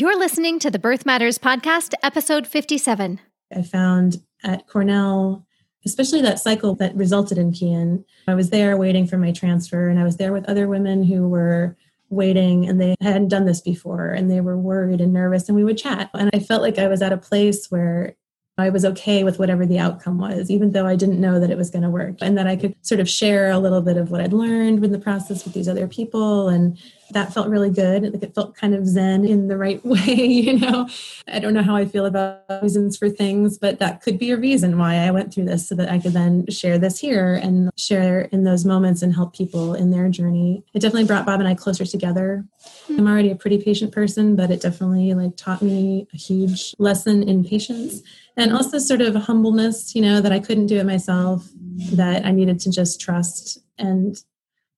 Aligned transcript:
You're 0.00 0.16
listening 0.16 0.60
to 0.60 0.70
the 0.70 0.78
Birth 0.78 1.04
Matters 1.04 1.38
Podcast, 1.38 1.92
episode 2.04 2.46
57. 2.46 3.18
I 3.52 3.62
found 3.62 4.22
at 4.44 4.68
Cornell, 4.68 5.44
especially 5.84 6.22
that 6.22 6.38
cycle 6.38 6.76
that 6.76 6.94
resulted 6.94 7.36
in 7.36 7.50
Kian, 7.50 8.04
I 8.28 8.34
was 8.34 8.50
there 8.50 8.76
waiting 8.76 9.08
for 9.08 9.18
my 9.18 9.32
transfer, 9.32 9.88
and 9.88 9.98
I 9.98 10.04
was 10.04 10.16
there 10.16 10.32
with 10.32 10.48
other 10.48 10.68
women 10.68 11.02
who 11.02 11.28
were 11.28 11.76
waiting 12.10 12.68
and 12.68 12.80
they 12.80 12.94
hadn't 13.00 13.26
done 13.26 13.44
this 13.44 13.60
before 13.60 14.10
and 14.10 14.30
they 14.30 14.40
were 14.40 14.56
worried 14.56 15.00
and 15.00 15.12
nervous 15.12 15.48
and 15.48 15.56
we 15.56 15.62
would 15.62 15.76
chat 15.76 16.08
and 16.14 16.30
i 16.32 16.38
felt 16.38 16.62
like 16.62 16.78
i 16.78 16.88
was 16.88 17.02
at 17.02 17.12
a 17.12 17.18
place 17.18 17.70
where 17.70 18.16
I 18.58 18.70
was 18.70 18.84
okay 18.84 19.22
with 19.22 19.38
whatever 19.38 19.64
the 19.64 19.78
outcome 19.78 20.18
was, 20.18 20.50
even 20.50 20.72
though 20.72 20.86
I 20.86 20.96
didn't 20.96 21.20
know 21.20 21.38
that 21.38 21.50
it 21.50 21.56
was 21.56 21.70
going 21.70 21.82
to 21.82 21.90
work, 21.90 22.16
and 22.20 22.36
that 22.36 22.46
I 22.46 22.56
could 22.56 22.74
sort 22.82 23.00
of 23.00 23.08
share 23.08 23.50
a 23.50 23.58
little 23.58 23.80
bit 23.80 23.96
of 23.96 24.10
what 24.10 24.20
I'd 24.20 24.32
learned 24.32 24.84
in 24.84 24.92
the 24.92 24.98
process 24.98 25.44
with 25.44 25.54
these 25.54 25.68
other 25.68 25.86
people. 25.86 26.48
And 26.48 26.76
that 27.10 27.32
felt 27.32 27.48
really 27.48 27.70
good. 27.70 28.02
Like 28.12 28.22
it 28.22 28.34
felt 28.34 28.54
kind 28.54 28.74
of 28.74 28.86
zen 28.86 29.24
in 29.24 29.48
the 29.48 29.56
right 29.56 29.84
way, 29.84 30.14
you 30.14 30.58
know. 30.58 30.88
I 31.26 31.38
don't 31.38 31.54
know 31.54 31.62
how 31.62 31.76
I 31.76 31.86
feel 31.86 32.04
about 32.04 32.42
reasons 32.62 32.96
for 32.96 33.08
things, 33.08 33.58
but 33.58 33.78
that 33.78 34.02
could 34.02 34.18
be 34.18 34.30
a 34.30 34.36
reason 34.36 34.78
why 34.78 34.96
I 34.96 35.10
went 35.10 35.32
through 35.32 35.46
this 35.46 35.68
so 35.68 35.74
that 35.76 35.90
I 35.90 35.98
could 35.98 36.12
then 36.12 36.46
share 36.48 36.78
this 36.78 36.98
here 36.98 37.34
and 37.34 37.70
share 37.76 38.22
in 38.22 38.44
those 38.44 38.64
moments 38.64 39.02
and 39.02 39.14
help 39.14 39.34
people 39.34 39.74
in 39.74 39.90
their 39.90 40.08
journey. 40.08 40.64
It 40.74 40.80
definitely 40.80 41.06
brought 41.06 41.26
Bob 41.26 41.40
and 41.40 41.48
I 41.48 41.54
closer 41.54 41.84
together. 41.84 42.44
I'm 42.88 43.06
already 43.06 43.30
a 43.30 43.36
pretty 43.36 43.62
patient 43.62 43.92
person, 43.92 44.36
but 44.36 44.50
it 44.50 44.60
definitely 44.60 45.14
like 45.14 45.36
taught 45.36 45.62
me 45.62 46.08
a 46.12 46.16
huge 46.16 46.74
lesson 46.78 47.22
in 47.22 47.44
patience 47.44 48.02
and 48.38 48.52
also 48.52 48.78
sort 48.78 49.02
of 49.02 49.14
humbleness 49.14 49.94
you 49.94 50.00
know 50.00 50.20
that 50.20 50.32
i 50.32 50.38
couldn't 50.38 50.66
do 50.66 50.78
it 50.78 50.86
myself 50.86 51.46
that 51.92 52.24
i 52.24 52.30
needed 52.30 52.58
to 52.58 52.70
just 52.70 53.00
trust 53.00 53.58
and 53.76 54.22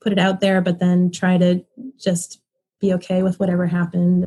put 0.01 0.13
it 0.13 0.19
out 0.19 0.41
there 0.41 0.61
but 0.61 0.81
then 0.81 1.11
try 1.11 1.39
to 1.39 1.65
just 1.99 2.41
be 2.81 2.93
okay 2.93 3.23
with 3.23 3.39
whatever 3.39 3.67
happened 3.67 4.27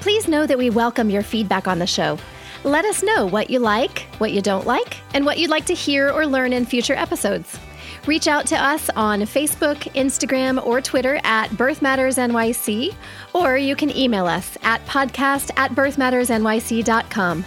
Please 0.00 0.28
know 0.28 0.46
that 0.46 0.58
we 0.58 0.70
welcome 0.70 1.10
your 1.10 1.22
feedback 1.22 1.68
on 1.68 1.78
the 1.78 1.86
show. 1.86 2.18
Let 2.64 2.84
us 2.84 3.02
know 3.02 3.26
what 3.26 3.50
you 3.50 3.58
like, 3.58 4.00
what 4.18 4.32
you 4.32 4.42
don't 4.42 4.66
like, 4.66 4.96
and 5.14 5.24
what 5.24 5.38
you'd 5.38 5.50
like 5.50 5.66
to 5.66 5.74
hear 5.74 6.10
or 6.10 6.26
learn 6.26 6.52
in 6.52 6.64
future 6.64 6.94
episodes. 6.94 7.58
Reach 8.06 8.26
out 8.26 8.46
to 8.46 8.56
us 8.56 8.90
on 8.96 9.20
Facebook, 9.22 9.76
Instagram, 9.94 10.64
or 10.64 10.80
Twitter 10.80 11.20
at 11.24 11.54
Birth 11.56 11.82
Matters 11.82 12.16
NYC, 12.16 12.94
or 13.34 13.56
you 13.56 13.76
can 13.76 13.94
email 13.96 14.26
us 14.26 14.56
at 14.62 14.84
podcast 14.86 15.50
at 15.56 15.72
birthmattersnyc.com. 15.72 17.44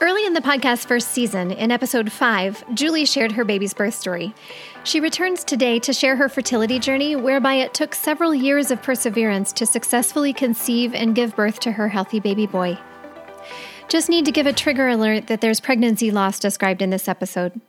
Early 0.00 0.24
in 0.24 0.32
the 0.32 0.40
podcast's 0.40 0.84
first 0.84 1.10
season, 1.10 1.50
in 1.50 1.72
episode 1.72 2.12
5, 2.12 2.72
Julie 2.72 3.04
shared 3.04 3.32
her 3.32 3.44
baby's 3.44 3.74
birth 3.74 3.94
story. 3.94 4.32
She 4.84 5.00
returns 5.00 5.42
today 5.42 5.80
to 5.80 5.92
share 5.92 6.14
her 6.14 6.28
fertility 6.28 6.78
journey, 6.78 7.16
whereby 7.16 7.54
it 7.54 7.74
took 7.74 7.96
several 7.96 8.32
years 8.32 8.70
of 8.70 8.80
perseverance 8.80 9.52
to 9.54 9.66
successfully 9.66 10.32
conceive 10.32 10.94
and 10.94 11.16
give 11.16 11.34
birth 11.34 11.58
to 11.60 11.72
her 11.72 11.88
healthy 11.88 12.20
baby 12.20 12.46
boy. 12.46 12.78
Just 13.88 14.08
need 14.08 14.24
to 14.26 14.30
give 14.30 14.46
a 14.46 14.52
trigger 14.52 14.86
alert 14.86 15.26
that 15.26 15.40
there's 15.40 15.58
pregnancy 15.58 16.12
loss 16.12 16.38
described 16.38 16.80
in 16.80 16.90
this 16.90 17.08
episode. 17.08 17.60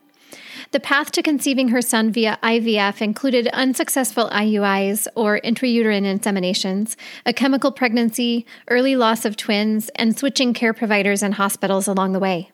The 0.72 0.80
path 0.80 1.12
to 1.13 1.24
conceiving 1.24 1.69
her 1.69 1.81
son 1.81 2.12
via 2.12 2.38
IVF 2.44 3.02
included 3.02 3.47
unsuccessful 3.47 4.30
IUIs 4.30 5.07
or 5.16 5.40
intrauterine 5.40 6.06
inseminations, 6.06 6.96
a 7.25 7.34
chemical 7.34 7.72
pregnancy, 7.72 8.46
early 8.68 8.96
loss 8.96 9.25
of 9.25 9.35
twins, 9.35 9.90
and 9.96 10.16
switching 10.16 10.53
care 10.53 10.74
providers 10.74 11.24
and 11.24 11.34
hospitals 11.34 11.88
along 11.88 12.13
the 12.13 12.19
way. 12.19 12.52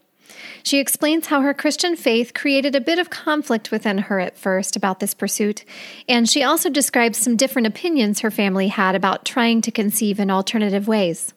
She 0.64 0.80
explains 0.80 1.28
how 1.28 1.42
her 1.42 1.54
Christian 1.54 1.98
faith 1.98 2.34
created 2.34 2.74
a 2.74 2.82
bit 2.82 3.00
of 3.00 3.10
conflict 3.10 3.70
within 3.70 3.98
her 3.98 4.22
at 4.22 4.38
first 4.38 4.78
about 4.78 5.02
this 5.02 5.14
pursuit, 5.14 5.66
and 6.08 6.30
she 6.30 6.42
also 6.42 6.70
describes 6.70 7.18
some 7.18 7.36
different 7.36 7.68
opinions 7.68 8.22
her 8.22 8.32
family 8.32 8.70
had 8.70 8.96
about 8.96 9.26
trying 9.26 9.62
to 9.62 9.72
conceive 9.72 10.22
in 10.22 10.32
alternative 10.32 10.88
ways. 10.88 11.34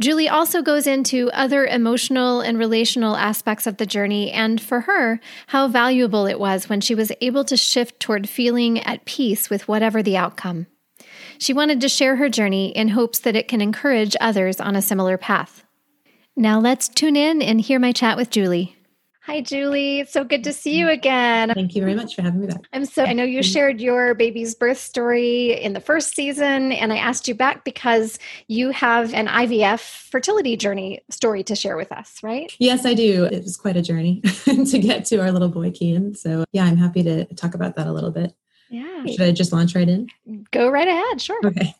Julie 0.00 0.30
also 0.30 0.62
goes 0.62 0.86
into 0.86 1.30
other 1.34 1.66
emotional 1.66 2.40
and 2.40 2.58
relational 2.58 3.16
aspects 3.16 3.66
of 3.66 3.76
the 3.76 3.84
journey, 3.84 4.30
and 4.32 4.58
for 4.58 4.80
her, 4.80 5.20
how 5.48 5.68
valuable 5.68 6.24
it 6.24 6.40
was 6.40 6.70
when 6.70 6.80
she 6.80 6.94
was 6.94 7.12
able 7.20 7.44
to 7.44 7.56
shift 7.56 8.00
toward 8.00 8.26
feeling 8.26 8.80
at 8.80 9.04
peace 9.04 9.50
with 9.50 9.68
whatever 9.68 10.02
the 10.02 10.16
outcome. 10.16 10.66
She 11.38 11.52
wanted 11.52 11.82
to 11.82 11.88
share 11.90 12.16
her 12.16 12.30
journey 12.30 12.70
in 12.70 12.88
hopes 12.88 13.18
that 13.20 13.36
it 13.36 13.46
can 13.46 13.60
encourage 13.60 14.16
others 14.22 14.58
on 14.58 14.74
a 14.74 14.82
similar 14.82 15.18
path. 15.18 15.64
Now 16.34 16.58
let's 16.58 16.88
tune 16.88 17.16
in 17.16 17.42
and 17.42 17.60
hear 17.60 17.78
my 17.78 17.92
chat 17.92 18.16
with 18.16 18.30
Julie. 18.30 18.76
Hi, 19.30 19.40
Julie. 19.40 20.00
It's 20.00 20.12
so 20.12 20.24
good 20.24 20.42
to 20.42 20.52
see 20.52 20.76
you 20.76 20.88
again. 20.88 21.52
Thank 21.54 21.76
you 21.76 21.82
very 21.82 21.94
much 21.94 22.16
for 22.16 22.22
having 22.22 22.40
me 22.40 22.48
back. 22.48 22.66
I'm 22.72 22.84
so, 22.84 23.04
I 23.04 23.12
know 23.12 23.22
you 23.22 23.44
shared 23.44 23.80
your 23.80 24.12
baby's 24.12 24.56
birth 24.56 24.78
story 24.78 25.52
in 25.52 25.72
the 25.72 25.78
first 25.78 26.16
season, 26.16 26.72
and 26.72 26.92
I 26.92 26.96
asked 26.96 27.28
you 27.28 27.36
back 27.36 27.64
because 27.64 28.18
you 28.48 28.70
have 28.70 29.14
an 29.14 29.28
IVF 29.28 30.08
fertility 30.10 30.56
journey 30.56 31.04
story 31.10 31.44
to 31.44 31.54
share 31.54 31.76
with 31.76 31.92
us, 31.92 32.20
right? 32.24 32.52
Yes, 32.58 32.84
I 32.84 32.92
do. 32.92 33.26
It 33.26 33.44
was 33.44 33.56
quite 33.56 33.76
a 33.76 33.82
journey 33.82 34.20
to 34.44 34.78
get 34.80 35.04
to 35.04 35.18
our 35.18 35.30
little 35.30 35.48
boy, 35.48 35.70
Kian. 35.70 36.16
So, 36.16 36.44
yeah, 36.50 36.64
I'm 36.64 36.76
happy 36.76 37.04
to 37.04 37.24
talk 37.36 37.54
about 37.54 37.76
that 37.76 37.86
a 37.86 37.92
little 37.92 38.10
bit. 38.10 38.34
Yeah. 38.68 39.04
Should 39.04 39.20
I 39.20 39.30
just 39.30 39.52
launch 39.52 39.76
right 39.76 39.88
in? 39.88 40.08
Go 40.50 40.68
right 40.68 40.88
ahead. 40.88 41.20
Sure. 41.20 41.38
Okay. 41.44 41.72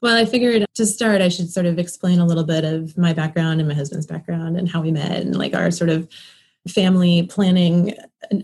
Well, 0.00 0.16
I 0.16 0.24
figured 0.24 0.64
to 0.74 0.86
start, 0.86 1.20
I 1.20 1.28
should 1.28 1.50
sort 1.50 1.66
of 1.66 1.78
explain 1.78 2.18
a 2.18 2.26
little 2.26 2.44
bit 2.44 2.64
of 2.64 2.96
my 2.96 3.12
background 3.12 3.60
and 3.60 3.68
my 3.68 3.74
husband's 3.74 4.06
background 4.06 4.58
and 4.58 4.68
how 4.68 4.82
we 4.82 4.90
met 4.90 5.22
and 5.22 5.36
like 5.36 5.54
our 5.54 5.70
sort 5.70 5.90
of 5.90 6.08
family 6.68 7.24
planning 7.26 7.94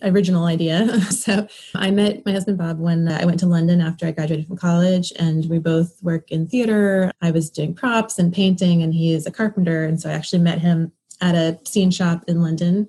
original 0.02 0.44
idea. 0.44 0.86
So 1.10 1.46
I 1.74 1.90
met 1.90 2.24
my 2.24 2.32
husband 2.32 2.56
Bob 2.58 2.78
when 2.78 3.08
I 3.08 3.24
went 3.24 3.40
to 3.40 3.46
London 3.46 3.80
after 3.80 4.06
I 4.06 4.10
graduated 4.10 4.46
from 4.46 4.56
college, 4.56 5.12
and 5.18 5.48
we 5.50 5.58
both 5.58 6.02
work 6.02 6.30
in 6.30 6.46
theater. 6.46 7.12
I 7.20 7.30
was 7.30 7.50
doing 7.50 7.74
props 7.74 8.18
and 8.18 8.32
painting, 8.32 8.82
and 8.82 8.94
he 8.94 9.12
is 9.12 9.26
a 9.26 9.30
carpenter. 9.30 9.84
And 9.84 10.00
so 10.00 10.08
I 10.08 10.14
actually 10.14 10.40
met 10.40 10.60
him 10.60 10.92
at 11.20 11.34
a 11.34 11.58
scene 11.66 11.90
shop 11.90 12.24
in 12.26 12.40
London 12.40 12.88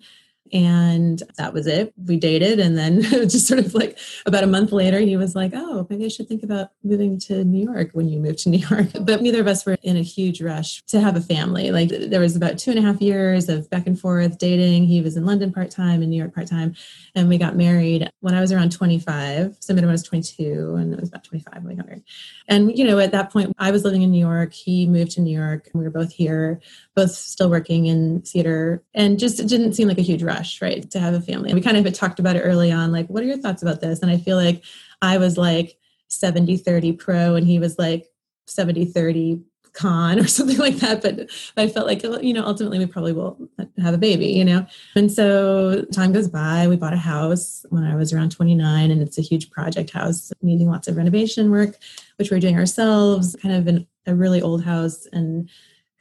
and 0.54 1.22
that 1.38 1.54
was 1.54 1.68
it. 1.68 1.94
We 2.06 2.18
dated. 2.18 2.60
And 2.60 2.78
then 2.78 3.02
just 3.30 3.48
sort 3.48 3.60
of 3.60 3.74
like 3.74 3.98
about 4.26 4.44
a 4.44 4.48
month 4.48 4.72
later, 4.72 5.00
he 5.00 5.18
was 5.18 5.36
like, 5.36 5.52
Oh, 5.56 5.88
maybe 5.90 6.06
I 6.06 6.10
should 6.10 6.28
think 6.28 6.44
about 6.44 6.70
moving 6.84 7.20
to 7.22 7.44
New 7.44 7.72
York 7.72 7.90
when 7.94 8.10
you 8.10 8.20
move 8.20 8.38
to 8.38 8.50
New 8.52 8.60
York. 8.60 8.88
But 9.02 9.22
neither 9.22 9.42
of 9.42 9.48
us 9.48 9.66
were 9.66 9.78
in 9.84 9.98
a 9.98 10.02
huge 10.02 10.42
rush 10.42 10.82
to 10.88 11.00
have 11.00 11.16
a 11.16 11.22
family. 11.22 11.72
Like 11.72 11.90
there 11.90 12.20
was 12.20 12.36
about 12.36 12.58
two 12.58 12.72
and 12.72 12.80
a 12.80 12.82
half 12.82 13.02
years 13.02 13.50
of 13.50 13.70
back 13.70 13.88
and 13.88 14.00
forth 14.00 14.38
dating. 14.38 14.86
He 14.86 15.02
was 15.02 15.18
in 15.18 15.26
London 15.26 15.54
part 15.54 15.72
time 15.72 16.02
and 16.02 16.10
New 16.10 16.18
York 16.18 16.34
part 16.34 16.48
time. 16.48 16.76
And 17.16 17.30
we 17.30 17.38
got 17.38 17.56
married 17.56 18.10
when 18.20 18.34
I 18.34 18.42
was 18.42 18.52
around 18.52 18.72
25. 18.72 19.58
So 19.60 19.74
when 19.74 19.84
I 19.84 19.92
was 19.92 20.04
22 20.04 20.76
and 20.76 20.94
it 20.94 21.00
was 21.00 21.10
about 21.10 21.24
25 21.24 21.56
when 21.56 21.68
we 21.68 21.76
got 21.76 21.88
married. 21.88 22.04
And, 22.48 22.78
you 22.78 22.86
know, 22.86 23.00
at 23.00 23.12
that 23.12 23.32
point, 23.32 23.54
I 23.58 23.72
was 23.72 23.84
living 23.84 24.02
in 24.02 24.12
New 24.12 24.20
York. 24.20 24.54
He 24.54 24.88
moved 24.88 25.12
to 25.12 25.22
New 25.22 25.38
York. 25.38 25.70
And 25.72 25.82
we 25.82 25.86
were 25.86 25.92
both 25.92 26.12
here, 26.12 26.62
both 26.96 27.12
still 27.12 27.50
working 27.50 27.86
in 27.86 28.22
theater 28.22 28.84
and 28.94 29.18
just 29.18 29.40
it 29.40 29.48
didn't 29.48 29.74
seem 29.74 29.88
like 29.88 29.98
a 29.98 30.04
huge 30.04 30.24
rush 30.24 30.62
right, 30.62 30.90
to 30.92 31.00
have 31.00 31.14
a 31.14 31.22
family. 31.22 31.54
We 31.54 31.62
kind 31.62 31.78
of 31.78 31.86
had 31.86 31.96
talked 31.96 32.20
about 32.20 32.36
it 32.36 32.42
early 32.42 32.72
on, 32.72 32.92
like, 32.92 33.08
what 33.08 33.24
are 33.24 33.28
your 33.28 33.38
thoughts 33.38 33.62
about 33.62 33.82
this? 33.82 34.00
And 34.00 34.12
I 34.12 34.18
feel 34.18 34.38
like 34.38 34.64
I 35.02 35.18
was 35.18 35.38
like 35.38 35.78
70 36.10 36.58
30 36.58 36.94
pro, 36.94 37.36
and 37.36 37.48
he 37.48 37.60
was 37.60 37.80
like 37.80 38.08
70 38.48 38.86
30 38.86 39.42
con 39.74 40.20
or 40.20 40.28
something 40.28 40.58
like 40.58 40.76
that. 40.78 41.02
But 41.02 41.30
I 41.58 41.68
felt 41.68 41.88
like, 41.88 42.04
uh, 42.04 42.20
you 42.20 42.34
know, 42.34 42.46
ultimately 42.46 42.80
we 42.80 42.86
probably 42.86 43.14
will 43.14 43.38
have 43.82 43.94
a 43.94 43.98
baby, 43.98 44.28
you 44.28 44.46
know? 44.46 44.66
And 44.96 45.12
so 45.12 45.86
time 45.94 46.12
goes 46.12 46.28
by. 46.28 46.68
We 46.68 46.76
bought 46.76 46.94
a 46.94 46.98
house 46.98 47.66
when 47.70 47.84
I 47.84 47.96
was 47.96 48.14
around 48.14 48.32
29, 48.32 48.92
and 48.92 49.02
it's 49.02 49.18
a 49.18 49.22
huge 49.22 49.50
project 49.50 49.92
house 49.92 50.32
needing 50.42 50.70
lots 50.70 50.88
of 50.88 50.98
renovation 50.98 51.52
work, 51.52 51.78
which 52.18 52.32
we're 52.32 52.40
doing 52.40 52.58
ourselves, 52.58 53.36
kind 53.42 53.56
of 53.56 53.68
in 53.68 53.88
a 54.06 54.16
really 54.16 54.42
old 54.42 54.64
house. 54.64 55.08
And 55.14 55.50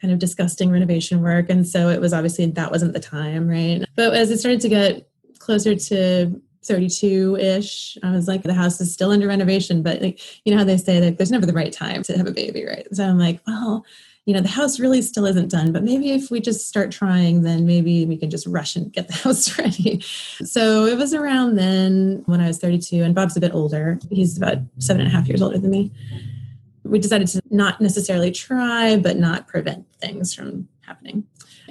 kind 0.01 0.13
of 0.13 0.19
disgusting 0.19 0.71
renovation 0.71 1.23
work. 1.23 1.51
And 1.51 1.67
so 1.67 1.89
it 1.89 2.01
was 2.01 2.13
obviously 2.13 2.47
that 2.47 2.71
wasn't 2.71 2.93
the 2.93 3.01
time, 3.01 3.49
right? 3.49 3.85
But 3.97 4.15
as 4.15 4.31
it 4.31 4.39
started 4.39 4.61
to 4.63 4.69
get 4.69 5.09
closer 5.39 5.75
to 5.75 6.41
32 6.65 7.37
ish, 7.37 7.99
I 8.03 8.11
was 8.13 8.29
like, 8.29 8.43
the 8.43 8.55
house 8.55 8.81
is 8.81 8.93
still 8.93 9.11
under 9.11 9.29
renovation, 9.29 9.83
but 9.83 10.01
like, 10.01 10.21
you 10.45 10.53
know 10.53 10.59
how 10.59 10.65
they 10.65 10.77
say 10.77 11.01
that 11.01 11.19
there's 11.19 11.31
never 11.31 11.47
the 11.47 11.53
right 11.53 11.73
time 11.73 12.03
to 12.05 12.17
have 12.17 12.27
a 12.27 12.33
baby, 12.33 12.65
right? 12.65 12.87
So 12.93 13.05
I'm 13.05 13.19
like, 13.19 13.41
well, 13.47 13.85
you 14.27 14.35
know, 14.35 14.41
the 14.41 14.49
house 14.49 14.79
really 14.79 15.03
still 15.03 15.25
isn't 15.27 15.51
done, 15.51 15.73
but 15.73 15.83
maybe 15.83 16.13
if 16.13 16.31
we 16.31 16.41
just 16.41 16.69
start 16.69 16.93
trying, 16.93 17.43
then 17.43 17.67
maybe 17.67 18.05
we 18.05 18.17
can 18.17 18.31
just 18.31 18.47
rush 18.47 18.77
and 18.77 18.93
get 18.93 19.09
the 19.09 19.15
house 19.25 19.59
ready. 19.59 20.01
So 20.45 20.85
it 20.85 20.97
was 20.97 21.15
around 21.15 21.57
then 21.57 22.23
when 22.27 22.41
I 22.41 22.47
was 22.47 22.59
32, 22.59 23.03
and 23.03 23.15
Bob's 23.15 23.37
a 23.37 23.41
bit 23.41 23.55
older. 23.55 23.99
He's 24.11 24.37
about 24.37 24.59
seven 24.79 25.01
and 25.01 25.13
a 25.13 25.17
half 25.17 25.27
years 25.27 25.43
older 25.43 25.59
than 25.59 25.71
me. 25.71 25.91
We 26.91 26.99
decided 26.99 27.29
to 27.29 27.43
not 27.51 27.81
necessarily 27.81 28.31
try, 28.31 28.97
but 28.97 29.17
not 29.17 29.47
prevent 29.47 29.87
things 30.01 30.35
from 30.35 30.69
happening. 30.81 31.25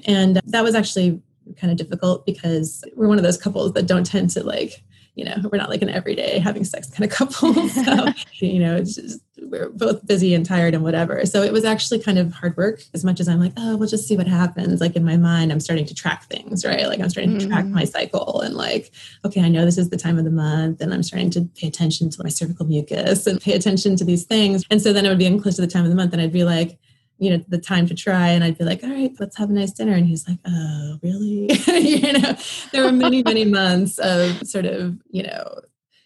And 0.05 0.41
that 0.45 0.63
was 0.63 0.75
actually 0.75 1.21
kind 1.57 1.71
of 1.71 1.77
difficult 1.77 2.25
because 2.25 2.83
we're 2.95 3.07
one 3.07 3.17
of 3.17 3.23
those 3.23 3.37
couples 3.37 3.73
that 3.73 3.87
don't 3.87 4.05
tend 4.05 4.29
to 4.31 4.43
like 4.43 4.83
you 5.15 5.25
know 5.25 5.35
we're 5.51 5.57
not 5.57 5.69
like 5.69 5.81
an 5.81 5.89
everyday 5.89 6.39
having 6.39 6.63
sex 6.63 6.89
kind 6.89 7.03
of 7.03 7.09
couple 7.09 7.53
so 7.69 8.07
you 8.39 8.59
know 8.59 8.75
it's 8.75 9.19
we're 9.49 9.69
both 9.69 10.05
busy 10.05 10.33
and 10.33 10.45
tired 10.45 10.73
and 10.73 10.83
whatever. 10.83 11.25
So 11.25 11.41
it 11.41 11.53
was 11.53 11.65
actually 11.65 11.99
kind 11.99 12.17
of 12.17 12.33
hard 12.33 12.55
work. 12.57 12.81
As 12.93 13.03
much 13.03 13.19
as 13.19 13.27
i'm 13.27 13.39
like 13.39 13.53
oh 13.57 13.77
we'll 13.77 13.87
just 13.87 14.07
see 14.07 14.17
what 14.17 14.27
happens 14.27 14.81
like 14.81 14.95
in 14.95 15.03
my 15.03 15.17
mind 15.17 15.51
i'm 15.51 15.59
starting 15.59 15.85
to 15.85 15.95
track 15.95 16.25
things 16.25 16.65
right? 16.65 16.87
Like 16.87 16.99
i'm 16.99 17.09
starting 17.09 17.31
mm-hmm. 17.31 17.39
to 17.39 17.47
track 17.47 17.65
mm-hmm. 17.65 17.75
my 17.75 17.85
cycle 17.85 18.41
and 18.41 18.55
like 18.55 18.91
okay 19.25 19.41
i 19.41 19.49
know 19.49 19.65
this 19.65 19.77
is 19.77 19.89
the 19.89 19.97
time 19.97 20.17
of 20.17 20.25
the 20.25 20.31
month 20.31 20.81
and 20.81 20.93
i'm 20.93 21.03
starting 21.03 21.29
to 21.31 21.41
pay 21.55 21.67
attention 21.67 22.09
to 22.09 22.23
my 22.23 22.29
cervical 22.29 22.65
mucus 22.65 23.27
and 23.27 23.41
pay 23.41 23.53
attention 23.53 23.95
to 23.95 24.03
these 24.03 24.25
things. 24.25 24.63
And 24.69 24.81
so 24.81 24.93
then 24.93 25.05
it 25.05 25.09
would 25.09 25.17
be 25.17 25.25
in 25.25 25.41
close 25.41 25.55
to 25.55 25.61
the 25.61 25.67
time 25.67 25.83
of 25.83 25.89
the 25.89 25.95
month 25.95 26.13
and 26.13 26.21
i'd 26.21 26.33
be 26.33 26.43
like 26.43 26.79
you 27.17 27.29
know 27.29 27.43
the 27.47 27.57
time 27.57 27.85
to 27.87 27.93
try 27.93 28.29
and 28.29 28.43
i'd 28.43 28.57
be 28.57 28.63
like 28.63 28.83
all 28.83 28.89
right 28.89 29.11
let's 29.19 29.37
have 29.37 29.49
a 29.49 29.53
nice 29.53 29.71
dinner. 29.71 29.93
And 29.93 30.05
he's 30.05 30.27
like 30.27 30.39
oh 30.45 30.99
really? 31.03 31.49
You 31.67 32.13
know 32.13 32.35
there 32.71 32.83
were 32.83 32.91
many 32.91 33.23
many 33.23 33.45
months 33.45 33.99
of 33.99 34.47
sort 34.47 34.65
of 34.65 34.97
you 35.09 35.23
know 35.23 35.61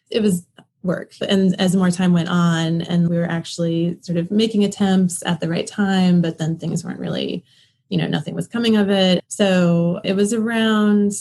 it 0.09 0.21
was 0.21 0.45
work 0.83 1.13
and 1.27 1.59
as 1.59 1.75
more 1.75 1.89
time 1.89 2.13
went 2.13 2.29
on 2.29 2.81
and 2.83 3.09
we 3.09 3.17
were 3.17 3.29
actually 3.29 3.97
sort 4.01 4.17
of 4.17 4.29
making 4.29 4.63
attempts 4.63 5.23
at 5.25 5.39
the 5.39 5.49
right 5.49 5.65
time 5.67 6.21
but 6.21 6.37
then 6.37 6.57
things 6.57 6.83
weren't 6.83 6.99
really 6.99 7.43
you 7.89 7.97
know 7.97 8.07
nothing 8.07 8.35
was 8.35 8.47
coming 8.47 8.75
of 8.75 8.89
it 8.89 9.23
so 9.27 9.99
it 10.03 10.15
was 10.15 10.33
around 10.33 11.13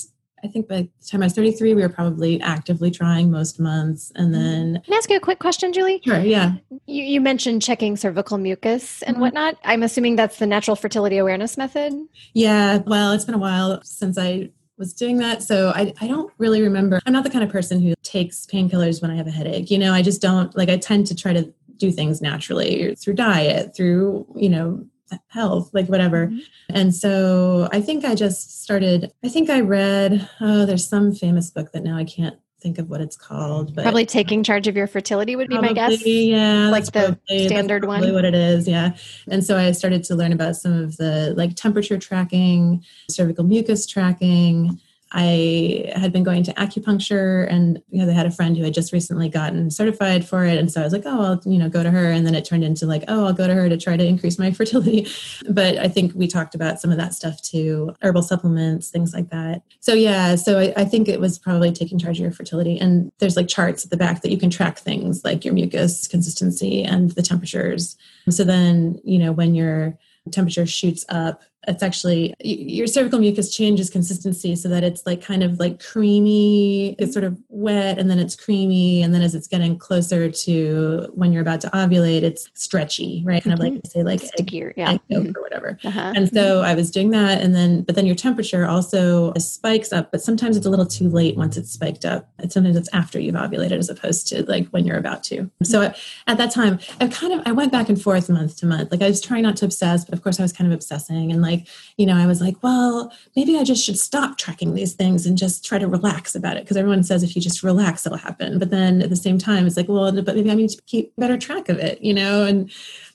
I 0.44 0.48
think 0.48 0.66
by 0.66 0.88
the 1.00 1.06
time 1.06 1.22
I 1.22 1.26
was 1.26 1.34
33, 1.34 1.74
we 1.74 1.82
were 1.82 1.88
probably 1.88 2.40
actively 2.40 2.90
trying 2.90 3.30
most 3.30 3.60
months. 3.60 4.10
And 4.16 4.34
mm-hmm. 4.34 4.42
then. 4.42 4.82
Can 4.84 4.94
I 4.94 4.96
ask 4.96 5.08
you 5.08 5.16
a 5.16 5.20
quick 5.20 5.38
question, 5.38 5.72
Julie? 5.72 6.00
Sure, 6.04 6.18
yeah. 6.18 6.54
You, 6.86 7.04
you 7.04 7.20
mentioned 7.20 7.62
checking 7.62 7.96
cervical 7.96 8.38
mucus 8.38 9.02
and 9.02 9.14
mm-hmm. 9.14 9.22
whatnot. 9.22 9.56
I'm 9.64 9.84
assuming 9.84 10.16
that's 10.16 10.38
the 10.38 10.46
natural 10.46 10.74
fertility 10.74 11.18
awareness 11.18 11.56
method? 11.56 11.92
Yeah, 12.34 12.78
well, 12.78 13.12
it's 13.12 13.24
been 13.24 13.36
a 13.36 13.38
while 13.38 13.82
since 13.84 14.18
I 14.18 14.50
was 14.82 14.92
doing 14.92 15.18
that. 15.18 15.44
So 15.44 15.70
I, 15.74 15.94
I 16.00 16.08
don't 16.08 16.32
really 16.38 16.60
remember. 16.60 17.00
I'm 17.06 17.12
not 17.12 17.22
the 17.22 17.30
kind 17.30 17.44
of 17.44 17.50
person 17.50 17.80
who 17.80 17.94
takes 18.02 18.46
painkillers 18.46 19.00
when 19.00 19.12
I 19.12 19.14
have 19.14 19.28
a 19.28 19.30
headache. 19.30 19.70
You 19.70 19.78
know, 19.78 19.92
I 19.92 20.02
just 20.02 20.20
don't, 20.20 20.54
like, 20.56 20.68
I 20.68 20.76
tend 20.76 21.06
to 21.06 21.14
try 21.14 21.32
to 21.32 21.52
do 21.76 21.92
things 21.92 22.20
naturally 22.20 22.96
through 22.96 23.14
diet, 23.14 23.76
through, 23.76 24.26
you 24.34 24.48
know, 24.48 24.84
health, 25.28 25.70
like 25.72 25.86
whatever. 25.86 26.26
Mm-hmm. 26.26 26.40
And 26.70 26.94
so 26.94 27.68
I 27.70 27.80
think 27.80 28.04
I 28.04 28.16
just 28.16 28.62
started, 28.62 29.12
I 29.22 29.28
think 29.28 29.50
I 29.50 29.60
read, 29.60 30.28
oh, 30.40 30.66
there's 30.66 30.88
some 30.88 31.14
famous 31.14 31.48
book 31.48 31.70
that 31.72 31.84
now 31.84 31.96
I 31.96 32.04
can't 32.04 32.36
think 32.62 32.78
of 32.78 32.88
what 32.88 33.00
it's 33.00 33.16
called. 33.16 33.74
But 33.74 33.82
probably 33.82 34.06
taking 34.06 34.44
charge 34.44 34.68
of 34.68 34.76
your 34.76 34.86
fertility 34.86 35.36
would 35.36 35.48
be 35.48 35.56
probably, 35.56 35.70
my 35.70 35.74
guess. 35.74 36.06
Yeah, 36.06 36.68
like 36.70 36.84
the 36.84 36.92
probably, 36.92 37.48
standard 37.48 37.84
one. 37.84 38.12
What 38.12 38.24
it 38.24 38.34
is, 38.34 38.68
yeah. 38.68 38.96
And 39.28 39.44
so 39.44 39.56
I 39.56 39.72
started 39.72 40.04
to 40.04 40.14
learn 40.14 40.32
about 40.32 40.56
some 40.56 40.72
of 40.72 40.96
the 40.96 41.34
like 41.36 41.56
temperature 41.56 41.98
tracking, 41.98 42.84
cervical 43.10 43.44
mucus 43.44 43.86
tracking, 43.86 44.80
I 45.14 45.92
had 45.94 46.12
been 46.12 46.22
going 46.22 46.42
to 46.44 46.54
acupuncture 46.54 47.46
and 47.50 47.82
you 47.90 48.00
know, 48.00 48.06
they 48.06 48.14
had 48.14 48.26
a 48.26 48.30
friend 48.30 48.56
who 48.56 48.64
had 48.64 48.72
just 48.72 48.92
recently 48.92 49.28
gotten 49.28 49.70
certified 49.70 50.26
for 50.26 50.44
it. 50.44 50.58
And 50.58 50.72
so 50.72 50.80
I 50.80 50.84
was 50.84 50.92
like, 50.92 51.02
oh, 51.04 51.20
I'll, 51.20 51.40
you 51.44 51.58
know, 51.58 51.68
go 51.68 51.82
to 51.82 51.90
her. 51.90 52.10
And 52.10 52.26
then 52.26 52.34
it 52.34 52.44
turned 52.44 52.64
into 52.64 52.86
like, 52.86 53.04
oh, 53.08 53.26
I'll 53.26 53.32
go 53.34 53.46
to 53.46 53.54
her 53.54 53.68
to 53.68 53.76
try 53.76 53.96
to 53.96 54.06
increase 54.06 54.38
my 54.38 54.50
fertility. 54.52 55.06
But 55.48 55.76
I 55.76 55.88
think 55.88 56.12
we 56.14 56.26
talked 56.26 56.54
about 56.54 56.80
some 56.80 56.90
of 56.90 56.96
that 56.96 57.12
stuff 57.12 57.42
too, 57.42 57.94
herbal 58.00 58.22
supplements, 58.22 58.90
things 58.90 59.12
like 59.12 59.28
that. 59.30 59.62
So 59.80 59.92
yeah, 59.92 60.34
so 60.36 60.58
I, 60.58 60.72
I 60.76 60.84
think 60.86 61.08
it 61.08 61.20
was 61.20 61.38
probably 61.38 61.72
taking 61.72 61.98
charge 61.98 62.18
of 62.18 62.22
your 62.22 62.32
fertility. 62.32 62.78
And 62.78 63.12
there's 63.18 63.36
like 63.36 63.48
charts 63.48 63.84
at 63.84 63.90
the 63.90 63.98
back 63.98 64.22
that 64.22 64.30
you 64.30 64.38
can 64.38 64.50
track 64.50 64.78
things 64.78 65.24
like 65.24 65.44
your 65.44 65.52
mucus 65.52 66.08
consistency 66.08 66.82
and 66.82 67.10
the 67.10 67.22
temperatures. 67.22 67.96
So 68.30 68.44
then, 68.44 68.98
you 69.04 69.18
know, 69.18 69.32
when 69.32 69.54
your 69.54 69.98
temperature 70.30 70.66
shoots 70.66 71.04
up 71.08 71.42
it's 71.68 71.82
actually 71.82 72.34
your 72.40 72.86
cervical 72.86 73.18
mucus 73.18 73.54
changes 73.54 73.88
consistency 73.88 74.56
so 74.56 74.68
that 74.68 74.82
it's 74.82 75.06
like 75.06 75.22
kind 75.22 75.42
of 75.42 75.60
like 75.60 75.82
creamy 75.82 76.96
it's 76.98 77.12
sort 77.12 77.24
of 77.24 77.38
wet 77.48 77.98
and 77.98 78.10
then 78.10 78.18
it's 78.18 78.34
creamy 78.34 79.02
and 79.02 79.14
then 79.14 79.22
as 79.22 79.34
it's 79.34 79.46
getting 79.46 79.78
closer 79.78 80.30
to 80.30 81.08
when 81.14 81.32
you're 81.32 81.42
about 81.42 81.60
to 81.60 81.68
ovulate 81.68 82.22
it's 82.22 82.48
stretchy 82.54 83.22
right? 83.24 83.42
Kind 83.42 83.54
of 83.54 83.60
like 83.60 83.80
say 83.86 84.02
like 84.02 84.20
stickier 84.20 84.72
yeah. 84.76 84.94
mm-hmm. 85.10 85.36
or 85.36 85.42
whatever. 85.42 85.78
Uh-huh. 85.84 86.12
and 86.14 86.28
so 86.28 86.56
mm-hmm. 86.56 86.66
i 86.66 86.74
was 86.74 86.90
doing 86.90 87.10
that 87.10 87.40
and 87.40 87.54
then 87.54 87.82
but 87.82 87.94
then 87.94 88.06
your 88.06 88.16
temperature 88.16 88.66
also 88.66 89.32
spikes 89.34 89.92
up 89.92 90.10
but 90.10 90.22
sometimes 90.22 90.56
it's 90.56 90.66
a 90.66 90.70
little 90.70 90.86
too 90.86 91.08
late 91.08 91.36
once 91.36 91.56
it's 91.56 91.70
spiked 91.70 92.04
up. 92.04 92.28
It's 92.38 92.54
sometimes 92.54 92.76
it's 92.76 92.88
after 92.92 93.18
you've 93.20 93.34
ovulated 93.34 93.78
as 93.78 93.88
opposed 93.88 94.28
to 94.28 94.44
like 94.44 94.68
when 94.68 94.84
you're 94.84 94.98
about 94.98 95.22
to. 95.24 95.50
So 95.62 95.82
I, 95.82 95.94
at 96.26 96.38
that 96.38 96.50
time 96.50 96.78
i 97.00 97.06
kind 97.08 97.32
of 97.32 97.42
i 97.46 97.52
went 97.52 97.72
back 97.72 97.88
and 97.88 98.00
forth 98.00 98.28
month 98.28 98.56
to 98.58 98.66
month. 98.66 98.90
Like 98.90 99.02
i 99.02 99.08
was 99.08 99.20
trying 99.20 99.42
not 99.42 99.56
to 99.58 99.64
obsess 99.64 100.04
but 100.04 100.14
of 100.14 100.22
course 100.22 100.40
i 100.40 100.42
was 100.42 100.52
kind 100.52 100.70
of 100.70 100.74
obsessing 100.74 101.30
and 101.30 101.42
like 101.42 101.51
like 101.52 101.66
you 101.96 102.06
know 102.06 102.16
i 102.16 102.26
was 102.26 102.40
like 102.40 102.56
well 102.62 103.12
maybe 103.36 103.58
i 103.58 103.64
just 103.64 103.84
should 103.84 103.98
stop 103.98 104.38
tracking 104.38 104.74
these 104.74 104.94
things 104.94 105.26
and 105.26 105.38
just 105.38 105.64
try 105.64 105.78
to 105.78 105.88
relax 105.88 106.34
about 106.34 106.56
it. 106.56 106.64
Because 106.64 106.76
everyone 106.76 107.02
says 107.02 107.22
if 107.22 107.34
you 107.34 107.42
just 107.42 107.62
relax 107.62 108.06
it'll 108.06 108.18
happen. 108.18 108.58
But 108.58 108.70
then 108.70 109.02
at 109.02 109.10
the 109.10 109.16
same 109.16 109.38
time 109.38 109.66
it's 109.66 109.76
like 109.76 109.88
well 109.88 110.10
but 110.22 110.34
maybe 110.36 110.50
i 110.50 110.54
need 110.54 110.70
to 110.70 110.82
keep 110.86 111.12
better 111.16 111.38
track 111.38 111.68
of 111.68 111.78
it 111.78 112.00
you 112.02 112.14
know? 112.14 112.44
And 112.44 112.70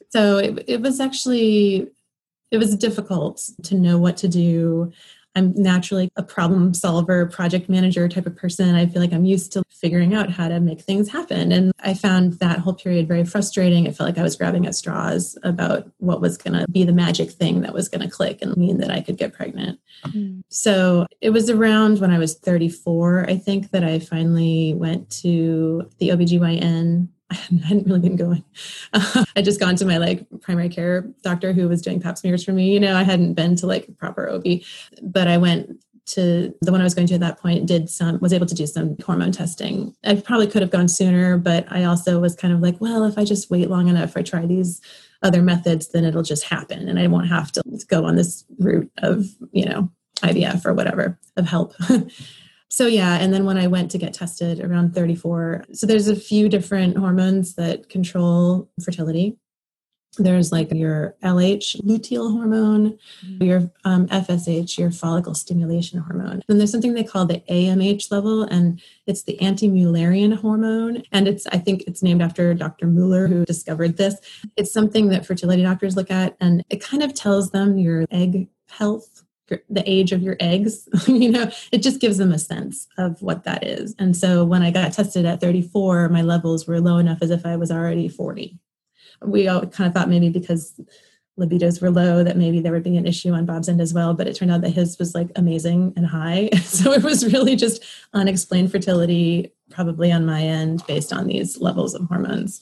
so 0.09 0.37
it, 0.37 0.63
it 0.67 0.81
was 0.81 0.99
actually 0.99 1.87
it 2.51 2.57
was 2.57 2.75
difficult 2.75 3.49
to 3.63 3.75
know 3.75 3.97
what 3.97 4.17
to 4.17 4.27
do 4.27 4.91
I'm 5.37 5.53
naturally 5.55 6.09
a 6.15 6.23
problem 6.23 6.73
solver, 6.73 7.27
project 7.27 7.69
manager 7.69 8.09
type 8.09 8.25
of 8.25 8.35
person. 8.35 8.73
I 8.73 8.87
feel 8.87 9.01
like 9.01 9.13
I'm 9.13 9.23
used 9.23 9.53
to 9.53 9.63
figuring 9.69 10.15
out 10.15 10.31
how 10.31 10.47
to 10.47 10.59
make 10.59 10.81
things 10.81 11.09
happen. 11.09 11.51
And 11.51 11.71
I 11.79 11.93
found 11.93 12.33
that 12.39 12.57
whole 12.57 12.73
period 12.73 13.07
very 13.07 13.23
frustrating. 13.23 13.87
I 13.87 13.91
felt 13.91 14.09
like 14.09 14.17
I 14.17 14.23
was 14.23 14.35
grabbing 14.35 14.65
at 14.65 14.73
straws 14.73 15.37
about 15.43 15.87
what 15.97 16.21
was 16.21 16.37
going 16.37 16.59
to 16.59 16.65
be 16.71 16.83
the 16.83 16.91
magic 16.91 17.29
thing 17.29 17.61
that 17.61 17.73
was 17.73 17.87
going 17.87 18.01
to 18.01 18.09
click 18.09 18.41
and 18.41 18.57
mean 18.57 18.79
that 18.79 18.89
I 18.89 19.01
could 19.01 19.17
get 19.17 19.33
pregnant. 19.33 19.79
Mm. 20.07 20.41
So 20.49 21.05
it 21.21 21.29
was 21.29 21.51
around 21.51 21.99
when 21.99 22.09
I 22.09 22.17
was 22.17 22.33
34, 22.33 23.29
I 23.29 23.37
think, 23.37 23.69
that 23.71 23.83
I 23.83 23.99
finally 23.99 24.73
went 24.73 25.09
to 25.21 25.87
the 25.99 26.09
OBGYN 26.09 27.09
I 27.31 27.35
hadn't 27.35 27.87
really 27.87 27.99
been 27.99 28.15
going. 28.15 28.43
Uh, 28.93 29.25
I'd 29.35 29.45
just 29.45 29.59
gone 29.59 29.75
to 29.77 29.85
my 29.85 29.97
like 29.97 30.25
primary 30.41 30.69
care 30.69 31.01
doctor 31.23 31.53
who 31.53 31.67
was 31.67 31.81
doing 31.81 32.01
pap 32.01 32.17
smears 32.17 32.43
for 32.43 32.53
me. 32.53 32.73
You 32.73 32.79
know, 32.79 32.95
I 32.95 33.03
hadn't 33.03 33.33
been 33.33 33.55
to 33.57 33.67
like 33.67 33.97
proper 33.97 34.29
OB, 34.29 34.45
but 35.01 35.27
I 35.27 35.37
went 35.37 35.79
to 36.07 36.55
the 36.61 36.71
one 36.71 36.79
I 36.79 36.85
was 36.85 36.93
going 36.93 37.07
to 37.07 37.15
at 37.15 37.19
that 37.19 37.39
point, 37.39 37.65
did 37.65 37.89
some, 37.89 38.17
was 38.19 38.31
able 38.31 38.45
to 38.45 38.55
do 38.55 38.65
some 38.65 38.95
hormone 39.05 39.33
testing. 39.33 39.93
I 40.05 40.15
probably 40.15 40.47
could 40.47 40.61
have 40.61 40.71
gone 40.71 40.87
sooner, 40.87 41.37
but 41.37 41.69
I 41.69 41.83
also 41.83 42.19
was 42.19 42.33
kind 42.33 42.53
of 42.53 42.61
like, 42.61 42.79
well, 42.79 43.03
if 43.03 43.17
I 43.17 43.25
just 43.25 43.51
wait 43.51 43.69
long 43.69 43.89
enough, 43.89 44.15
I 44.15 44.21
try 44.21 44.45
these 44.45 44.81
other 45.21 45.41
methods, 45.41 45.89
then 45.89 46.05
it'll 46.05 46.23
just 46.23 46.45
happen 46.45 46.87
and 46.87 46.97
I 46.97 47.07
won't 47.07 47.27
have 47.27 47.51
to 47.53 47.63
go 47.89 48.05
on 48.05 48.15
this 48.15 48.45
route 48.57 48.89
of, 48.99 49.25
you 49.51 49.65
know, 49.65 49.91
IVF 50.21 50.65
or 50.65 50.73
whatever 50.73 51.19
of 51.35 51.45
help. 51.45 51.73
So 52.69 52.85
yeah, 52.85 53.15
and 53.15 53.33
then 53.33 53.45
when 53.45 53.57
I 53.57 53.67
went 53.67 53.91
to 53.91 53.97
get 53.97 54.13
tested 54.13 54.59
around 54.59 54.93
34, 54.93 55.65
so 55.71 55.87
there's 55.87 56.07
a 56.07 56.15
few 56.15 56.49
different 56.49 56.97
hormones 56.97 57.55
that 57.55 57.89
control 57.89 58.69
fertility. 58.83 59.37
There's 60.19 60.51
like 60.51 60.71
your 60.71 61.15
LH, 61.23 61.81
luteal 61.81 62.31
hormone, 62.31 62.97
mm-hmm. 63.23 63.43
your 63.43 63.71
um, 63.85 64.07
FSH, 64.07 64.77
your 64.77 64.91
follicle 64.91 65.35
stimulation 65.35 65.99
hormone. 65.99 66.41
Then 66.47 66.57
there's 66.57 66.71
something 66.71 66.93
they 66.93 67.03
call 67.03 67.25
the 67.25 67.43
AMH 67.49 68.11
level, 68.11 68.43
and 68.43 68.81
it's 69.05 69.23
the 69.23 69.39
anti-Mullerian 69.39 70.35
hormone. 70.37 71.03
And 71.11 71.27
it's, 71.27 71.45
I 71.47 71.57
think 71.59 71.83
it's 71.87 72.01
named 72.01 72.21
after 72.21 72.53
Dr. 72.53 72.87
Muller, 72.87 73.27
who 73.27 73.45
discovered 73.45 73.97
this. 73.97 74.15
It's 74.55 74.73
something 74.73 75.09
that 75.09 75.25
fertility 75.25 75.61
doctors 75.61 75.95
look 75.95 76.09
at, 76.09 76.35
and 76.39 76.63
it 76.69 76.81
kind 76.81 77.03
of 77.03 77.13
tells 77.13 77.51
them 77.51 77.77
your 77.77 78.05
egg 78.09 78.47
health 78.69 79.23
the 79.69 79.83
age 79.85 80.11
of 80.11 80.21
your 80.21 80.35
eggs 80.39 80.89
you 81.07 81.29
know 81.29 81.49
it 81.71 81.79
just 81.79 82.01
gives 82.01 82.17
them 82.17 82.31
a 82.31 82.39
sense 82.39 82.87
of 82.97 83.21
what 83.21 83.43
that 83.45 83.65
is. 83.65 83.95
And 83.99 84.15
so 84.15 84.43
when 84.43 84.61
i 84.61 84.71
got 84.71 84.93
tested 84.93 85.25
at 85.25 85.41
34 85.41 86.09
my 86.09 86.21
levels 86.21 86.67
were 86.67 86.81
low 86.81 86.97
enough 86.97 87.19
as 87.21 87.31
if 87.31 87.45
i 87.45 87.55
was 87.55 87.71
already 87.71 88.09
40 88.09 88.57
we 89.21 89.47
all 89.47 89.65
kind 89.65 89.87
of 89.87 89.93
thought 89.93 90.09
maybe 90.09 90.29
because 90.29 90.79
libidos 91.39 91.81
were 91.81 91.91
low 91.91 92.23
that 92.23 92.37
maybe 92.37 92.59
there 92.59 92.71
would 92.71 92.83
be 92.83 92.97
an 92.97 93.05
issue 93.05 93.31
on 93.31 93.45
bob's 93.45 93.69
end 93.69 93.79
as 93.79 93.93
well 93.93 94.13
but 94.13 94.27
it 94.27 94.35
turned 94.35 94.51
out 94.51 94.61
that 94.61 94.71
his 94.71 94.97
was 94.97 95.13
like 95.13 95.29
amazing 95.35 95.93
and 95.95 96.05
high. 96.05 96.49
So 96.77 96.91
it 96.91 97.03
was 97.03 97.31
really 97.33 97.55
just 97.55 97.83
unexplained 98.13 98.71
fertility 98.71 99.51
probably 99.69 100.11
on 100.11 100.25
my 100.25 100.41
end 100.41 100.85
based 100.87 101.11
on 101.11 101.27
these 101.27 101.59
levels 101.59 101.95
of 101.95 102.05
hormones. 102.05 102.61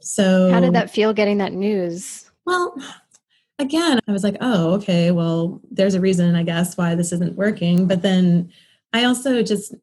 So 0.00 0.50
how 0.50 0.60
did 0.60 0.74
that 0.74 0.90
feel 0.90 1.12
getting 1.12 1.38
that 1.38 1.52
news? 1.52 2.30
Well 2.46 2.74
again, 3.60 4.00
I 4.08 4.12
was 4.12 4.24
like, 4.24 4.36
oh, 4.40 4.74
okay, 4.74 5.10
well, 5.10 5.60
there's 5.70 5.94
a 5.94 6.00
reason, 6.00 6.34
I 6.34 6.42
guess, 6.42 6.76
why 6.76 6.94
this 6.94 7.12
isn't 7.12 7.36
working. 7.36 7.86
But 7.86 8.02
then 8.02 8.50
I 8.92 9.04
also 9.04 9.42
just, 9.42 9.74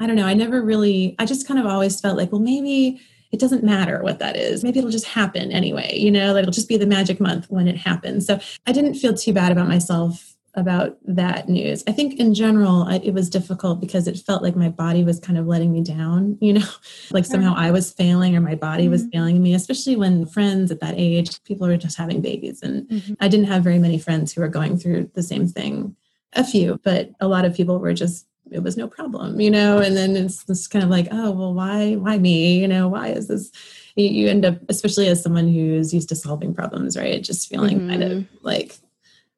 I 0.00 0.06
don't 0.06 0.16
know, 0.16 0.26
I 0.26 0.34
never 0.34 0.62
really, 0.62 1.14
I 1.18 1.26
just 1.26 1.46
kind 1.46 1.60
of 1.60 1.66
always 1.66 2.00
felt 2.00 2.16
like, 2.16 2.32
well, 2.32 2.40
maybe 2.40 3.00
it 3.32 3.40
doesn't 3.40 3.64
matter 3.64 4.02
what 4.02 4.20
that 4.20 4.36
is. 4.36 4.64
Maybe 4.64 4.78
it'll 4.78 4.90
just 4.90 5.06
happen 5.06 5.52
anyway, 5.52 5.98
you 5.98 6.10
know, 6.10 6.32
like 6.32 6.42
it'll 6.42 6.52
just 6.52 6.68
be 6.68 6.76
the 6.76 6.86
magic 6.86 7.20
month 7.20 7.46
when 7.50 7.68
it 7.68 7.76
happens. 7.76 8.26
So 8.26 8.40
I 8.66 8.72
didn't 8.72 8.94
feel 8.94 9.14
too 9.14 9.32
bad 9.32 9.52
about 9.52 9.68
myself 9.68 10.37
about 10.54 10.98
that 11.06 11.48
news. 11.48 11.84
I 11.86 11.92
think 11.92 12.18
in 12.18 12.34
general, 12.34 12.82
I, 12.82 12.96
it 12.96 13.14
was 13.14 13.30
difficult 13.30 13.80
because 13.80 14.08
it 14.08 14.18
felt 14.18 14.42
like 14.42 14.56
my 14.56 14.68
body 14.68 15.04
was 15.04 15.20
kind 15.20 15.38
of 15.38 15.46
letting 15.46 15.72
me 15.72 15.82
down, 15.82 16.36
you 16.42 16.54
know, 16.54 16.68
like 17.10 17.24
somehow 17.24 17.54
I 17.56 17.70
was 17.70 17.92
failing 17.92 18.36
or 18.36 18.40
my 18.40 18.54
body 18.54 18.84
mm-hmm. 18.84 18.92
was 18.92 19.06
failing 19.12 19.42
me, 19.42 19.54
especially 19.54 19.96
when 19.96 20.26
friends 20.26 20.70
at 20.70 20.80
that 20.80 20.94
age, 20.96 21.42
people 21.44 21.68
were 21.68 21.76
just 21.76 21.96
having 21.96 22.20
babies. 22.20 22.62
And 22.62 22.88
mm-hmm. 22.88 23.14
I 23.20 23.28
didn't 23.28 23.46
have 23.46 23.62
very 23.62 23.78
many 23.78 23.98
friends 23.98 24.32
who 24.32 24.40
were 24.40 24.48
going 24.48 24.78
through 24.78 25.10
the 25.14 25.22
same 25.22 25.46
thing. 25.46 25.94
A 26.34 26.44
few, 26.44 26.78
but 26.84 27.08
a 27.20 27.26
lot 27.26 27.46
of 27.46 27.54
people 27.54 27.78
were 27.78 27.94
just 27.94 28.26
it 28.52 28.62
was 28.62 28.76
no 28.76 28.88
problem, 28.88 29.40
you 29.40 29.50
know, 29.50 29.78
and 29.78 29.96
then 29.96 30.16
it's 30.16 30.44
just 30.44 30.70
kind 30.70 30.84
of 30.84 30.90
like, 30.90 31.08
oh, 31.10 31.30
well, 31.30 31.54
why, 31.54 31.94
why 31.94 32.18
me? 32.18 32.58
You 32.58 32.68
know, 32.68 32.88
why 32.88 33.08
is 33.08 33.28
this? 33.28 33.50
You 33.96 34.28
end 34.28 34.44
up, 34.44 34.58
especially 34.68 35.08
as 35.08 35.22
someone 35.22 35.48
who's 35.48 35.92
used 35.92 36.08
to 36.10 36.16
solving 36.16 36.54
problems, 36.54 36.96
right? 36.96 37.22
Just 37.22 37.48
feeling 37.48 37.78
mm-hmm. 37.78 37.90
kind 37.90 38.02
of 38.02 38.12
mm-hmm. 38.12 38.36
like 38.42 38.78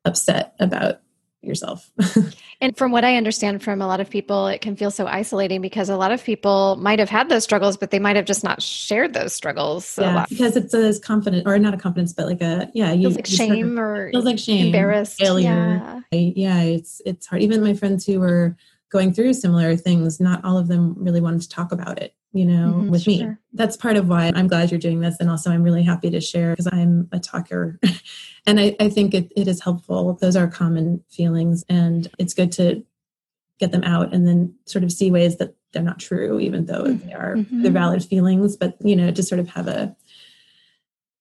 upset 0.05 0.55
about 0.59 1.01
yourself. 1.43 1.91
and 2.61 2.77
from 2.77 2.93
what 2.93 3.05
I 3.05 3.17
understand 3.17 3.63
from 3.63 3.81
a 3.81 3.87
lot 3.87 4.01
of 4.01 4.11
people, 4.11 4.47
it 4.47 4.61
can 4.61 4.77
feel 4.77 4.91
so 4.91 5.07
isolating 5.07 5.61
because 5.61 5.89
a 5.89 5.97
lot 5.97 6.13
of 6.13 6.23
people 6.23 6.77
might 6.77 6.99
have 6.99 7.09
had 7.09 7.29
those 7.29 7.45
struggles, 7.45 7.77
but 7.77 7.91
they 7.91 7.99
might 7.99 8.17
have 8.17 8.27
just 8.27 8.45
not 8.45 8.63
shared 8.63 9.15
those 9.15 9.33
struggles. 9.33 9.99
Yeah, 9.99 10.27
because 10.29 10.57
it's 10.57 10.75
a 10.75 11.01
confidence 11.01 11.45
or 11.47 11.59
not 11.59 11.75
a 11.75 11.79
confidence, 11.79 12.13
but 12.13 12.27
like 12.27 12.43
a 12.43 12.71
yeah, 12.75 12.93
you 12.93 13.09
feels 13.09 13.17
like 13.17 13.31
you 13.31 13.37
shame 13.37 13.79
or 13.79 14.11
feels 14.11 14.25
like 14.25 14.39
shame, 14.39 14.67
embarrassed, 14.67 15.19
failure. 15.19 16.03
Yeah. 16.13 16.19
yeah, 16.19 16.61
it's 16.63 17.01
it's 17.07 17.27
hard. 17.27 17.43
Even 17.43 17.63
my 17.63 17.75
friends 17.75 18.05
who 18.05 18.21
were 18.21 18.57
going 18.91 19.13
through 19.15 19.33
similar 19.33 19.77
things, 19.77 20.21
not 20.21 20.45
all 20.45 20.59
of 20.59 20.69
them 20.69 20.95
really 20.99 21.21
wanted 21.21 21.41
to 21.43 21.49
talk 21.49 21.73
about 21.73 22.01
it, 22.01 22.15
you 22.33 22.45
know, 22.45 22.73
mm-hmm, 22.73 22.91
with 22.91 23.03
sure. 23.03 23.13
me. 23.13 23.37
That's 23.53 23.77
part 23.77 23.97
of 23.97 24.09
why 24.09 24.33
I'm 24.35 24.49
glad 24.49 24.71
you're 24.71 24.81
doing 24.81 25.01
this. 25.01 25.17
And 25.21 25.31
also, 25.31 25.51
I'm 25.51 25.63
really 25.63 25.85
happy 25.85 26.11
to 26.11 26.21
share 26.21 26.51
because 26.51 26.69
I'm 26.71 27.09
a 27.13 27.21
talker. 27.21 27.79
and 28.47 28.61
I, 28.61 28.77
I 28.81 28.91
think 28.91 29.15
it, 29.15 29.33
it 29.37 29.49
is 29.49 29.63
helpful. 29.63 30.15
Those 30.15 30.37
are 30.37 30.49
common 30.49 31.03
feelings, 31.09 31.65
and 31.69 32.11
it's 32.19 32.35
good 32.35 32.53
to 32.53 32.85
get 33.59 33.73
them 33.73 33.85
out 33.85 34.13
and 34.13 34.27
then 34.27 34.55
sort 34.67 34.85
of 34.85 34.91
see 34.91 35.11
ways 35.11 35.37
that 35.37 35.55
they're 35.73 35.83
not 35.83 36.01
true, 36.01 36.41
even 36.41 36.67
though 36.67 36.85
mm-hmm. 36.85 37.07
they 37.07 37.15
are 37.15 37.37
mm-hmm. 37.37 37.63
they're 37.63 37.73
valid 37.73 38.05
feelings. 38.05 38.57
But, 38.57 38.77
you 38.81 38.97
know, 38.97 39.13
to 39.13 39.23
sort 39.23 39.39
of 39.39 39.49
have 39.51 39.69
a, 39.69 39.95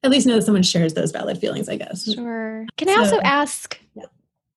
at 0.02 0.10
least 0.10 0.26
know 0.26 0.36
that 0.36 0.44
someone 0.44 0.64
shares 0.64 0.96
those 0.96 1.12
valid 1.12 1.38
feelings, 1.38 1.70
I 1.70 1.76
guess. 1.76 2.12
Sure. 2.12 2.66
Can 2.78 2.90
I 2.90 2.96
also 2.96 3.20
ask? 3.20 3.80
Yeah 3.94 4.06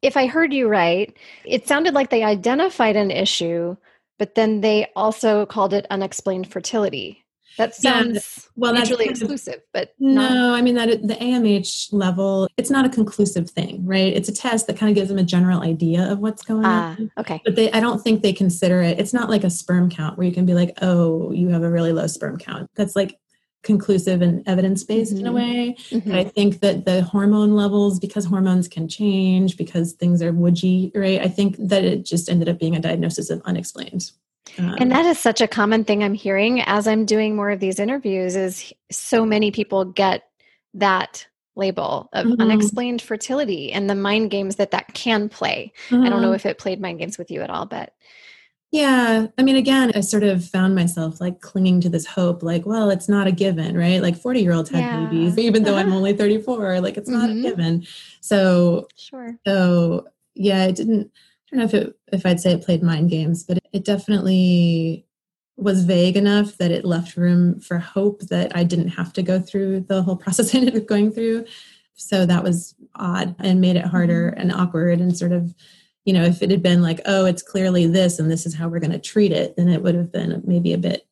if 0.02 0.16
I 0.16 0.26
heard 0.26 0.52
you 0.52 0.68
right, 0.68 1.16
it 1.44 1.66
sounded 1.66 1.94
like 1.94 2.11
they 2.11 2.25
identified 2.25 2.97
an 2.97 3.11
issue, 3.11 3.76
but 4.18 4.35
then 4.35 4.61
they 4.61 4.90
also 4.97 5.47
called 5.47 5.73
it 5.73 5.87
unexplained 5.90 6.50
fertility. 6.50 7.23
That 7.59 7.75
sounds 7.75 8.14
yeah, 8.14 8.50
well, 8.56 8.75
that's 8.75 8.90
really 8.90 9.06
exclusive, 9.06 9.61
but 9.75 9.94
no, 9.99 10.26
not. 10.28 10.54
I 10.54 10.62
mean 10.62 10.75
that 10.76 10.88
the 11.06 11.14
AMH 11.14 11.92
level, 11.92 12.49
it's 12.56 12.71
not 12.71 12.87
a 12.87 12.88
conclusive 12.88 13.50
thing, 13.50 13.85
right? 13.85 14.12
It's 14.12 14.28
a 14.28 14.35
test 14.35 14.66
that 14.68 14.78
kind 14.78 14.88
of 14.88 14.94
gives 14.94 15.11
them 15.11 15.18
a 15.18 15.23
general 15.23 15.61
idea 15.61 16.11
of 16.11 16.21
what's 16.21 16.42
going 16.42 16.64
ah, 16.64 16.97
on. 16.99 17.11
Okay, 17.18 17.42
but 17.44 17.54
they, 17.54 17.71
I 17.73 17.80
don't 17.80 18.02
think 18.02 18.23
they 18.23 18.32
consider 18.32 18.80
it. 18.80 18.99
It's 18.99 19.12
not 19.12 19.28
like 19.28 19.44
a 19.44 19.50
sperm 19.50 19.90
count 19.90 20.16
where 20.16 20.26
you 20.26 20.32
can 20.32 20.47
be 20.47 20.54
like, 20.54 20.78
oh, 20.80 21.30
you 21.32 21.49
have 21.49 21.62
a 21.62 21.71
really 21.71 21.92
low 21.92 22.06
sperm 22.06 22.38
count. 22.38 22.71
That's 22.75 22.97
like 22.97 23.18
conclusive 23.62 24.23
and 24.23 24.47
evidence 24.47 24.85
based 24.85 25.14
mm-hmm. 25.14 25.26
in 25.26 25.26
a 25.26 25.38
mm-hmm. 25.38 25.52
way. 25.52 25.76
Mm-hmm. 25.90 26.14
I 26.14 26.25
think 26.25 26.61
that 26.61 26.85
the 26.85 27.02
hormone 27.02 27.54
levels, 27.54 27.99
because 27.99 28.25
hormones 28.25 28.69
can 28.69 28.88
change, 28.88 29.57
because 29.57 29.92
things 29.92 30.23
are 30.23 30.33
woody, 30.33 30.92
right? 30.95 31.21
I 31.21 31.28
think 31.28 31.57
that 31.59 31.85
it 31.85 32.04
just 32.04 32.28
ended 32.28 32.49
up 32.49 32.59
being 32.59 32.76
a 32.76 32.81
diagnosis 32.81 33.31
of 33.31 33.42
unexplained. 33.45 34.11
Um, 34.59 34.75
and 34.78 34.90
that 34.90 35.07
is 35.07 35.19
such 35.19 35.40
a 35.40 35.49
common 35.49 35.85
thing 35.85 36.02
I'm 36.02 36.14
hearing 36.14 36.61
as 36.62 36.87
I'm 36.87 37.07
doing 37.07 37.37
more 37.37 37.50
of 37.50 37.61
these 37.61 37.78
interviews 37.78 38.37
is 38.37 38.73
so 38.90 39.25
many 39.25 39.50
people 39.50 39.85
get 39.85 40.25
that 40.75 41.26
label 41.54 42.09
of 42.12 42.26
mm-hmm. 42.26 42.40
unexplained 42.40 43.02
fertility 43.02 43.73
and 43.73 43.88
the 43.88 43.95
mind 43.95 44.31
games 44.31 44.57
that 44.57 44.71
that 44.73 44.95
can 44.95 45.28
play. 45.28 45.73
I 45.90 46.09
don't 46.09 46.23
know 46.23 46.28
mm-hmm. 46.28 46.35
if 46.35 46.47
it 46.47 46.59
played 46.59 46.81
mind 46.81 46.99
games 46.99 47.19
with 47.19 47.31
you 47.31 47.42
at 47.42 47.50
all, 47.50 47.66
but 47.66 47.95
yeah. 48.73 49.26
I 49.37 49.43
mean, 49.43 49.57
again, 49.57 49.93
I 49.95 50.00
sort 50.00 50.23
of 50.23 50.43
found 50.43 50.75
myself 50.75 51.21
like 51.21 51.43
clinging 51.43 51.83
to 51.83 51.91
this 51.91 52.07
hope, 52.07 52.43
like, 52.43 52.64
well, 52.64 52.88
it's 52.88 53.07
not 53.07 53.26
a 53.26 53.33
given, 53.33 53.76
right? 53.76 54.00
Like 54.00 54.17
40 54.17 54.41
year 54.41 54.55
olds 54.55 54.71
have 54.71 54.81
yeah. 54.81 55.05
babies, 55.05 55.37
even 55.38 55.62
though 55.62 55.76
I'm 55.76 55.93
only 55.93 56.17
34, 56.17 56.81
like 56.81 56.97
it's 56.97 57.09
not 57.09 57.29
mm-hmm. 57.29 57.45
a 57.45 57.50
given. 57.50 57.87
So, 58.23 58.88
sure. 58.97 59.37
So, 59.47 60.09
yeah, 60.35 60.64
it 60.64 60.76
didn't, 60.76 61.11
I 61.52 61.57
don't 61.57 61.59
know 61.59 61.64
if 61.67 61.75
it, 61.75 61.99
if 62.12 62.25
I'd 62.25 62.41
say 62.41 62.52
it 62.52 62.64
played 62.64 62.83
mind 62.83 63.11
games, 63.11 63.45
but 63.45 63.59
it 63.75 63.85
definitely 63.85 65.05
was 65.59 65.85
vague 65.85 66.17
enough 66.17 66.57
that 66.57 66.71
it 66.71 66.87
left 66.87 67.19
room 67.19 67.61
for 67.61 67.79
hope 67.79 68.23
that 68.23 68.57
I 68.57 68.64
didn't 68.64 68.88
have 68.88 69.12
to 69.12 69.23
go 69.23 69.38
through 69.38 69.81
the 69.81 70.02
whole 70.02 70.17
process 70.25 70.55
I 70.55 70.59
ended 70.59 70.76
up 70.76 70.87
going 70.87 71.12
through. 71.12 71.45
So 71.95 72.25
that 72.25 72.43
was 72.43 72.75
odd 72.95 73.37
and 73.38 73.61
made 73.61 73.76
it 73.76 73.85
harder 73.85 74.31
mm-hmm. 74.31 74.41
and 74.41 74.52
awkward 74.52 74.99
and 74.99 75.14
sort 75.14 75.33
of, 75.33 75.55
you 76.04 76.12
know, 76.12 76.25
if 76.25 76.42
it 76.42 76.50
had 76.50 76.62
been 76.62 76.82
like, 76.82 77.00
oh, 77.06 77.25
it's 77.26 77.42
clearly 77.42 77.87
this 77.87 78.18
and 78.18 78.30
this 78.30 78.47
is 78.47 78.54
how 78.54 78.68
we're 78.68 78.80
going 78.80 78.92
to 78.92 78.99
treat 78.99 79.32
it, 79.32 79.56
then 79.56 79.68
it 79.68 79.82
would 79.82 79.94
have 79.94 80.11
been 80.11 80.42
maybe 80.44 80.73
a 80.73 80.78
bit 80.78 81.06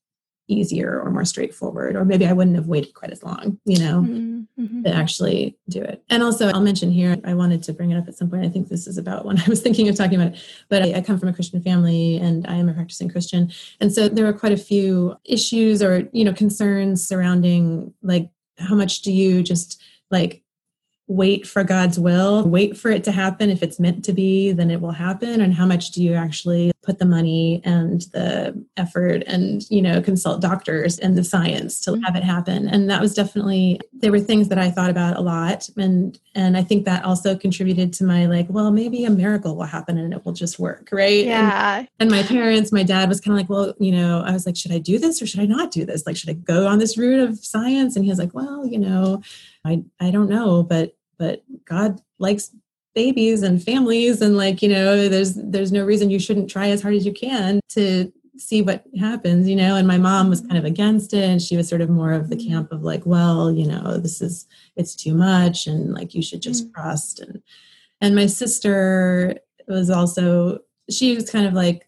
easier 0.50 1.00
or 1.00 1.10
more 1.10 1.24
straightforward, 1.24 1.96
or 1.96 2.04
maybe 2.04 2.26
I 2.26 2.32
wouldn't 2.32 2.56
have 2.56 2.66
waited 2.66 2.92
quite 2.92 3.12
as 3.12 3.22
long, 3.22 3.58
you 3.64 3.78
know, 3.78 4.02
mm-hmm. 4.02 4.62
mm-hmm. 4.62 4.82
to 4.82 4.92
actually 4.92 5.56
do 5.68 5.80
it. 5.80 6.02
And 6.10 6.22
also, 6.22 6.48
I'll 6.48 6.60
mention 6.60 6.90
here, 6.90 7.16
I 7.24 7.34
wanted 7.34 7.62
to 7.64 7.72
bring 7.72 7.92
it 7.92 7.98
up 7.98 8.08
at 8.08 8.16
some 8.16 8.28
point. 8.28 8.44
I 8.44 8.48
think 8.48 8.68
this 8.68 8.86
is 8.86 8.98
about 8.98 9.24
when 9.24 9.38
I 9.40 9.44
was 9.46 9.60
thinking 9.62 9.88
of 9.88 9.94
talking 9.94 10.20
about 10.20 10.34
it, 10.34 10.40
but 10.68 10.82
I, 10.82 10.94
I 10.94 11.00
come 11.00 11.18
from 11.18 11.28
a 11.28 11.32
Christian 11.32 11.62
family 11.62 12.16
and 12.16 12.46
I 12.48 12.56
am 12.56 12.68
a 12.68 12.74
practicing 12.74 13.08
Christian. 13.08 13.52
And 13.80 13.92
so 13.92 14.08
there 14.08 14.24
were 14.24 14.32
quite 14.32 14.52
a 14.52 14.56
few 14.56 15.16
issues 15.24 15.82
or, 15.82 16.08
you 16.12 16.24
know, 16.24 16.32
concerns 16.32 17.06
surrounding 17.06 17.94
like, 18.02 18.30
how 18.58 18.74
much 18.74 19.02
do 19.02 19.12
you 19.12 19.42
just 19.42 19.80
like 20.10 20.42
wait 21.10 21.44
for 21.44 21.64
God's 21.64 21.98
will, 21.98 22.44
wait 22.44 22.78
for 22.78 22.88
it 22.88 23.02
to 23.02 23.10
happen. 23.10 23.50
If 23.50 23.64
it's 23.64 23.80
meant 23.80 24.04
to 24.04 24.12
be, 24.12 24.52
then 24.52 24.70
it 24.70 24.80
will 24.80 24.92
happen. 24.92 25.40
And 25.40 25.52
how 25.52 25.66
much 25.66 25.90
do 25.90 26.00
you 26.00 26.14
actually 26.14 26.70
put 26.84 27.00
the 27.00 27.04
money 27.04 27.60
and 27.64 28.02
the 28.12 28.64
effort 28.76 29.24
and, 29.26 29.68
you 29.70 29.82
know, 29.82 30.00
consult 30.00 30.40
doctors 30.40 31.00
and 31.00 31.18
the 31.18 31.24
science 31.24 31.80
to 31.80 31.90
mm-hmm. 31.90 32.02
have 32.02 32.14
it 32.14 32.22
happen? 32.22 32.68
And 32.68 32.88
that 32.90 33.00
was 33.00 33.12
definitely, 33.12 33.80
there 33.92 34.12
were 34.12 34.20
things 34.20 34.48
that 34.50 34.58
I 34.58 34.70
thought 34.70 34.88
about 34.88 35.16
a 35.16 35.20
lot. 35.20 35.68
And, 35.76 36.16
and 36.36 36.56
I 36.56 36.62
think 36.62 36.84
that 36.84 37.04
also 37.04 37.36
contributed 37.36 37.92
to 37.94 38.04
my 38.04 38.26
like, 38.26 38.46
well, 38.48 38.70
maybe 38.70 39.04
a 39.04 39.10
miracle 39.10 39.56
will 39.56 39.64
happen 39.64 39.98
and 39.98 40.14
it 40.14 40.24
will 40.24 40.32
just 40.32 40.60
work. 40.60 40.90
Right. 40.92 41.24
Yeah. 41.24 41.78
And, 41.78 41.88
and 41.98 42.10
my 42.12 42.22
parents, 42.22 42.70
my 42.70 42.84
dad 42.84 43.08
was 43.08 43.20
kind 43.20 43.36
of 43.36 43.40
like, 43.40 43.50
well, 43.50 43.74
you 43.80 43.90
know, 43.90 44.22
I 44.24 44.30
was 44.30 44.46
like, 44.46 44.56
should 44.56 44.72
I 44.72 44.78
do 44.78 44.96
this 44.96 45.20
or 45.20 45.26
should 45.26 45.40
I 45.40 45.46
not 45.46 45.72
do 45.72 45.84
this? 45.84 46.06
Like, 46.06 46.16
should 46.16 46.30
I 46.30 46.34
go 46.34 46.68
on 46.68 46.78
this 46.78 46.96
route 46.96 47.28
of 47.28 47.44
science? 47.44 47.96
And 47.96 48.04
he 48.04 48.12
was 48.12 48.20
like, 48.20 48.32
well, 48.32 48.64
you 48.64 48.78
know, 48.78 49.22
I, 49.64 49.82
I 49.98 50.12
don't 50.12 50.30
know, 50.30 50.62
but 50.62 50.94
but 51.20 51.44
God 51.66 52.00
likes 52.18 52.50
babies 52.94 53.42
and 53.42 53.62
families 53.62 54.20
and 54.20 54.36
like 54.36 54.62
you 54.62 54.68
know 54.68 55.08
there's 55.08 55.34
there's 55.34 55.70
no 55.70 55.84
reason 55.84 56.10
you 56.10 56.18
shouldn't 56.18 56.50
try 56.50 56.70
as 56.70 56.82
hard 56.82 56.94
as 56.94 57.06
you 57.06 57.12
can 57.12 57.60
to 57.68 58.12
see 58.36 58.62
what 58.62 58.82
happens 58.98 59.48
you 59.48 59.54
know 59.54 59.76
and 59.76 59.86
my 59.86 59.98
mom 59.98 60.28
was 60.28 60.40
kind 60.40 60.56
of 60.56 60.64
against 60.64 61.12
it 61.12 61.22
and 61.22 61.40
she 61.40 61.56
was 61.56 61.68
sort 61.68 61.82
of 61.82 61.90
more 61.90 62.12
of 62.12 62.30
the 62.30 62.36
mm-hmm. 62.36 62.48
camp 62.48 62.72
of 62.72 62.82
like 62.82 63.06
well 63.06 63.52
you 63.52 63.66
know 63.66 63.98
this 63.98 64.20
is 64.20 64.46
it's 64.74 64.96
too 64.96 65.14
much 65.14 65.68
and 65.68 65.94
like 65.94 66.14
you 66.14 66.22
should 66.22 66.42
just 66.42 66.64
mm-hmm. 66.64 66.80
trust 66.80 67.20
and 67.20 67.40
and 68.00 68.16
my 68.16 68.26
sister 68.26 69.38
was 69.68 69.88
also 69.88 70.58
she 70.90 71.14
was 71.14 71.30
kind 71.30 71.46
of 71.46 71.52
like 71.52 71.86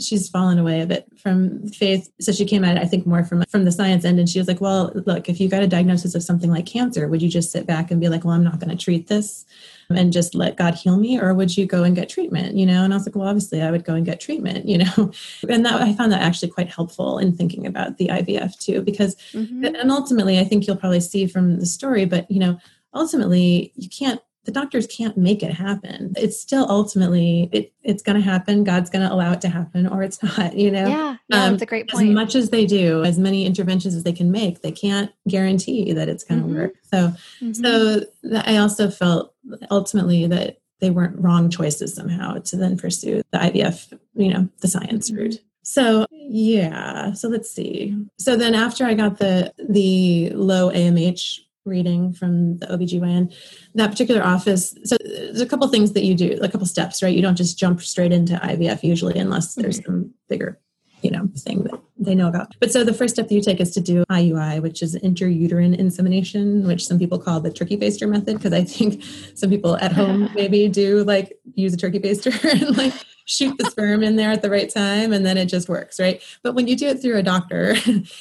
she's 0.00 0.28
fallen 0.28 0.58
away 0.58 0.80
a 0.80 0.86
bit 0.86 1.06
from 1.16 1.66
faith. 1.68 2.10
So 2.20 2.32
she 2.32 2.44
came 2.44 2.64
at 2.64 2.76
it 2.76 2.82
i 2.82 2.86
think 2.86 3.06
more 3.06 3.24
from 3.24 3.44
from 3.48 3.64
the 3.64 3.72
science 3.72 4.04
end. 4.04 4.18
And 4.18 4.28
she 4.28 4.38
was 4.38 4.48
like 4.48 4.60
well 4.60 4.92
look 5.06 5.28
if 5.28 5.40
you 5.40 5.48
got 5.48 5.62
a 5.62 5.66
diagnosis 5.66 6.14
of 6.14 6.22
something 6.22 6.50
like 6.50 6.66
cancer 6.66 7.08
would 7.08 7.22
you 7.22 7.28
just 7.28 7.52
sit 7.52 7.66
back 7.66 7.90
and 7.90 8.00
be 8.00 8.08
like 8.08 8.24
well 8.24 8.34
i'm 8.34 8.44
not 8.44 8.58
going 8.60 8.70
to 8.70 8.82
treat 8.82 9.08
this 9.08 9.44
and 9.90 10.12
just 10.12 10.34
let 10.34 10.56
god 10.56 10.74
heal 10.74 10.96
me? 10.96 11.18
Or 11.18 11.34
would 11.34 11.56
you 11.56 11.66
go 11.66 11.82
and 11.84 11.94
get 11.94 12.08
treatment 12.08 12.56
you 12.56 12.66
know? 12.66 12.84
And 12.84 12.92
i 12.92 12.96
was 12.96 13.06
like 13.06 13.14
well 13.14 13.28
obviously 13.28 13.62
i 13.62 13.70
would 13.70 13.84
go 13.84 13.94
and 13.94 14.06
get 14.06 14.20
treatment 14.20 14.66
you 14.72 14.78
know? 14.78 15.12
And 15.48 15.64
that 15.64 15.80
i 15.80 15.92
found 15.94 16.12
that 16.12 16.22
actually 16.22 16.50
quite 16.50 16.68
helpful 16.68 17.18
in 17.18 17.36
thinking 17.36 17.66
about 17.66 17.98
the 17.98 18.08
ivf 18.08 18.58
too 18.58 18.82
because 18.82 19.16
mm-hmm. 19.32 19.64
and 19.64 19.90
ultimately 19.90 20.38
i 20.38 20.44
think 20.44 20.66
you'll 20.66 20.76
probably 20.76 21.00
see 21.00 21.26
from 21.26 21.58
the 21.58 21.66
story 21.66 22.04
but 22.04 22.30
you 22.30 22.40
know 22.40 22.58
ultimately 22.94 23.72
you 23.76 23.88
can't 23.88 24.20
the 24.50 24.60
doctors 24.60 24.88
can't 24.88 25.16
make 25.16 25.44
it 25.44 25.52
happen. 25.52 26.12
It's 26.16 26.40
still 26.40 26.66
ultimately 26.68 27.48
it, 27.52 27.72
it's 27.84 28.02
going 28.02 28.16
to 28.16 28.22
happen. 28.22 28.64
God's 28.64 28.90
going 28.90 29.06
to 29.06 29.14
allow 29.14 29.32
it 29.32 29.40
to 29.42 29.48
happen, 29.48 29.86
or 29.86 30.02
it's 30.02 30.20
not. 30.38 30.56
You 30.56 30.72
know, 30.72 30.88
yeah, 30.88 31.16
yeah, 31.28 31.44
um, 31.44 31.52
that's 31.52 31.62
a 31.62 31.66
great 31.66 31.88
point. 31.88 32.08
As 32.08 32.14
much 32.14 32.34
as 32.34 32.50
they 32.50 32.66
do, 32.66 33.04
as 33.04 33.16
many 33.16 33.46
interventions 33.46 33.94
as 33.94 34.02
they 34.02 34.12
can 34.12 34.32
make, 34.32 34.62
they 34.62 34.72
can't 34.72 35.12
guarantee 35.28 35.92
that 35.92 36.08
it's 36.08 36.24
going 36.24 36.40
to 36.40 36.46
mm-hmm. 36.46 36.58
work. 36.58 36.74
So, 36.82 37.12
mm-hmm. 37.40 37.52
so 37.52 38.40
I 38.44 38.56
also 38.56 38.90
felt 38.90 39.34
ultimately 39.70 40.26
that 40.26 40.58
they 40.80 40.90
weren't 40.90 41.20
wrong 41.20 41.48
choices 41.48 41.94
somehow 41.94 42.38
to 42.38 42.56
then 42.56 42.76
pursue 42.76 43.22
the 43.30 43.38
IVF, 43.38 43.96
you 44.14 44.32
know, 44.32 44.48
the 44.60 44.68
science 44.68 45.10
mm-hmm. 45.10 45.20
route. 45.20 45.40
So 45.62 46.06
yeah, 46.10 47.12
so 47.12 47.28
let's 47.28 47.50
see. 47.50 47.96
So 48.18 48.34
then 48.34 48.54
after 48.54 48.84
I 48.84 48.94
got 48.94 49.18
the 49.18 49.52
the 49.58 50.30
low 50.30 50.70
AMH 50.70 51.40
reading 51.64 52.12
from 52.12 52.58
the 52.58 52.66
OBGYN, 52.66 53.34
that 53.74 53.90
particular 53.90 54.22
office. 54.22 54.74
So 54.84 54.96
there's 55.04 55.40
a 55.40 55.46
couple 55.46 55.68
things 55.68 55.92
that 55.92 56.04
you 56.04 56.14
do, 56.14 56.38
a 56.40 56.48
couple 56.48 56.66
steps, 56.66 57.02
right? 57.02 57.14
You 57.14 57.22
don't 57.22 57.36
just 57.36 57.58
jump 57.58 57.80
straight 57.82 58.12
into 58.12 58.34
IVF 58.34 58.82
usually 58.82 59.18
unless 59.18 59.54
there's 59.54 59.80
mm-hmm. 59.80 59.92
some 59.92 60.14
bigger, 60.28 60.58
you 61.02 61.10
know, 61.10 61.28
thing 61.36 61.64
that 61.64 61.80
they 61.98 62.14
know 62.14 62.28
about. 62.28 62.54
But 62.60 62.72
so 62.72 62.84
the 62.84 62.94
first 62.94 63.14
step 63.14 63.28
that 63.28 63.34
you 63.34 63.42
take 63.42 63.60
is 63.60 63.70
to 63.72 63.80
do 63.80 64.04
IUI, 64.10 64.62
which 64.62 64.82
is 64.82 64.96
intrauterine 64.96 65.76
insemination, 65.76 66.66
which 66.66 66.86
some 66.86 66.98
people 66.98 67.18
call 67.18 67.40
the 67.40 67.52
turkey 67.52 67.76
baster 67.76 68.08
method, 68.08 68.36
because 68.36 68.52
I 68.52 68.64
think 68.64 69.02
some 69.34 69.50
people 69.50 69.76
at 69.76 69.92
home 69.92 70.30
maybe 70.34 70.68
do 70.68 71.04
like 71.04 71.38
use 71.54 71.74
a 71.74 71.76
turkey 71.76 71.98
baster 71.98 72.32
and 72.62 72.76
like 72.76 72.94
shoot 73.30 73.56
the 73.58 73.70
sperm 73.70 74.02
in 74.02 74.16
there 74.16 74.32
at 74.32 74.42
the 74.42 74.50
right 74.50 74.68
time 74.68 75.12
and 75.12 75.24
then 75.24 75.38
it 75.38 75.46
just 75.46 75.68
works, 75.68 76.00
right? 76.00 76.20
But 76.42 76.54
when 76.54 76.66
you 76.66 76.74
do 76.74 76.88
it 76.88 77.00
through 77.00 77.16
a 77.16 77.22
doctor, 77.22 77.74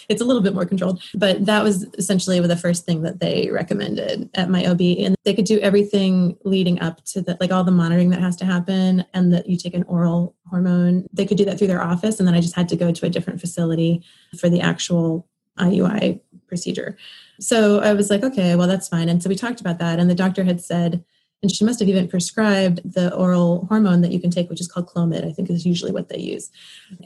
it's 0.07 0.21
a 0.21 0.25
little 0.25 0.41
bit 0.41 0.53
more 0.53 0.65
controlled. 0.65 1.01
But 1.15 1.45
that 1.48 1.63
was 1.63 1.88
essentially 1.98 2.39
the 2.39 2.55
first 2.55 2.86
thing 2.86 3.01
that 3.01 3.19
they 3.19 3.50
recommended 3.51 4.29
at 4.36 4.51
my 4.51 4.65
OB. 4.67 4.81
And 4.81 5.15
they 5.25 5.33
could 5.33 5.45
do 5.45 5.59
everything 5.59 6.38
leading 6.43 6.79
up 6.79 7.03
to 7.05 7.21
the, 7.21 7.38
like 7.39 7.51
all 7.51 7.63
the 7.63 7.71
monitoring 7.71 8.12
that 8.12 8.21
has 8.21 8.36
to 8.38 8.45
happen 8.45 9.03
and 9.13 9.33
that 9.33 9.50
you 9.50 9.57
take 9.57 9.74
an 9.74 9.83
oral 9.83 10.36
hormone. 10.50 11.08
They 11.13 11.25
could 11.25 11.38
do 11.38 11.46
that 11.46 11.58
through 11.58 11.68
their 11.68 11.82
office. 11.82 12.20
And 12.20 12.27
then 12.27 12.36
I 12.36 12.41
just 12.41 12.56
had 12.56 12.70
to 12.70 12.75
go 12.75 12.91
to 12.91 13.06
a 13.06 13.10
different 13.10 13.39
facility 13.39 14.03
for 14.38 14.50
the 14.50 14.62
actual 14.62 15.27
IUI 15.58 16.20
procedure. 16.48 16.98
So 17.39 17.79
I 17.79 17.94
was 17.94 18.10
like, 18.10 18.24
okay, 18.24 18.56
well, 18.56 18.68
that's 18.68 18.88
fine. 18.88 19.10
And 19.10 19.22
so 19.22 19.29
we 19.29 19.36
talked 19.36 19.62
about 19.62 19.79
that. 19.79 20.00
And 20.00 20.10
the 20.10 20.15
doctor 20.15 20.44
had 20.44 20.62
said, 20.62 21.03
and 21.41 21.51
she 21.51 21.63
must 21.63 21.79
have 21.79 21.88
even 21.88 22.08
prescribed 22.08 22.82
the 22.84 23.13
oral 23.15 23.65
hormone 23.68 24.01
that 24.01 24.12
you 24.12 24.20
can 24.20 24.29
take, 24.29 24.50
which 24.50 24.60
is 24.60 24.68
called 24.68 24.89
Clomid, 24.89 25.25
I 25.25 25.32
think 25.32 25.50
is 25.50 25.65
usually 25.65 25.91
what 25.91 26.10
they 26.10 26.20
use. 26.20 26.51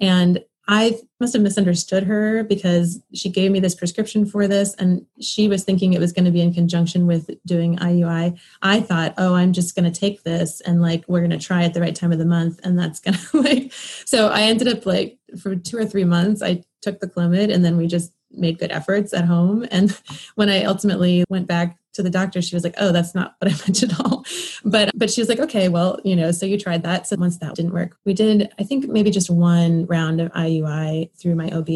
And 0.01 0.43
I 0.67 0.97
must 1.19 1.33
have 1.33 1.41
misunderstood 1.41 2.03
her 2.03 2.43
because 2.43 3.01
she 3.13 3.29
gave 3.29 3.51
me 3.51 3.59
this 3.59 3.75
prescription 3.75 4.25
for 4.25 4.47
this 4.47 4.73
and 4.75 5.05
she 5.19 5.49
was 5.49 5.63
thinking 5.63 5.91
it 5.91 5.99
was 5.99 6.13
going 6.13 6.25
to 6.25 6.31
be 6.31 6.41
in 6.41 6.53
conjunction 6.53 7.05
with 7.05 7.29
doing 7.45 7.77
IUI. 7.77 8.39
I 8.61 8.79
thought, 8.79 9.13
oh, 9.17 9.35
I'm 9.35 9.51
just 9.51 9.75
going 9.75 9.91
to 9.91 9.99
take 9.99 10.23
this 10.23 10.61
and 10.61 10.81
like 10.81 11.03
we're 11.07 11.19
going 11.19 11.31
to 11.31 11.37
try 11.37 11.63
at 11.63 11.73
the 11.73 11.81
right 11.81 11.95
time 11.95 12.13
of 12.13 12.17
the 12.17 12.25
month 12.25 12.61
and 12.63 12.79
that's 12.79 12.99
going 12.99 13.17
to 13.31 13.41
like 13.41 13.73
so 13.73 14.29
I 14.29 14.43
ended 14.43 14.69
up 14.69 14.85
like 14.85 15.17
for 15.41 15.55
2 15.55 15.77
or 15.77 15.85
3 15.85 16.05
months 16.05 16.41
I 16.41 16.63
took 16.81 16.99
the 16.99 17.07
Clomid 17.07 17.53
and 17.53 17.65
then 17.65 17.75
we 17.75 17.87
just 17.87 18.13
made 18.31 18.57
good 18.57 18.71
efforts 18.71 19.13
at 19.13 19.25
home 19.25 19.65
and 19.69 19.91
when 20.35 20.49
I 20.49 20.63
ultimately 20.63 21.25
went 21.29 21.47
back 21.47 21.77
to 21.93 22.03
the 22.03 22.09
doctor 22.09 22.41
she 22.41 22.55
was 22.55 22.63
like 22.63 22.75
oh 22.77 22.91
that's 22.91 23.15
not 23.15 23.35
what 23.39 23.51
i 23.51 23.55
meant 23.65 23.83
at 23.83 23.99
all. 23.99 24.25
But 24.65 24.91
but 24.95 25.09
she 25.11 25.21
was 25.21 25.29
like 25.29 25.39
okay 25.39 25.69
well 25.69 25.99
you 26.03 26.15
know 26.15 26.31
so 26.31 26.45
you 26.45 26.57
tried 26.57 26.83
that. 26.83 27.07
So 27.07 27.15
once 27.17 27.37
that 27.37 27.55
didn't 27.55 27.73
work 27.73 27.97
we 28.05 28.13
did 28.13 28.51
i 28.59 28.63
think 28.63 28.87
maybe 28.87 29.11
just 29.11 29.29
one 29.29 29.85
round 29.85 30.21
of 30.21 30.31
iui 30.33 31.09
through 31.17 31.35
my 31.35 31.49
ob 31.51 31.69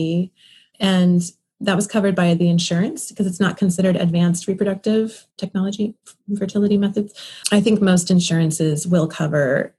and 0.80 1.22
that 1.60 1.76
was 1.76 1.88
covered 1.88 2.16
by 2.16 2.34
the 2.34 2.50
insurance 2.50 3.10
because 3.10 3.26
it's 3.26 3.40
not 3.40 3.58
considered 3.58 3.96
advanced 3.96 4.48
reproductive 4.48 5.26
technology 5.38 5.96
fertility 6.38 6.78
methods. 6.78 7.14
I 7.52 7.62
think 7.62 7.82
most 7.82 8.12
insurances 8.12 8.86
will 8.86 9.08
cover 9.08 9.74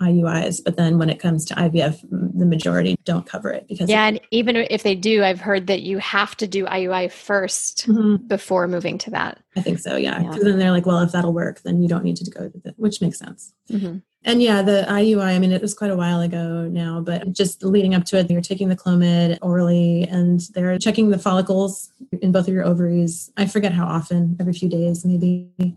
IUIs, 0.00 0.62
but 0.64 0.76
then 0.76 0.98
when 0.98 1.10
it 1.10 1.18
comes 1.18 1.44
to 1.46 1.54
IVF, 1.54 2.00
the 2.10 2.46
majority 2.46 2.96
don't 3.04 3.26
cover 3.26 3.50
it 3.50 3.66
because 3.66 3.88
yeah, 3.88 4.06
and 4.06 4.20
even 4.30 4.56
if 4.56 4.82
they 4.82 4.94
do, 4.94 5.24
I've 5.24 5.40
heard 5.40 5.66
that 5.66 5.82
you 5.82 5.98
have 5.98 6.36
to 6.36 6.46
do 6.46 6.66
IUI 6.66 7.06
1st 7.06 7.86
mm-hmm. 7.86 8.26
before 8.26 8.68
moving 8.68 8.98
to 8.98 9.10
that. 9.10 9.38
I 9.56 9.60
think 9.60 9.80
so, 9.80 9.96
yeah. 9.96 10.18
Because 10.18 10.36
yeah. 10.36 10.44
then 10.44 10.58
they're 10.58 10.70
like, 10.70 10.86
well, 10.86 11.00
if 11.00 11.12
that'll 11.12 11.32
work, 11.32 11.62
then 11.62 11.82
you 11.82 11.88
don't 11.88 12.04
need 12.04 12.16
to 12.16 12.30
go 12.30 12.48
to 12.48 12.60
that, 12.64 12.78
which 12.78 13.00
makes 13.00 13.18
sense. 13.18 13.52
Mm-hmm. 13.70 13.98
And 14.24 14.42
yeah, 14.42 14.62
the 14.62 14.84
IUI, 14.88 15.24
I 15.24 15.38
mean, 15.38 15.52
it 15.52 15.62
was 15.62 15.74
quite 15.74 15.90
a 15.90 15.96
while 15.96 16.20
ago 16.20 16.68
now, 16.68 17.00
but 17.00 17.32
just 17.32 17.64
leading 17.64 17.94
up 17.94 18.04
to 18.06 18.18
it, 18.18 18.30
you're 18.30 18.40
taking 18.40 18.68
the 18.68 18.76
Clomid 18.76 19.38
orally 19.42 20.04
and 20.04 20.40
they're 20.54 20.78
checking 20.78 21.10
the 21.10 21.18
follicles 21.18 21.90
in 22.20 22.32
both 22.32 22.48
of 22.48 22.54
your 22.54 22.64
ovaries. 22.64 23.32
I 23.36 23.46
forget 23.46 23.72
how 23.72 23.86
often, 23.86 24.36
every 24.40 24.52
few 24.52 24.68
days, 24.68 25.04
maybe 25.04 25.76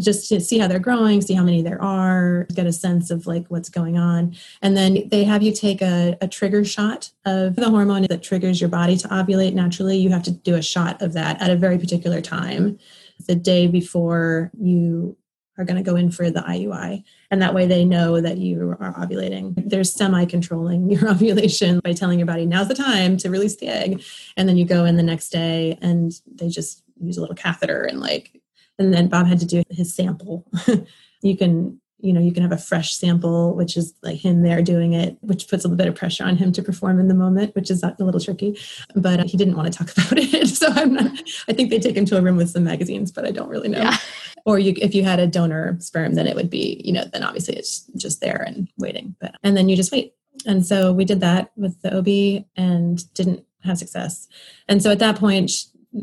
just 0.00 0.28
to 0.28 0.40
see 0.40 0.58
how 0.58 0.66
they're 0.66 0.78
growing, 0.78 1.20
see 1.20 1.34
how 1.34 1.44
many 1.44 1.62
there 1.62 1.82
are, 1.82 2.46
get 2.54 2.66
a 2.66 2.72
sense 2.72 3.10
of 3.10 3.26
like 3.26 3.46
what's 3.48 3.68
going 3.68 3.98
on. 3.98 4.34
And 4.62 4.76
then 4.76 5.08
they 5.08 5.24
have 5.24 5.42
you 5.42 5.52
take 5.52 5.82
a, 5.82 6.16
a, 6.20 6.28
trigger 6.28 6.64
shot 6.64 7.10
of 7.26 7.56
the 7.56 7.68
hormone 7.68 8.06
that 8.08 8.22
triggers 8.22 8.60
your 8.60 8.70
body 8.70 8.96
to 8.96 9.08
ovulate 9.08 9.52
naturally. 9.52 9.98
You 9.98 10.10
have 10.10 10.22
to 10.24 10.30
do 10.30 10.54
a 10.54 10.62
shot 10.62 11.02
of 11.02 11.12
that 11.12 11.40
at 11.42 11.50
a 11.50 11.56
very 11.56 11.78
particular 11.78 12.20
time, 12.20 12.78
the 13.26 13.34
day 13.34 13.66
before 13.66 14.50
you 14.58 15.16
are 15.58 15.64
going 15.64 15.82
to 15.82 15.88
go 15.88 15.96
in 15.96 16.10
for 16.10 16.30
the 16.30 16.40
IUI. 16.40 17.04
And 17.30 17.42
that 17.42 17.54
way 17.54 17.66
they 17.66 17.84
know 17.84 18.20
that 18.20 18.38
you 18.38 18.76
are 18.80 18.94
ovulating. 18.94 19.54
There's 19.56 19.92
semi 19.92 20.24
controlling 20.24 20.90
your 20.90 21.10
ovulation 21.10 21.80
by 21.80 21.92
telling 21.92 22.18
your 22.18 22.26
body, 22.26 22.46
now's 22.46 22.68
the 22.68 22.74
time 22.74 23.16
to 23.18 23.30
release 23.30 23.56
the 23.56 23.68
egg. 23.68 24.02
And 24.36 24.48
then 24.48 24.56
you 24.56 24.64
go 24.64 24.84
in 24.84 24.96
the 24.96 25.02
next 25.02 25.30
day 25.30 25.78
and 25.82 26.12
they 26.26 26.48
just 26.48 26.82
use 27.00 27.18
a 27.18 27.20
little 27.20 27.36
catheter 27.36 27.82
and 27.82 28.00
like 28.00 28.41
and 28.78 28.92
then 28.92 29.08
Bob 29.08 29.26
had 29.26 29.40
to 29.40 29.46
do 29.46 29.62
his 29.70 29.94
sample. 29.94 30.46
you 31.22 31.36
can 31.36 31.80
you 32.02 32.12
know 32.12 32.20
you 32.20 32.32
can 32.32 32.42
have 32.42 32.52
a 32.52 32.58
fresh 32.58 32.94
sample 32.94 33.54
which 33.54 33.76
is 33.76 33.94
like 34.02 34.18
him 34.18 34.42
there 34.42 34.60
doing 34.60 34.92
it 34.92 35.16
which 35.20 35.48
puts 35.48 35.64
a 35.64 35.68
little 35.68 35.78
bit 35.78 35.86
of 35.86 35.94
pressure 35.94 36.24
on 36.24 36.36
him 36.36 36.50
to 36.52 36.62
perform 36.62 36.98
in 36.98 37.06
the 37.08 37.14
moment 37.14 37.54
which 37.54 37.70
is 37.70 37.82
a 37.82 37.94
little 37.98 38.20
tricky. 38.20 38.58
But 38.94 39.20
uh, 39.20 39.24
he 39.24 39.36
didn't 39.36 39.56
want 39.56 39.72
to 39.72 39.78
talk 39.78 39.92
about 39.96 40.18
it. 40.18 40.48
So 40.48 40.66
i'm 40.68 40.94
not 40.94 41.22
i 41.48 41.52
think 41.52 41.70
they 41.70 41.78
take 41.78 41.96
him 41.96 42.04
to 42.06 42.18
a 42.18 42.20
room 42.20 42.36
with 42.36 42.50
some 42.50 42.64
magazines 42.64 43.10
but 43.10 43.24
i 43.24 43.30
don't 43.30 43.48
really 43.48 43.68
know. 43.68 43.78
Yeah. 43.78 43.96
or 44.44 44.58
you 44.58 44.74
if 44.78 44.94
you 44.94 45.04
had 45.04 45.20
a 45.20 45.26
donor 45.26 45.78
sperm 45.80 46.14
then 46.14 46.26
it 46.26 46.34
would 46.34 46.50
be 46.50 46.82
you 46.84 46.92
know 46.92 47.04
then 47.04 47.22
obviously 47.22 47.56
it's 47.56 47.86
just 47.96 48.20
there 48.20 48.42
and 48.46 48.68
waiting. 48.76 49.14
But 49.20 49.36
and 49.42 49.56
then 49.56 49.68
you 49.68 49.76
just 49.76 49.92
wait. 49.92 50.14
And 50.44 50.66
so 50.66 50.92
we 50.92 51.04
did 51.04 51.20
that 51.20 51.52
with 51.56 51.80
the 51.82 51.96
ob 51.96 52.08
and 52.56 53.14
didn't 53.14 53.44
have 53.62 53.78
success. 53.78 54.26
And 54.66 54.82
so 54.82 54.90
at 54.90 54.98
that 54.98 55.16
point 55.16 55.52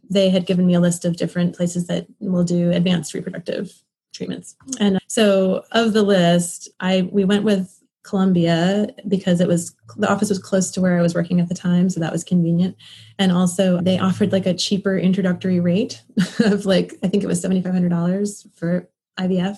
they 0.10 0.30
had 0.30 0.46
given 0.46 0.66
me 0.66 0.74
a 0.74 0.80
list 0.80 1.06
of 1.06 1.18
different 1.18 1.56
places 1.56 1.88
that 1.88 2.08
will 2.20 2.44
do 2.44 2.72
advanced 2.72 3.14
reproductive 3.14 3.72
treatments. 4.14 4.56
And 4.80 5.00
so 5.08 5.64
of 5.72 5.94
the 5.94 6.04
list, 6.04 6.70
I 6.80 7.10
we 7.12 7.26
went 7.26 7.44
with 7.44 7.76
Columbia 8.04 8.88
because 9.08 9.40
it 9.42 9.48
was 9.48 9.76
the 9.98 10.10
office 10.10 10.30
was 10.30 10.40
close 10.40 10.72
to 10.72 10.82
where 10.82 10.98
I 10.98 11.02
was 11.02 11.14
working 11.14 11.40
at 11.40 11.50
the 11.50 11.56
time, 11.56 11.90
so 11.90 12.00
that 12.00 12.12
was 12.12 12.24
convenient. 12.24 12.76
And 13.18 13.32
also 13.32 13.82
they 13.82 14.00
offered 14.00 14.32
like 14.32 14.46
a 14.46 14.54
cheaper 14.54 14.98
introductory 14.98 15.60
rate 15.60 16.02
of 16.40 16.66
like 16.66 16.96
I 17.04 17.08
think 17.08 17.24
it 17.24 17.28
was 17.28 17.42
seventy 17.42 17.62
five 17.62 17.74
hundred 17.74 17.90
dollars 17.90 18.48
for 18.56 18.90
IVF. 19.20 19.58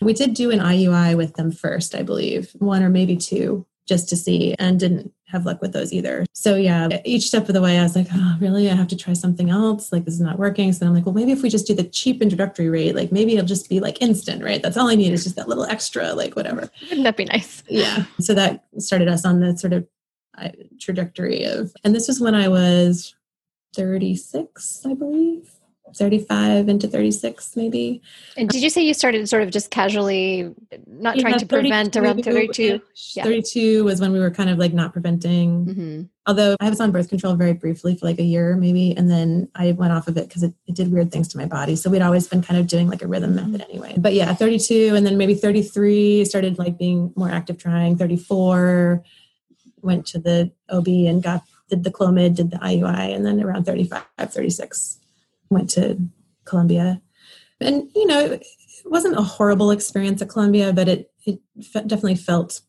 We 0.00 0.12
did 0.12 0.34
do 0.34 0.50
an 0.50 0.60
IUI 0.60 1.16
with 1.16 1.34
them 1.34 1.50
first, 1.50 1.94
I 1.94 2.02
believe, 2.02 2.50
one 2.58 2.82
or 2.82 2.90
maybe 2.90 3.16
two, 3.16 3.66
just 3.86 4.08
to 4.10 4.16
see, 4.16 4.54
and 4.58 4.78
didn't 4.78 5.12
have 5.34 5.44
luck 5.44 5.60
with 5.60 5.72
those 5.72 5.92
either. 5.92 6.24
So 6.32 6.54
yeah, 6.54 6.88
each 7.04 7.26
step 7.26 7.48
of 7.48 7.54
the 7.54 7.60
way, 7.60 7.78
I 7.78 7.82
was 7.82 7.96
like, 7.96 8.06
oh, 8.12 8.36
really? 8.40 8.70
I 8.70 8.74
have 8.74 8.88
to 8.88 8.96
try 8.96 9.12
something 9.12 9.50
else. 9.50 9.92
Like 9.92 10.04
this 10.04 10.14
is 10.14 10.20
not 10.20 10.38
working. 10.38 10.72
So 10.72 10.86
I'm 10.86 10.94
like, 10.94 11.04
well, 11.04 11.14
maybe 11.14 11.32
if 11.32 11.42
we 11.42 11.50
just 11.50 11.66
do 11.66 11.74
the 11.74 11.84
cheap 11.84 12.22
introductory 12.22 12.68
rate, 12.68 12.94
like 12.94 13.12
maybe 13.12 13.34
it'll 13.34 13.46
just 13.46 13.68
be 13.68 13.80
like 13.80 14.00
instant, 14.00 14.42
right? 14.42 14.62
That's 14.62 14.76
all 14.76 14.88
I 14.88 14.94
need 14.94 15.12
is 15.12 15.24
just 15.24 15.36
that 15.36 15.48
little 15.48 15.64
extra, 15.64 16.14
like 16.14 16.36
whatever. 16.36 16.70
Wouldn't 16.82 17.04
that 17.04 17.16
be 17.16 17.24
nice? 17.24 17.62
Yeah. 17.68 18.04
So 18.20 18.32
that 18.34 18.64
started 18.78 19.08
us 19.08 19.24
on 19.24 19.40
the 19.40 19.56
sort 19.58 19.72
of 19.72 19.86
uh, 20.38 20.50
trajectory 20.80 21.44
of, 21.44 21.72
and 21.84 21.94
this 21.94 22.08
was 22.08 22.20
when 22.20 22.34
I 22.34 22.48
was 22.48 23.14
36, 23.74 24.82
I 24.86 24.94
believe. 24.94 25.50
35 25.96 26.68
into 26.68 26.88
36 26.88 27.56
maybe. 27.56 28.02
And 28.36 28.48
did 28.48 28.62
you 28.62 28.70
say 28.70 28.82
you 28.82 28.94
started 28.94 29.28
sort 29.28 29.42
of 29.42 29.50
just 29.50 29.70
casually 29.70 30.54
not 30.86 31.16
yeah, 31.16 31.22
trying 31.22 31.38
to 31.38 31.46
prevent 31.46 31.96
around 31.96 32.22
32 32.22 32.80
yeah. 33.14 33.22
32 33.22 33.84
was 33.84 34.00
when 34.00 34.12
we 34.12 34.20
were 34.20 34.30
kind 34.30 34.50
of 34.50 34.58
like 34.58 34.72
not 34.72 34.92
preventing. 34.92 35.66
Mm-hmm. 35.66 36.02
although 36.26 36.56
i 36.60 36.68
was 36.68 36.80
on 36.80 36.90
birth 36.90 37.08
control 37.08 37.34
very 37.34 37.52
briefly 37.52 37.94
for 37.96 38.06
like 38.06 38.18
a 38.18 38.22
year 38.22 38.56
maybe 38.56 38.96
and 38.96 39.10
then 39.10 39.48
i 39.54 39.72
went 39.72 39.92
off 39.92 40.08
of 40.08 40.16
it 40.16 40.28
because 40.28 40.42
it, 40.42 40.54
it 40.66 40.74
did 40.74 40.92
weird 40.92 41.12
things 41.12 41.28
to 41.28 41.38
my 41.38 41.46
body. 41.46 41.76
So 41.76 41.90
we'd 41.90 42.02
always 42.02 42.26
been 42.28 42.42
kind 42.42 42.58
of 42.58 42.66
doing 42.66 42.88
like 42.88 43.02
a 43.02 43.06
rhythm 43.06 43.34
method 43.34 43.62
anyway. 43.62 43.94
But 43.96 44.14
yeah 44.14 44.34
32 44.34 44.94
and 44.94 45.06
then 45.06 45.16
maybe 45.16 45.34
33 45.34 46.24
started 46.24 46.58
like 46.58 46.78
being 46.78 47.12
more 47.16 47.30
active 47.30 47.58
trying. 47.58 47.96
34 47.96 49.02
went 49.82 50.06
to 50.06 50.18
the 50.18 50.50
ob 50.70 50.88
and 50.88 51.22
got 51.22 51.42
did 51.68 51.84
the 51.84 51.90
clomid 51.90 52.34
did 52.34 52.50
the 52.50 52.58
iui 52.58 53.14
and 53.14 53.24
then 53.24 53.42
around 53.42 53.64
35 53.64 54.02
36 54.18 55.00
went 55.50 55.70
to 55.70 55.98
Columbia. 56.44 57.00
And, 57.60 57.90
you 57.94 58.06
know, 58.06 58.20
it 58.20 58.46
wasn't 58.84 59.16
a 59.16 59.22
horrible 59.22 59.70
experience 59.70 60.20
at 60.20 60.28
Columbia, 60.28 60.72
but 60.72 60.88
it, 60.88 61.10
it 61.24 61.40
definitely 61.72 62.16
felt 62.16 62.60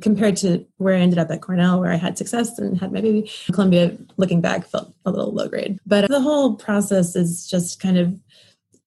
compared 0.00 0.36
to 0.36 0.64
where 0.78 0.96
I 0.96 1.00
ended 1.00 1.18
up 1.18 1.30
at 1.30 1.42
Cornell, 1.42 1.80
where 1.80 1.92
I 1.92 1.96
had 1.96 2.16
success 2.16 2.58
and 2.58 2.78
had 2.78 2.92
my 2.92 3.00
baby. 3.00 3.30
Columbia, 3.52 3.96
looking 4.16 4.40
back, 4.40 4.66
felt 4.66 4.94
a 5.04 5.10
little 5.10 5.32
low 5.32 5.48
grade. 5.48 5.78
But 5.86 6.08
the 6.08 6.20
whole 6.20 6.56
process 6.56 7.14
is 7.16 7.46
just 7.46 7.80
kind 7.80 7.98
of 7.98 8.18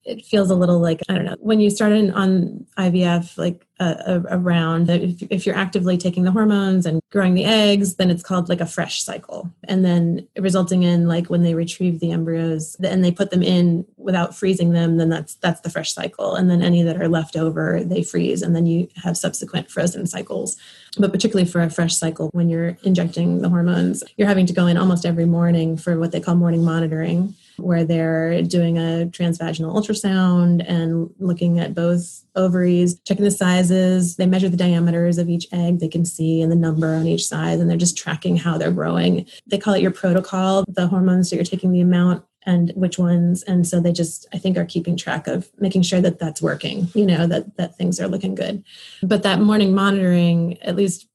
it 0.06 0.26
feels 0.26 0.50
a 0.50 0.56
little 0.56 0.80
like 0.80 1.02
I 1.08 1.14
don't 1.14 1.26
know 1.26 1.38
when 1.40 1.60
you 1.60 1.70
start 1.70 1.94
on 1.94 2.66
IVF 2.78 3.38
like 3.38 3.66
a, 3.80 4.22
a, 4.30 4.38
a 4.38 4.86
if, 4.90 5.24
if 5.30 5.46
you're 5.46 5.56
actively 5.56 5.98
taking 5.98 6.24
the 6.24 6.32
hormones 6.32 6.86
and 6.86 7.02
growing 7.12 7.34
the 7.34 7.46
eggs 7.46 7.96
then 7.96 8.12
it's 8.12 8.24
called 8.24 8.50
like 8.50 8.62
a 8.62 8.66
fresh 8.66 9.02
cycle. 9.02 9.50
And 9.64 9.84
then 9.84 10.28
resulting 10.38 10.84
in 10.84 11.08
like 11.08 11.28
when 11.28 11.44
they 11.44 11.56
retrieve 11.56 12.00
the 12.00 12.12
embryos 12.12 12.76
and 12.84 13.04
they 13.04 13.12
put 13.12 13.32
them 13.32 13.42
in 13.42 13.86
without 13.98 14.36
freezing 14.36 14.72
them 14.72 14.98
then 14.98 15.10
that's 15.10 15.36
that's 15.36 15.62
the 15.62 15.70
fresh 15.70 15.94
cycle. 15.94 16.36
And 16.36 16.50
then 16.50 16.62
any 16.62 16.84
that 16.84 17.02
are 17.02 17.10
left 17.10 17.36
over 17.36 17.82
they 17.84 18.04
freeze 18.04 18.42
and 18.42 18.56
then 18.56 18.66
you 18.66 18.90
have 19.04 19.18
subsequent 19.18 19.72
frozen 19.72 20.06
cycles. 20.06 20.58
But 20.98 21.12
particularly 21.12 21.50
for 21.50 21.62
a 21.62 21.70
fresh 21.70 21.96
cycle 21.96 22.30
when 22.34 22.50
you're 22.50 22.78
injecting 22.84 23.42
the 23.42 23.50
hormones 23.50 24.04
you're 24.18 24.28
having 24.28 24.46
to 24.48 24.54
go 24.54 24.68
in 24.68 24.78
almost 24.78 25.06
every 25.06 25.26
morning 25.26 25.78
for 25.78 26.00
what 26.00 26.12
they 26.12 26.20
call 26.20 26.36
morning 26.36 26.64
monitoring 26.64 27.36
where 27.58 27.84
they're 27.84 28.42
doing 28.42 28.78
a 28.78 29.06
transvaginal 29.08 29.76
ultrasound 29.76 30.64
and 30.68 31.10
looking 31.20 31.60
at 31.60 31.74
both 31.74 32.24
ovaries, 32.36 33.00
checking 33.02 33.26
the 33.26 33.32
sizes. 33.32 34.16
They 34.16 34.26
measure 34.26 34.50
the 34.50 34.58
diameters 34.58 35.18
of 35.18 35.30
each 35.30 35.48
egg 35.52 35.80
they 35.80 35.88
can 35.88 36.06
see 36.06 36.42
and 36.42 36.52
the 36.52 36.56
number 36.56 36.94
on 36.96 37.08
each 37.08 37.28
size, 37.28 37.60
and 37.60 37.70
they're 37.70 37.78
just 37.78 37.98
tracking 37.98 38.38
how 38.38 38.58
they're 38.58 38.72
growing. 38.72 39.26
They 39.48 39.58
call 39.58 39.74
it 39.74 39.82
your 39.82 39.92
protocol, 39.92 40.66
the 40.68 40.88
hormones. 40.88 41.30
that 41.30 41.36
you're 41.36 41.46
taking 41.46 41.72
the 41.72 41.82
amount 41.82 42.24
and 42.46 42.72
which 42.76 42.98
ones 42.98 43.44
and 43.44 43.66
so 43.68 43.80
they 43.80 43.92
just 43.92 44.28
i 44.34 44.38
think 44.38 44.58
are 44.58 44.66
keeping 44.66 44.98
track 44.98 45.28
of 45.28 45.50
making 45.60 45.82
sure 45.82 46.02
that 46.02 46.20
that's 46.20 46.42
working 46.42 46.88
you 46.94 47.06
know 47.06 47.26
that 47.28 47.56
that 47.58 47.76
things 47.76 48.00
are 48.00 48.08
looking 48.08 48.36
good 48.36 48.64
but 49.02 49.24
that 49.24 49.40
morning 49.40 49.74
monitoring 49.74 50.62
at 50.62 50.76
least 50.76 51.08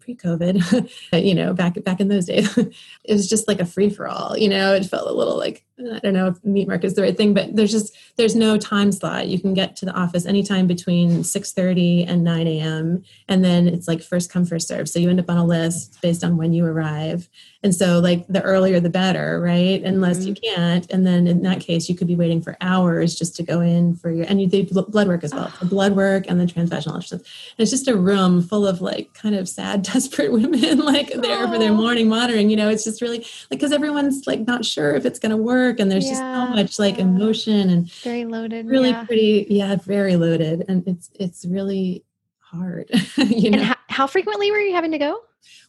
pre-covid 0.00 0.90
you 1.24 1.34
know 1.34 1.54
back 1.54 1.82
back 1.84 2.00
in 2.00 2.08
those 2.08 2.26
days 2.26 2.56
it 3.04 3.12
was 3.12 3.28
just 3.28 3.48
like 3.48 3.60
a 3.60 3.66
free-for-all 3.66 4.36
you 4.36 4.48
know 4.48 4.74
it 4.74 4.84
felt 4.84 5.08
a 5.08 5.12
little 5.12 5.38
like 5.38 5.64
i 5.78 5.98
don't 6.00 6.14
know 6.14 6.28
if 6.28 6.44
meat 6.44 6.68
market 6.68 6.86
is 6.86 6.94
the 6.94 7.02
right 7.02 7.16
thing 7.16 7.34
but 7.34 7.54
there's 7.54 7.72
just 7.72 7.96
there's 8.16 8.36
no 8.36 8.56
time 8.56 8.92
slot 8.92 9.26
you 9.26 9.40
can 9.40 9.54
get 9.54 9.76
to 9.76 9.84
the 9.84 9.92
office 9.92 10.26
anytime 10.26 10.66
between 10.66 11.20
6.30 11.20 12.08
and 12.08 12.24
9 12.24 12.46
a.m 12.46 13.02
and 13.28 13.44
then 13.44 13.66
it's 13.68 13.88
like 13.88 14.02
first 14.02 14.30
come 14.30 14.44
first 14.44 14.68
serve 14.68 14.88
so 14.88 14.98
you 14.98 15.10
end 15.10 15.20
up 15.20 15.30
on 15.30 15.36
a 15.36 15.44
list 15.44 16.00
based 16.00 16.22
on 16.22 16.36
when 16.36 16.52
you 16.52 16.64
arrive 16.64 17.28
and 17.64 17.74
so, 17.74 17.98
like, 17.98 18.26
the 18.28 18.42
earlier 18.42 18.78
the 18.78 18.90
better, 18.90 19.40
right? 19.40 19.82
Unless 19.82 20.18
mm-hmm. 20.18 20.28
you 20.28 20.34
can't. 20.34 20.90
And 20.92 21.06
then 21.06 21.26
in 21.26 21.40
that 21.42 21.60
case, 21.60 21.88
you 21.88 21.94
could 21.94 22.06
be 22.06 22.14
waiting 22.14 22.42
for 22.42 22.58
hours 22.60 23.14
just 23.14 23.34
to 23.36 23.42
go 23.42 23.60
in 23.60 23.96
for 23.96 24.10
your, 24.10 24.26
and 24.26 24.38
you 24.38 24.46
do 24.46 24.64
blood 24.64 25.08
work 25.08 25.24
as 25.24 25.32
well, 25.32 25.50
The 25.60 25.64
blood 25.64 25.96
work 25.96 26.26
and 26.28 26.38
then 26.38 26.46
transvaginal 26.46 26.96
ultrasound. 26.96 27.12
And 27.12 27.56
it's 27.56 27.70
just 27.70 27.88
a 27.88 27.96
room 27.96 28.42
full 28.42 28.66
of 28.66 28.82
like 28.82 29.14
kind 29.14 29.34
of 29.34 29.48
sad, 29.48 29.80
desperate 29.94 30.30
women, 30.30 30.80
like 30.80 31.10
there 31.14 31.48
for 31.48 31.58
their 31.58 31.72
morning 31.72 32.06
monitoring. 32.06 32.50
You 32.50 32.56
know, 32.56 32.68
it's 32.68 32.84
just 32.84 33.00
really 33.00 33.20
like, 33.20 33.26
because 33.48 33.72
everyone's 33.72 34.26
like 34.26 34.40
not 34.40 34.66
sure 34.66 34.94
if 34.94 35.06
it's 35.06 35.18
going 35.18 35.30
to 35.30 35.38
work. 35.64 35.80
And 35.80 35.90
there's 35.90 36.04
yeah, 36.04 36.10
just 36.10 36.20
so 36.22 36.46
much 36.54 36.78
like 36.78 36.96
yeah. 36.96 37.04
emotion 37.04 37.70
and 37.70 37.90
very 37.90 38.24
loaded. 38.24 38.66
Really 38.66 38.90
yeah. 38.90 39.04
pretty. 39.04 39.46
Yeah, 39.48 39.76
very 39.76 40.16
loaded. 40.16 40.64
And 40.68 40.86
it's, 40.86 41.10
it's 41.18 41.44
really 41.44 42.04
hard. 42.38 42.90
you 43.16 43.50
know? 43.50 43.58
And 43.58 43.66
how, 43.66 43.76
how 43.88 44.06
frequently 44.06 44.50
were 44.50 44.60
you 44.60 44.74
having 44.74 44.92
to 44.92 44.98
go? 44.98 45.20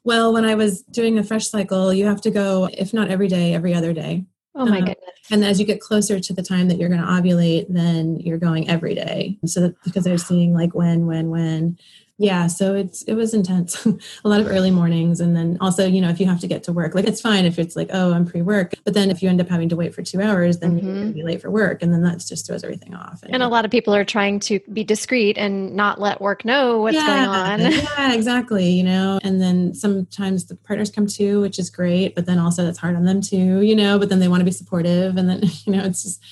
Well, 0.04 0.34
when 0.34 0.46
I 0.46 0.56
was 0.56 0.84
doing 0.84 1.18
a 1.18 1.24
fresh 1.24 1.50
cycle, 1.50 1.94
you 1.94 2.06
have 2.06 2.22
to 2.22 2.32
go, 2.32 2.70
if 2.72 2.94
not 2.94 3.10
every 3.10 3.28
day, 3.28 3.54
every 3.54 3.74
other 3.74 3.94
day. 3.94 4.26
Oh 4.54 4.66
my 4.66 4.80
um, 4.80 4.86
goodness. 4.86 5.10
And 5.32 5.44
as 5.44 5.60
you 5.60 5.66
get 5.66 5.82
closer 5.82 6.20
to 6.20 6.34
the 6.34 6.44
time 6.44 6.70
that 6.70 6.78
you're 6.78 6.90
going 6.90 7.02
to 7.02 7.08
ovulate, 7.08 7.66
then 7.68 8.18
you're 8.18 8.38
going 8.38 8.70
every 8.70 8.96
day. 8.96 9.38
So 9.46 9.62
that, 9.62 9.76
because 9.84 10.06
they're 10.06 10.18
seeing 10.18 10.54
like 10.54 10.74
when, 10.74 11.08
when, 11.08 11.30
when 11.30 11.78
yeah 12.18 12.48
so 12.48 12.74
it's 12.74 13.04
it 13.04 13.14
was 13.14 13.34
intense 13.34 13.86
a 14.26 14.30
lot 14.30 14.40
of 14.40 14.48
early 14.48 14.72
mornings 14.72 15.20
and 15.20 15.36
then 15.36 15.58
also 15.60 15.86
you 15.86 16.00
know 16.00 16.10
if 16.10 16.20
you 16.20 16.26
have 16.26 16.40
to 16.40 16.48
get 16.48 16.64
to 16.64 16.72
work 16.72 16.96
like 16.96 17.06
it's 17.06 17.20
fine 17.20 17.46
if 17.46 17.60
it's 17.60 17.76
like 17.76 17.90
oh 17.92 18.14
i'm 18.14 18.26
pre-work 18.26 18.74
but 18.86 18.94
then 18.94 19.10
if 19.10 19.22
you 19.22 19.28
end 19.28 19.42
up 19.42 19.50
having 19.50 19.68
to 19.68 19.76
wait 19.76 19.94
for 19.94 20.02
two 20.02 20.22
hours 20.22 20.60
then 20.60 20.78
mm-hmm. 20.78 20.86
you're 20.86 20.96
going 20.96 21.08
to 21.08 21.14
be 21.14 21.24
late 21.24 21.42
for 21.42 21.52
work 21.52 21.84
and 21.84 21.94
then 21.94 22.04
that 22.04 22.20
just 22.20 22.48
throws 22.48 22.64
everything 22.64 22.96
off 22.96 23.22
and, 23.24 23.34
and, 23.34 23.44
a 23.44 23.48
lot 23.48 23.66
of 23.66 23.72
people 23.72 23.94
are 23.94 24.06
trying 24.06 24.40
to 24.40 24.60
be 24.72 24.84
discreet 24.84 25.38
and 25.38 25.76
not 25.76 26.00
let 26.00 26.22
work 26.22 26.46
know 26.46 26.82
what's 26.82 26.96
yeah, 26.96 27.06
going 27.06 27.28
on 27.28 27.60
yeah 27.60 28.14
exactly 28.14 28.70
you 28.70 28.84
know 28.84 29.20
and 29.24 29.42
then 29.42 29.74
sometimes 29.74 30.46
the 30.46 30.56
partners 30.56 30.90
come 30.90 31.08
too 31.08 31.42
which 31.42 31.60
is 31.60 31.70
great 31.70 32.16
but 32.16 32.26
then 32.26 32.40
also 32.40 32.64
that's 32.64 32.80
hard 32.80 32.96
on 32.96 33.04
them 33.04 33.20
too 33.22 33.62
you 33.62 33.76
know 33.76 34.00
but 34.00 34.08
then 34.08 34.20
they 34.20 34.30
want 34.30 34.40
to 34.40 34.46
be 34.46 34.52
supportive 34.52 35.18
and 35.18 35.30
then 35.30 35.42
you 35.66 35.74
know 35.74 35.84
it's 35.84 36.04
just 36.04 36.24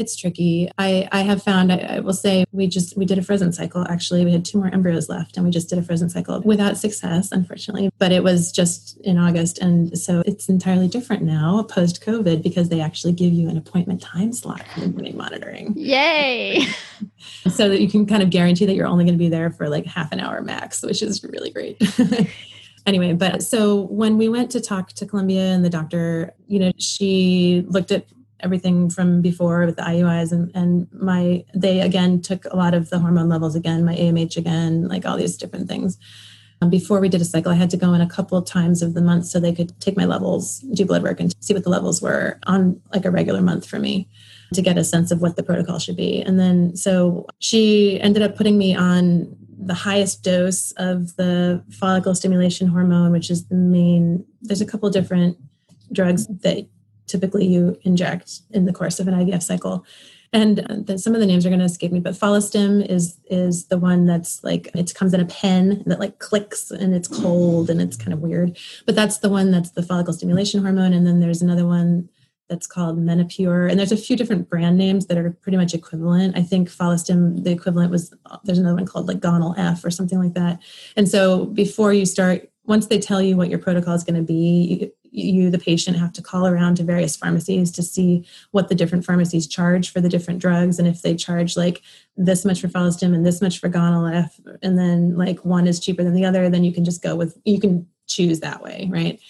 it's 0.00 0.16
tricky. 0.16 0.70
I, 0.78 1.08
I 1.12 1.20
have 1.20 1.42
found, 1.42 1.70
I, 1.70 1.76
I, 1.76 2.00
will 2.00 2.14
say, 2.14 2.44
we 2.52 2.66
just, 2.66 2.96
we 2.96 3.04
did 3.04 3.18
a 3.18 3.22
frozen 3.22 3.52
cycle. 3.52 3.86
Actually, 3.88 4.24
we 4.24 4.32
had 4.32 4.44
two 4.44 4.58
more 4.58 4.72
embryos 4.72 5.08
left 5.08 5.36
and 5.36 5.44
we 5.44 5.52
just 5.52 5.68
did 5.68 5.78
a 5.78 5.82
frozen 5.82 6.08
cycle 6.08 6.40
without 6.40 6.78
success, 6.78 7.30
unfortunately. 7.30 7.90
But 7.98 8.10
it 8.10 8.24
was 8.24 8.50
just 8.50 8.98
in 9.02 9.18
August. 9.18 9.58
And 9.58 9.96
so 9.98 10.22
it's 10.24 10.48
entirely 10.48 10.88
different 10.88 11.22
now 11.22 11.62
post 11.64 12.02
COVID 12.02 12.42
because 12.42 12.70
they 12.70 12.80
actually 12.80 13.12
give 13.12 13.32
you 13.32 13.48
an 13.48 13.58
appointment 13.58 14.00
time 14.00 14.32
slot 14.32 14.64
for 14.74 14.80
morning 14.80 15.16
monitoring. 15.16 15.74
Yay. 15.76 16.64
so 17.50 17.68
that 17.68 17.80
you 17.80 17.88
can 17.88 18.06
kind 18.06 18.22
of 18.22 18.30
guarantee 18.30 18.66
that 18.66 18.74
you're 18.74 18.86
only 18.86 19.04
going 19.04 19.14
to 19.14 19.18
be 19.18 19.28
there 19.28 19.50
for 19.50 19.68
like 19.68 19.84
half 19.84 20.10
an 20.12 20.20
hour 20.20 20.40
max, 20.40 20.82
which 20.82 21.02
is 21.02 21.22
really 21.22 21.50
great. 21.50 21.80
anyway, 22.86 23.12
but 23.12 23.42
so 23.42 23.82
when 23.82 24.16
we 24.16 24.28
went 24.28 24.50
to 24.52 24.60
talk 24.60 24.92
to 24.92 25.04
Columbia 25.04 25.42
and 25.42 25.64
the 25.64 25.70
doctor, 25.70 26.32
you 26.48 26.58
know, 26.58 26.72
she 26.78 27.64
looked 27.68 27.92
at 27.92 28.06
everything 28.42 28.90
from 28.90 29.22
before 29.22 29.66
with 29.66 29.76
the 29.76 29.82
IUIs 29.82 30.32
and, 30.32 30.50
and 30.54 30.88
my 30.92 31.44
they 31.54 31.80
again 31.80 32.20
took 32.20 32.44
a 32.46 32.56
lot 32.56 32.74
of 32.74 32.90
the 32.90 32.98
hormone 32.98 33.28
levels 33.28 33.54
again, 33.54 33.84
my 33.84 33.94
AMH 33.94 34.36
again, 34.36 34.88
like 34.88 35.06
all 35.06 35.16
these 35.16 35.36
different 35.36 35.68
things. 35.68 35.98
Um, 36.62 36.68
before 36.68 37.00
we 37.00 37.08
did 37.08 37.22
a 37.22 37.24
cycle, 37.24 37.52
I 37.52 37.54
had 37.54 37.70
to 37.70 37.76
go 37.76 37.94
in 37.94 38.02
a 38.02 38.08
couple 38.08 38.40
times 38.42 38.82
of 38.82 38.92
the 38.94 39.00
month 39.00 39.26
so 39.26 39.40
they 39.40 39.54
could 39.54 39.78
take 39.80 39.96
my 39.96 40.04
levels, 40.04 40.58
do 40.74 40.84
blood 40.84 41.02
work, 41.02 41.18
and 41.18 41.34
see 41.40 41.54
what 41.54 41.64
the 41.64 41.70
levels 41.70 42.02
were 42.02 42.38
on 42.46 42.80
like 42.92 43.06
a 43.06 43.10
regular 43.10 43.40
month 43.40 43.66
for 43.66 43.78
me 43.78 44.08
to 44.52 44.60
get 44.60 44.76
a 44.76 44.84
sense 44.84 45.10
of 45.10 45.22
what 45.22 45.36
the 45.36 45.42
protocol 45.42 45.78
should 45.78 45.96
be. 45.96 46.20
And 46.20 46.38
then 46.38 46.76
so 46.76 47.26
she 47.38 48.00
ended 48.00 48.22
up 48.22 48.36
putting 48.36 48.58
me 48.58 48.74
on 48.74 49.34
the 49.62 49.74
highest 49.74 50.22
dose 50.22 50.72
of 50.72 51.16
the 51.16 51.62
follicle 51.70 52.14
stimulation 52.14 52.66
hormone, 52.66 53.12
which 53.12 53.30
is 53.30 53.46
the 53.46 53.54
main. 53.54 54.24
There's 54.42 54.60
a 54.60 54.66
couple 54.66 54.90
different 54.90 55.38
drugs 55.92 56.26
that 56.26 56.66
typically 57.10 57.46
you 57.46 57.78
inject 57.82 58.40
in 58.50 58.64
the 58.64 58.72
course 58.72 59.00
of 59.00 59.08
an 59.08 59.14
IVF 59.14 59.42
cycle. 59.42 59.84
And 60.32 60.60
uh, 60.60 60.76
the, 60.78 60.98
some 60.98 61.14
of 61.14 61.20
the 61.20 61.26
names 61.26 61.44
are 61.44 61.48
going 61.48 61.58
to 61.58 61.64
escape 61.64 61.90
me, 61.90 61.98
but 61.98 62.14
Follistim 62.14 62.86
is 62.88 63.18
is 63.28 63.66
the 63.66 63.78
one 63.78 64.06
that's 64.06 64.44
like 64.44 64.70
it 64.74 64.94
comes 64.94 65.12
in 65.12 65.20
a 65.20 65.24
pen 65.24 65.82
that 65.86 65.98
like 65.98 66.20
clicks 66.20 66.70
and 66.70 66.94
it's 66.94 67.08
cold 67.08 67.68
and 67.68 67.82
it's 67.82 67.96
kind 67.96 68.12
of 68.12 68.20
weird. 68.20 68.56
But 68.86 68.94
that's 68.94 69.18
the 69.18 69.28
one 69.28 69.50
that's 69.50 69.70
the 69.70 69.82
follicle 69.82 70.14
stimulation 70.14 70.62
hormone. 70.62 70.92
And 70.92 71.04
then 71.04 71.18
there's 71.18 71.42
another 71.42 71.66
one 71.66 72.08
that's 72.48 72.66
called 72.66 72.98
Menopur. 72.98 73.70
And 73.70 73.78
there's 73.78 73.92
a 73.92 73.96
few 73.96 74.16
different 74.16 74.50
brand 74.50 74.76
names 74.76 75.06
that 75.06 75.16
are 75.16 75.30
pretty 75.30 75.56
much 75.56 75.72
equivalent. 75.72 76.36
I 76.36 76.42
think 76.42 76.68
Follistim, 76.68 77.42
the 77.42 77.52
equivalent 77.52 77.90
was 77.90 78.12
there's 78.44 78.58
another 78.58 78.76
one 78.76 78.86
called 78.86 79.08
like 79.08 79.20
Gonal 79.20 79.54
F 79.56 79.84
or 79.84 79.90
something 79.90 80.18
like 80.18 80.34
that. 80.34 80.60
And 80.96 81.08
so 81.08 81.46
before 81.46 81.92
you 81.92 82.04
start, 82.04 82.50
once 82.66 82.86
they 82.86 82.98
tell 82.98 83.22
you 83.22 83.36
what 83.36 83.48
your 83.48 83.58
protocol 83.58 83.94
is 83.94 84.04
going 84.04 84.16
to 84.16 84.22
be, 84.22 84.92
you 85.10 85.50
the 85.50 85.58
patient 85.58 85.96
have 85.96 86.12
to 86.12 86.22
call 86.22 86.46
around 86.46 86.76
to 86.76 86.84
various 86.84 87.16
pharmacies 87.16 87.70
to 87.72 87.82
see 87.82 88.26
what 88.50 88.68
the 88.68 88.74
different 88.74 89.04
pharmacies 89.04 89.46
charge 89.46 89.92
for 89.92 90.00
the 90.00 90.08
different 90.08 90.40
drugs 90.40 90.78
and 90.78 90.86
if 90.88 91.02
they 91.02 91.14
charge 91.14 91.56
like 91.56 91.82
this 92.16 92.44
much 92.44 92.60
for 92.60 92.68
Follistim 92.68 93.14
and 93.14 93.24
this 93.24 93.40
much 93.40 93.58
for 93.58 93.68
Gonal-F 93.68 94.40
and 94.62 94.78
then 94.78 95.16
like 95.16 95.44
one 95.44 95.66
is 95.66 95.80
cheaper 95.80 96.04
than 96.04 96.14
the 96.14 96.24
other 96.24 96.48
then 96.48 96.64
you 96.64 96.72
can 96.72 96.84
just 96.84 97.02
go 97.02 97.16
with 97.16 97.38
you 97.44 97.60
can 97.60 97.86
choose 98.06 98.40
that 98.40 98.62
way 98.62 98.88
right? 98.90 99.20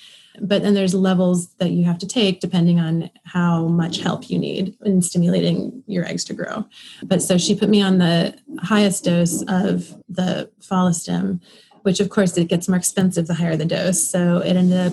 But 0.41 0.63
then 0.63 0.75
there's 0.75 0.95
levels 0.95 1.55
that 1.55 1.71
you 1.71 1.85
have 1.85 1.99
to 1.99 2.07
take 2.07 2.41
depending 2.41 2.79
on 2.79 3.11
how 3.25 3.67
much 3.67 4.01
help 4.01 4.31
you 4.31 4.39
need 4.39 4.77
in 4.85 5.03
stimulating 5.03 5.83
your 5.87 6.07
eggs 6.07 6.25
to 6.27 6.35
grow. 6.35 6.65
But 7.03 7.21
so 7.21 7.37
she 7.37 7.57
put 7.57 7.69
me 7.69 7.83
on 7.83 7.99
the 7.99 8.39
highest 8.61 9.05
dose 9.05 9.43
of 9.49 9.95
the 10.09 10.51
Follistim 10.61 11.41
which 11.83 12.01
of 12.01 12.11
course 12.11 12.37
it 12.37 12.49
gets 12.49 12.69
more 12.69 12.77
expensive 12.77 13.27
the 13.27 13.35
higher 13.35 13.57
the 13.57 13.65
dose. 13.65 14.03
So 14.09 14.39
it 14.39 14.57
ended 14.57 14.93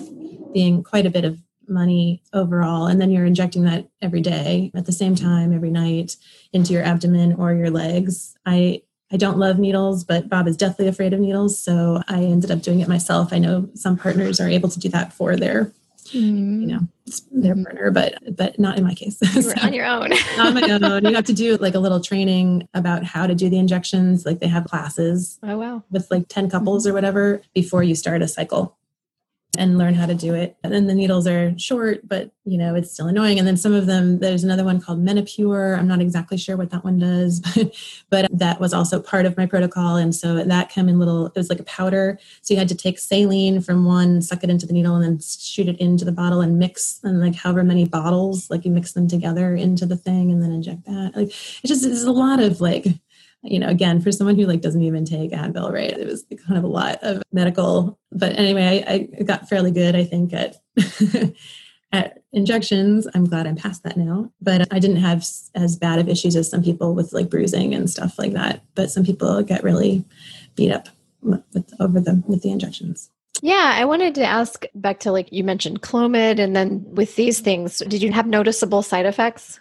being 0.52 0.82
quite 0.82 1.06
a 1.06 1.10
bit 1.10 1.24
of 1.24 1.38
money 1.68 2.22
overall 2.32 2.86
and 2.86 3.00
then 3.00 3.10
you're 3.10 3.26
injecting 3.26 3.64
that 3.64 3.88
every 4.00 4.20
day 4.20 4.70
at 4.74 4.86
the 4.86 4.92
same 4.92 5.14
time 5.14 5.52
every 5.52 5.70
night 5.70 6.16
into 6.52 6.72
your 6.72 6.82
abdomen 6.82 7.34
or 7.34 7.52
your 7.52 7.70
legs. 7.70 8.34
I 8.46 8.82
i 9.10 9.16
don't 9.16 9.38
love 9.38 9.58
needles 9.58 10.04
but 10.04 10.28
bob 10.28 10.46
is 10.46 10.56
deathly 10.56 10.86
afraid 10.86 11.14
of 11.14 11.20
needles 11.20 11.58
so 11.58 12.02
i 12.08 12.22
ended 12.22 12.50
up 12.50 12.62
doing 12.62 12.80
it 12.80 12.88
myself. 12.88 13.32
I 13.32 13.38
know 13.38 13.68
some 13.74 13.96
partners 13.96 14.40
are 14.40 14.48
able 14.48 14.68
to 14.68 14.78
do 14.78 14.88
that 14.90 15.12
for 15.12 15.36
their 15.36 15.72
mm. 16.12 16.60
you 16.60 16.66
know 16.66 16.80
their 17.30 17.54
mm-hmm. 17.54 17.64
partner 17.64 17.90
but 17.90 18.36
but 18.36 18.58
not 18.58 18.78
in 18.78 18.84
my 18.84 18.94
case. 18.94 19.18
You 19.34 19.42
so, 19.42 19.54
on 19.62 19.72
your 19.72 19.86
own. 19.86 20.12
on 20.38 20.54
my 20.54 20.62
own. 20.62 21.04
You 21.04 21.14
have 21.14 21.24
to 21.26 21.32
do 21.32 21.56
like 21.56 21.74
a 21.74 21.78
little 21.78 22.00
training 22.00 22.68
about 22.74 23.04
how 23.04 23.26
to 23.26 23.34
do 23.34 23.48
the 23.48 23.58
injections. 23.58 24.26
Like 24.26 24.40
they 24.40 24.48
have 24.48 24.64
classes 24.64 25.38
oh 25.42 25.56
wow. 25.56 25.84
with 25.90 26.10
like 26.10 26.28
10 26.28 26.50
couples 26.50 26.82
mm-hmm. 26.82 26.90
or 26.90 26.94
whatever 26.94 27.42
before 27.54 27.82
you 27.82 27.94
start 27.94 28.22
a 28.22 28.28
cycle 28.28 28.77
and 29.56 29.78
learn 29.78 29.94
how 29.94 30.04
to 30.04 30.14
do 30.14 30.34
it. 30.34 30.56
And 30.62 30.72
then 30.72 30.86
the 30.86 30.94
needles 30.94 31.26
are 31.26 31.56
short, 31.58 32.06
but 32.06 32.30
you 32.44 32.58
know, 32.58 32.74
it's 32.74 32.92
still 32.92 33.06
annoying. 33.06 33.38
And 33.38 33.46
then 33.46 33.56
some 33.56 33.72
of 33.72 33.86
them, 33.86 34.18
there's 34.18 34.44
another 34.44 34.64
one 34.64 34.80
called 34.80 35.04
Menopur. 35.04 35.78
I'm 35.78 35.88
not 35.88 36.00
exactly 36.00 36.36
sure 36.36 36.56
what 36.56 36.70
that 36.70 36.84
one 36.84 36.98
does, 36.98 37.40
but, 37.54 37.74
but 38.10 38.38
that 38.38 38.60
was 38.60 38.74
also 38.74 39.00
part 39.00 39.26
of 39.26 39.36
my 39.36 39.46
protocol. 39.46 39.96
And 39.96 40.14
so 40.14 40.42
that 40.44 40.68
came 40.68 40.88
in 40.88 40.98
little, 40.98 41.26
it 41.26 41.34
was 41.34 41.48
like 41.48 41.60
a 41.60 41.64
powder. 41.64 42.18
So 42.42 42.54
you 42.54 42.58
had 42.58 42.68
to 42.68 42.74
take 42.74 42.98
saline 42.98 43.60
from 43.60 43.84
one, 43.84 44.20
suck 44.22 44.44
it 44.44 44.50
into 44.50 44.66
the 44.66 44.72
needle 44.72 44.94
and 44.94 45.04
then 45.04 45.20
shoot 45.20 45.68
it 45.68 45.78
into 45.78 46.04
the 46.04 46.12
bottle 46.12 46.40
and 46.40 46.58
mix 46.58 47.00
and 47.02 47.20
like 47.20 47.34
however 47.34 47.64
many 47.64 47.86
bottles, 47.86 48.50
like 48.50 48.64
you 48.64 48.70
mix 48.70 48.92
them 48.92 49.08
together 49.08 49.54
into 49.54 49.86
the 49.86 49.96
thing 49.96 50.30
and 50.30 50.42
then 50.42 50.52
inject 50.52 50.84
that. 50.84 51.12
Like 51.14 51.28
it 51.28 51.68
just 51.68 51.84
is 51.84 52.04
a 52.04 52.12
lot 52.12 52.40
of 52.40 52.60
like 52.60 52.86
you 53.42 53.58
know, 53.58 53.68
again, 53.68 54.00
for 54.00 54.12
someone 54.12 54.36
who 54.36 54.46
like 54.46 54.60
doesn't 54.60 54.82
even 54.82 55.04
take 55.04 55.30
Advil, 55.30 55.72
right? 55.72 55.90
It 55.90 56.06
was 56.06 56.24
kind 56.46 56.58
of 56.58 56.64
a 56.64 56.68
lot 56.68 56.98
of 57.02 57.22
medical. 57.32 57.98
But 58.10 58.38
anyway, 58.38 58.84
I, 58.86 59.08
I 59.18 59.22
got 59.22 59.48
fairly 59.48 59.70
good, 59.70 59.94
I 59.94 60.04
think, 60.04 60.32
at 60.32 60.56
at 61.92 62.22
injections. 62.32 63.06
I'm 63.14 63.24
glad 63.24 63.46
I'm 63.46 63.56
past 63.56 63.84
that 63.84 63.96
now. 63.96 64.32
But 64.40 64.72
I 64.72 64.78
didn't 64.78 64.96
have 64.96 65.24
as 65.54 65.76
bad 65.76 65.98
of 65.98 66.08
issues 66.08 66.36
as 66.36 66.50
some 66.50 66.62
people 66.62 66.94
with 66.94 67.12
like 67.12 67.30
bruising 67.30 67.74
and 67.74 67.88
stuff 67.88 68.18
like 68.18 68.32
that. 68.32 68.62
But 68.74 68.90
some 68.90 69.04
people 69.04 69.42
get 69.42 69.62
really 69.62 70.04
beat 70.56 70.72
up 70.72 70.88
with, 71.22 71.42
over 71.80 72.00
the 72.00 72.22
with 72.26 72.42
the 72.42 72.50
injections. 72.50 73.10
Yeah, 73.40 73.72
I 73.76 73.84
wanted 73.84 74.16
to 74.16 74.24
ask 74.24 74.64
back 74.74 74.98
to 75.00 75.12
like 75.12 75.32
you 75.32 75.44
mentioned 75.44 75.82
Clomid, 75.82 76.40
and 76.40 76.56
then 76.56 76.84
with 76.88 77.14
these 77.14 77.40
things, 77.40 77.78
did 77.86 78.02
you 78.02 78.10
have 78.12 78.26
noticeable 78.26 78.82
side 78.82 79.06
effects? 79.06 79.60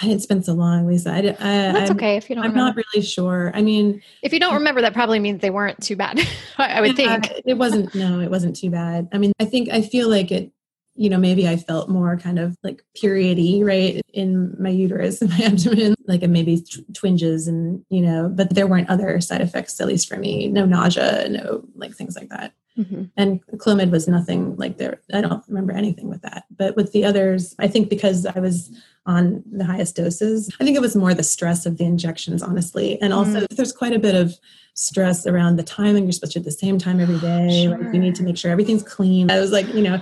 I 0.00 0.08
it's 0.08 0.26
been 0.26 0.42
so 0.42 0.54
long, 0.54 0.86
Lisa. 0.86 1.10
I, 1.10 1.18
I, 1.18 1.22
That's 1.22 1.90
I'm, 1.90 1.96
okay 1.96 2.16
if 2.16 2.30
you 2.30 2.36
don't. 2.36 2.44
I'm 2.44 2.52
remember. 2.52 2.80
not 2.80 2.86
really 2.94 3.04
sure. 3.04 3.50
I 3.54 3.62
mean, 3.62 4.00
if 4.22 4.32
you 4.32 4.38
don't 4.38 4.54
remember, 4.54 4.80
that 4.82 4.94
probably 4.94 5.18
means 5.18 5.40
they 5.40 5.50
weren't 5.50 5.82
too 5.82 5.96
bad. 5.96 6.20
I 6.58 6.80
would 6.80 6.96
yeah, 6.98 7.18
think 7.20 7.42
it 7.44 7.54
wasn't. 7.54 7.94
No, 7.94 8.20
it 8.20 8.30
wasn't 8.30 8.56
too 8.56 8.70
bad. 8.70 9.08
I 9.12 9.18
mean, 9.18 9.32
I 9.40 9.44
think 9.44 9.70
I 9.70 9.82
feel 9.82 10.08
like 10.08 10.30
it. 10.30 10.52
You 10.94 11.08
know, 11.08 11.18
maybe 11.18 11.46
I 11.46 11.56
felt 11.56 11.88
more 11.88 12.16
kind 12.16 12.40
of 12.40 12.56
like 12.64 12.82
periody, 13.00 13.62
right, 13.62 14.02
in 14.12 14.56
my 14.60 14.70
uterus 14.70 15.22
and 15.22 15.30
my 15.30 15.38
abdomen, 15.44 15.94
like 16.06 16.22
maybe 16.22 16.64
twinges, 16.92 17.46
and 17.46 17.84
you 17.88 18.00
know, 18.00 18.28
but 18.28 18.54
there 18.54 18.66
weren't 18.66 18.90
other 18.90 19.20
side 19.20 19.40
effects, 19.40 19.80
at 19.80 19.86
least 19.86 20.08
for 20.08 20.16
me. 20.16 20.48
No 20.48 20.66
nausea, 20.66 21.28
no 21.28 21.64
like 21.76 21.94
things 21.94 22.16
like 22.16 22.30
that. 22.30 22.52
Mm-hmm. 22.78 23.04
And 23.16 23.44
Clomid 23.56 23.90
was 23.90 24.06
nothing 24.06 24.56
like 24.56 24.78
there. 24.78 25.00
I 25.12 25.20
don't 25.20 25.44
remember 25.48 25.72
anything 25.72 26.08
with 26.08 26.22
that. 26.22 26.44
But 26.56 26.76
with 26.76 26.92
the 26.92 27.04
others, 27.04 27.54
I 27.58 27.66
think 27.66 27.88
because 27.90 28.24
I 28.24 28.38
was 28.38 28.70
on 29.04 29.42
the 29.50 29.64
highest 29.64 29.96
doses, 29.96 30.48
I 30.60 30.64
think 30.64 30.76
it 30.76 30.80
was 30.80 30.94
more 30.94 31.12
the 31.14 31.22
stress 31.22 31.66
of 31.66 31.78
the 31.78 31.84
injections, 31.84 32.42
honestly. 32.42 33.00
And 33.02 33.12
also, 33.12 33.40
mm. 33.40 33.48
there's 33.56 33.72
quite 33.72 33.94
a 33.94 33.98
bit 33.98 34.14
of 34.14 34.38
stress 34.74 35.26
around 35.26 35.56
the 35.56 35.64
timing. 35.64 36.04
You're 36.04 36.12
supposed 36.12 36.34
to 36.34 36.38
at 36.38 36.44
the 36.44 36.52
same 36.52 36.78
time 36.78 37.00
every 37.00 37.18
day. 37.18 37.64
Sure. 37.64 37.76
Like 37.76 37.92
you 37.92 37.98
need 37.98 38.14
to 38.14 38.22
make 38.22 38.38
sure 38.38 38.50
everything's 38.50 38.84
clean. 38.84 39.28
I 39.30 39.40
was 39.40 39.50
like, 39.50 39.66
you 39.74 39.82
know, 39.82 40.00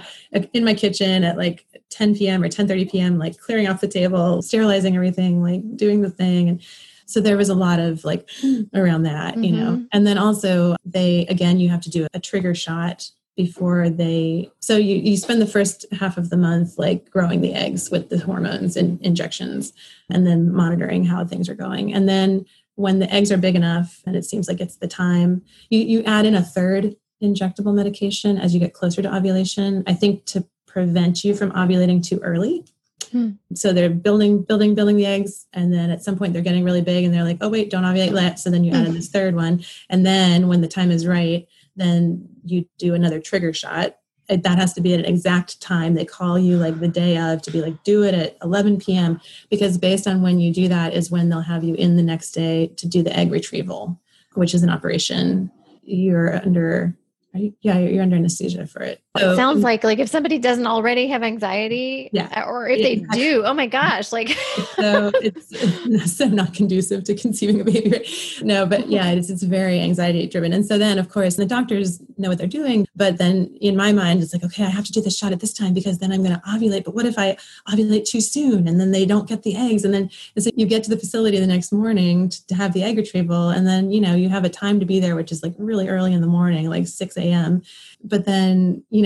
in 0.53 0.65
my 0.65 0.75
kitchen 0.75 1.25
at 1.25 1.39
like 1.39 1.65
10 1.91 2.15
p.m. 2.17 2.43
or 2.43 2.49
10:30 2.49 2.91
p.m., 2.91 3.19
like 3.19 3.39
clearing 3.39 3.69
off 3.69 3.81
the 3.81 3.89
table, 3.89 4.43
sterilizing 4.43 4.95
everything, 4.95 5.43
like 5.43 5.63
doing 5.77 6.03
the 6.03 6.11
thing. 6.11 6.51
And 6.51 6.63
so 7.07 7.21
there 7.21 7.37
was 7.37 7.49
a 7.49 7.55
lot 7.55 7.79
of 7.79 8.05
like 8.05 8.29
around 8.75 9.05
that, 9.05 9.35
mm-hmm. 9.35 9.45
you 9.45 9.53
know. 9.53 9.73
Mm-hmm. 9.73 9.85
And 9.93 10.07
then 10.07 10.19
also 10.19 10.77
they 10.85 11.27
again 11.27 11.59
you 11.59 11.69
have 11.71 11.81
to 11.83 11.91
do 11.91 12.07
a 12.13 12.21
trigger 12.21 12.55
shot 12.55 13.11
before 13.37 13.91
they 13.91 14.51
so 14.61 14.77
you, 14.77 14.97
you 14.97 15.17
spend 15.17 15.41
the 15.43 15.47
first 15.47 15.85
half 15.93 16.17
of 16.17 16.31
the 16.31 16.37
month 16.37 16.79
like 16.79 17.11
growing 17.11 17.43
the 17.43 17.53
eggs 17.53 17.91
with 17.91 18.09
the 18.09 18.19
hormones 18.19 18.77
and 18.77 19.01
injections 19.03 19.75
and 20.11 20.27
then 20.27 20.51
monitoring 20.51 21.05
how 21.05 21.25
things 21.25 21.49
are 21.49 21.55
going 21.55 21.93
and 21.93 22.09
then 22.09 22.45
when 22.77 22.99
the 22.99 23.13
eggs 23.13 23.31
are 23.31 23.37
big 23.37 23.55
enough 23.55 24.03
and 24.07 24.17
it 24.17 24.25
seems 24.25 24.49
like 24.49 24.61
it's 24.61 24.77
the 24.77 24.89
time 24.89 25.43
you, 25.69 25.81
you 25.81 26.03
add 26.05 26.25
in 26.25 26.35
a 26.35 26.43
third 26.43 26.97
injectable 27.23 27.75
medication 27.75 28.39
as 28.39 28.55
you 28.55 28.61
get 28.61 28.73
closer 28.73 29.03
to 29.03 29.15
ovulation 29.15 29.85
i 29.87 29.93
think 29.93 30.25
to 30.25 30.47
prevent 30.67 31.23
you 31.23 31.35
from 31.35 31.53
ovulating 31.53 32.03
too 32.03 32.19
early 32.23 32.65
Hmm. 33.11 33.31
So 33.55 33.73
they're 33.73 33.91
building, 33.91 34.43
building, 34.43 34.75
building 34.75 34.97
the 34.97 35.07
eggs, 35.07 35.47
and 35.53 35.73
then 35.73 35.91
at 35.91 36.03
some 36.03 36.17
point 36.17 36.33
they're 36.33 36.43
getting 36.43 36.65
really 36.65 36.83
big, 36.83 37.05
and 37.05 37.15
they're 37.15 37.25
like, 37.25 37.39
"Oh 37.41 37.49
wait, 37.49 37.71
don't 37.71 37.85
ovulate 37.85 38.13
yet." 38.13 38.39
So 38.39 38.51
then 38.51 38.65
you 38.65 38.73
add 38.73 38.87
in 38.87 38.95
this 38.95 39.09
third 39.09 39.35
one, 39.35 39.65
and 39.89 40.05
then 40.05 40.49
when 40.49 40.61
the 40.61 40.69
time 40.69 40.91
is 40.91 41.07
right, 41.07 41.47
then 41.77 42.29
you 42.45 42.67
do 42.79 42.95
another 42.95 43.21
trigger 43.21 43.53
shot. 43.53 43.97
That 44.29 44.59
has 44.59 44.73
to 44.75 44.81
be 44.81 44.93
at 44.93 45.01
an 45.01 45.07
exact 45.07 45.61
time. 45.61 45.95
They 45.95 46.05
call 46.05 46.37
you 46.39 46.59
like 46.59 46.81
the 46.81 46.89
day 46.89 47.17
of 47.17 47.43
to 47.43 47.51
be 47.53 47.63
like, 47.63 47.85
do 47.85 48.03
it 48.03 48.13
at 48.13 48.37
11 48.43 48.79
p.m. 48.79 49.21
because 49.51 49.79
based 49.79 50.09
on 50.09 50.21
when 50.21 50.41
you 50.41 50.53
do 50.53 50.67
that 50.67 50.95
is 50.95 51.13
when 51.13 51.29
they'll 51.29 51.43
have 51.43 51.63
you 51.63 51.75
in 51.77 51.97
the 51.97 52.03
next 52.03 52.33
day 52.33 52.67
to 52.77 52.89
do 52.89 53.05
the 53.05 53.17
egg 53.17 53.31
retrieval, 53.31 54.01
which 54.35 54.53
is 54.53 54.65
an 54.65 54.71
operation. 54.71 55.53
You're 55.83 56.35
under 56.45 56.97
yeah, 57.61 57.79
you're 57.79 58.03
under 58.03 58.17
anesthesia 58.17 58.67
for 58.67 58.83
it. 58.83 59.03
So, 59.19 59.33
it 59.33 59.37
sounds 59.37 59.63
like 59.63 59.85
like 59.85 59.99
if 59.99 60.09
somebody 60.09 60.39
doesn't 60.39 60.67
already 60.67 61.07
have 61.09 61.23
anxiety, 61.23 62.11
yeah, 62.13 62.29
uh, 62.37 62.49
or 62.49 62.69
if 62.69 62.83
they 62.83 62.97
do, 63.17 63.43
oh 63.45 63.55
my 63.55 63.67
gosh, 63.67 64.13
like 64.13 64.29
so 64.77 65.11
it's, 65.15 65.49
it's, 65.53 66.13
so 66.17 66.27
not 66.27 66.55
conducive 66.55 67.05
to 67.05 67.15
conceiving 67.15 67.61
a 67.61 67.65
baby. 67.65 68.09
No, 68.43 68.67
but 68.67 68.89
yeah, 68.89 69.11
it's 69.11 69.31
it's 69.31 69.43
very 69.43 69.81
anxiety 69.81 70.27
driven, 70.27 70.53
and 70.53 70.65
so 70.65 70.79
then 70.79 70.99
of 70.99 71.09
course 71.09 71.37
the 71.37 71.47
doctors 71.47 72.01
know 72.19 72.29
what 72.29 72.39
they're 72.39 72.47
doing, 72.47 72.87
but 72.97 73.19
then 73.19 73.57
in 73.61 73.77
my 73.77 73.93
mind 73.93 74.23
it's 74.23 74.33
like 74.33 74.45
okay, 74.45 74.65
I 74.65 74.71
have 74.71 74.85
to 74.85 74.93
do 74.93 75.01
this 75.01 75.17
shot 75.17 75.33
at 75.33 75.41
this 75.41 75.53
time 75.53 75.75
because 75.75 75.99
then 75.99 76.13
I'm 76.13 76.23
going 76.23 76.35
to 76.35 76.43
ovulate. 76.43 76.85
But 76.85 76.95
what 76.95 77.07
if 77.07 77.19
I 77.19 77.37
ovulate 77.69 78.07
too 78.07 78.21
soon 78.21 78.69
and 78.69 78.81
then 78.81 78.91
they 78.91 79.07
don't 79.07 79.29
get 79.29 79.43
the 79.43 79.57
eggs, 79.57 79.85
and 79.85 79.93
then 79.93 80.11
and 80.35 80.45
so 80.45 80.51
you 80.55 80.67
get 80.67 80.85
to 80.85 80.91
the 80.91 80.99
facility 80.99 81.39
the 81.39 81.47
next 81.47 81.73
morning 81.73 82.29
to, 82.29 82.47
to 82.47 82.55
have 82.55 82.73
the 82.73 82.83
egg 82.83 82.97
retrieval, 82.97 83.51
and 83.51 83.67
then 83.67 83.91
you 83.91 84.01
know 84.01 84.15
you 84.15 84.29
have 84.29 84.45
a 84.45 84.49
time 84.51 84.81
to 84.81 84.87
be 84.87 85.01
there, 85.01 85.17
which 85.17 85.33
is 85.33 85.43
like 85.43 85.55
really 85.59 85.89
early 85.89 86.13
in 86.13 86.21
the 86.21 86.27
morning, 86.27 86.69
like 86.69 86.87
six 86.87 87.17
a.m. 87.17 87.63
But 88.05 88.25
then, 88.25 88.85
you 88.91 89.03
know, 89.03 89.06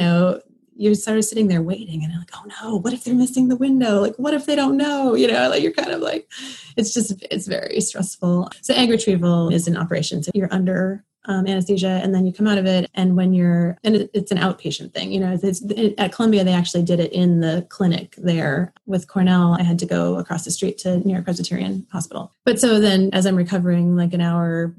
you're 0.81 0.95
sort 0.95 1.19
of 1.19 1.25
sitting 1.27 1.49
there 1.49 1.61
waiting 1.61 2.03
and 2.03 2.17
like, 2.17 2.31
oh 2.35 2.45
no, 2.63 2.77
what 2.77 2.95
if 2.95 3.05
they're 3.05 3.15
missing 3.15 3.49
the 3.49 3.57
window? 3.57 4.01
Like, 4.01 4.17
what 4.17 4.33
if 4.33 4.47
they 4.47 4.57
don't 4.57 4.79
know? 4.79 5.15
You 5.15 5.29
know, 5.29 5.51
like 5.51 5.63
you're 5.63 5.73
kind 5.73 5.91
of 5.91 6.01
like, 6.01 6.27
it's 6.75 6.95
just, 6.95 7.23
it's 7.31 7.47
very 7.47 7.83
stressful. 7.83 8.51
So 8.63 8.73
egg 8.73 8.89
retrieval 8.89 9.51
is 9.51 9.69
an 9.69 9.77
operation. 9.77 10.23
So 10.23 10.31
you're 10.33 10.49
under 10.51 11.05
um, 11.27 11.47
anesthesia 11.47 12.01
and 12.03 12.15
then 12.15 12.25
you 12.25 12.33
come 12.33 12.47
out 12.47 12.57
of 12.57 12.65
it. 12.65 12.89
And 12.95 13.15
when 13.15 13.35
you're, 13.35 13.77
and 13.85 13.95
it, 13.95 14.11
it's 14.15 14.33
an 14.33 14.39
outpatient 14.39 14.95
thing, 14.95 15.13
you 15.13 15.21
know, 15.21 15.39
it's, 15.43 15.61
it, 15.61 15.97
at 15.99 16.13
Columbia, 16.15 16.45
they 16.45 16.55
actually 16.55 16.85
did 16.85 16.99
it 16.99 17.13
in 17.13 17.41
the 17.41 17.67
clinic 17.69 18.15
there 18.17 18.73
with 18.87 19.07
Cornell. 19.07 19.59
I 19.61 19.63
had 19.63 19.79
to 19.81 19.87
go 19.87 20.17
across 20.17 20.47
the 20.47 20.51
street 20.51 20.79
to 20.79 20.97
New 21.01 21.13
York 21.13 21.25
Presbyterian 21.25 21.87
Hospital. 21.93 22.33
But 22.47 22.59
so 22.59 22.81
then 22.81 23.11
as 23.13 23.27
I'm 23.27 23.37
recovering 23.37 23.97
like 23.97 24.15
an 24.15 24.23
hour, 24.23 24.75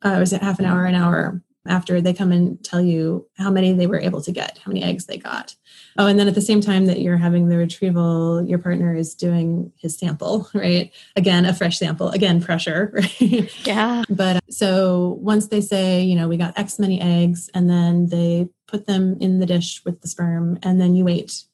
uh, 0.00 0.16
was 0.18 0.32
it 0.32 0.40
half 0.40 0.58
an 0.58 0.64
hour, 0.64 0.86
an 0.86 0.94
hour 0.94 1.42
after 1.66 2.00
they 2.00 2.12
come 2.12 2.32
and 2.32 2.62
tell 2.64 2.80
you 2.80 3.26
how 3.38 3.50
many 3.50 3.72
they 3.72 3.86
were 3.86 4.00
able 4.00 4.20
to 4.22 4.32
get, 4.32 4.58
how 4.58 4.70
many 4.70 4.82
eggs 4.82 5.06
they 5.06 5.16
got. 5.16 5.54
Oh, 5.96 6.06
and 6.06 6.18
then 6.18 6.26
at 6.26 6.34
the 6.34 6.40
same 6.40 6.60
time 6.60 6.86
that 6.86 7.00
you're 7.00 7.16
having 7.16 7.48
the 7.48 7.56
retrieval, 7.56 8.44
your 8.46 8.58
partner 8.58 8.94
is 8.94 9.14
doing 9.14 9.72
his 9.76 9.96
sample, 9.96 10.48
right? 10.54 10.90
Again, 11.16 11.44
a 11.44 11.54
fresh 11.54 11.78
sample, 11.78 12.10
again, 12.10 12.42
pressure, 12.42 12.90
right? 12.94 13.66
Yeah. 13.66 14.02
But 14.08 14.36
uh, 14.36 14.40
so 14.50 15.18
once 15.20 15.48
they 15.48 15.60
say, 15.60 16.02
you 16.02 16.16
know, 16.16 16.28
we 16.28 16.36
got 16.36 16.58
X 16.58 16.78
many 16.78 17.00
eggs, 17.00 17.48
and 17.54 17.70
then 17.70 18.06
they 18.06 18.48
put 18.66 18.86
them 18.86 19.16
in 19.20 19.38
the 19.38 19.46
dish 19.46 19.82
with 19.84 20.00
the 20.00 20.08
sperm, 20.08 20.58
and 20.62 20.80
then 20.80 20.94
you 20.94 21.04
wait. 21.04 21.44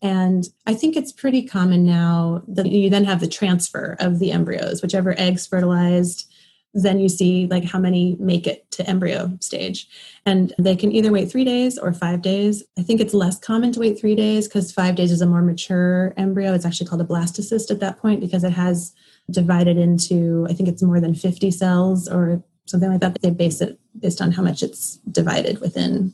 And 0.00 0.48
I 0.66 0.74
think 0.74 0.96
it's 0.96 1.12
pretty 1.12 1.42
common 1.44 1.86
now 1.86 2.42
that 2.48 2.66
you 2.66 2.90
then 2.90 3.04
have 3.04 3.20
the 3.20 3.28
transfer 3.28 3.96
of 4.00 4.18
the 4.18 4.32
embryos, 4.32 4.82
whichever 4.82 5.14
eggs 5.16 5.46
fertilized 5.46 6.31
then 6.74 6.98
you 6.98 7.08
see 7.08 7.46
like 7.48 7.64
how 7.64 7.78
many 7.78 8.16
make 8.18 8.46
it 8.46 8.70
to 8.72 8.88
embryo 8.88 9.36
stage. 9.40 9.88
And 10.24 10.54
they 10.58 10.76
can 10.76 10.92
either 10.92 11.12
wait 11.12 11.30
three 11.30 11.44
days 11.44 11.76
or 11.76 11.92
five 11.92 12.22
days. 12.22 12.64
I 12.78 12.82
think 12.82 13.00
it's 13.00 13.14
less 13.14 13.38
common 13.38 13.72
to 13.72 13.80
wait 13.80 14.00
three 14.00 14.14
days 14.14 14.48
because 14.48 14.72
five 14.72 14.94
days 14.94 15.10
is 15.10 15.20
a 15.20 15.26
more 15.26 15.42
mature 15.42 16.14
embryo. 16.16 16.54
It's 16.54 16.64
actually 16.64 16.86
called 16.86 17.02
a 17.02 17.04
blastocyst 17.04 17.70
at 17.70 17.80
that 17.80 17.98
point 17.98 18.20
because 18.20 18.44
it 18.44 18.52
has 18.52 18.92
divided 19.30 19.78
into 19.78 20.46
i 20.50 20.52
think 20.52 20.68
it's 20.68 20.82
more 20.82 21.00
than 21.00 21.14
50 21.14 21.50
cells 21.50 22.08
or 22.08 22.42
something 22.66 22.90
like 22.90 23.00
that. 23.00 23.20
They 23.20 23.30
base 23.30 23.60
it 23.60 23.78
based 23.98 24.20
on 24.20 24.32
how 24.32 24.42
much 24.42 24.62
it's 24.62 24.96
divided 25.10 25.60
within. 25.60 26.12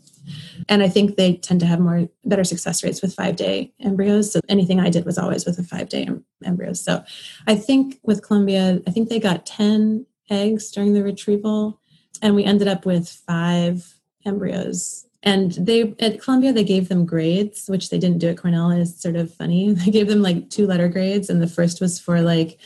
And 0.68 0.83
i 0.83 0.88
think 0.88 1.16
they 1.16 1.37
tend 1.37 1.61
to 1.61 1.66
have 1.66 1.81
more 1.81 2.09
better 2.25 2.44
success 2.44 2.83
rates 2.83 3.01
with 3.01 3.14
five 3.14 3.37
day 3.37 3.73
embryos. 3.81 4.33
So 4.33 4.40
anything 4.49 4.81
i 4.81 4.90
did 4.90 5.05
was 5.05 5.18
always 5.18 5.47
with 5.47 5.59
a 5.59 5.62
five 5.62 5.88
day 5.88 6.05
em- 6.05 6.25
embryos 6.44 6.83
so 6.83 7.03
i 7.47 7.55
think 7.55 7.99
with 8.03 8.23
columbia 8.23 8.81
i 8.87 8.90
think 8.90 9.09
they 9.09 9.21
got 9.21 9.47
10 9.47 10.07
eggs 10.31 10.71
during 10.71 10.95
the 10.95 11.03
retrieval, 11.03 11.81
and 12.23 12.35
we 12.35 12.45
ended 12.45 12.69
up 12.69 12.87
with 12.87 13.09
five 13.09 13.95
embryos. 14.25 15.07
And 15.23 15.53
they 15.53 15.95
at 15.99 16.21
Columbia 16.21 16.53
they 16.53 16.64
gave 16.64 16.88
them 16.88 17.05
grades, 17.05 17.69
which 17.69 17.91
they 17.91 17.99
didn't 17.99 18.19
do 18.19 18.29
at 18.29 18.38
Cornell. 18.38 18.71
Is 18.71 19.01
sort 19.01 19.17
of 19.17 19.35
funny. 19.35 19.75
They 19.75 19.91
gave 19.91 20.09
them 20.09 20.23
like 20.23 20.51
two 20.51 20.67
letter 20.67 20.88
grades, 20.88 21.29
and 21.29 21.43
the 21.43 21.49
first 21.49 21.81
was 21.81 21.99
for 21.99 22.21
like 22.21 22.59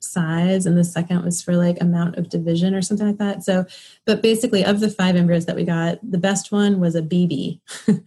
size 0.00 0.64
and 0.64 0.78
the 0.78 0.84
second 0.84 1.24
was 1.24 1.42
for 1.42 1.56
like 1.56 1.80
amount 1.80 2.16
of 2.16 2.28
division 2.28 2.74
or 2.74 2.80
something 2.80 3.06
like 3.06 3.18
that 3.18 3.42
so 3.42 3.66
but 4.04 4.22
basically 4.22 4.64
of 4.64 4.80
the 4.80 4.88
five 4.90 5.16
embryos 5.16 5.46
that 5.46 5.56
we 5.56 5.64
got 5.64 5.98
the 6.08 6.18
best 6.18 6.52
one 6.52 6.78
was 6.78 6.94
a 6.94 7.02
bb 7.02 7.60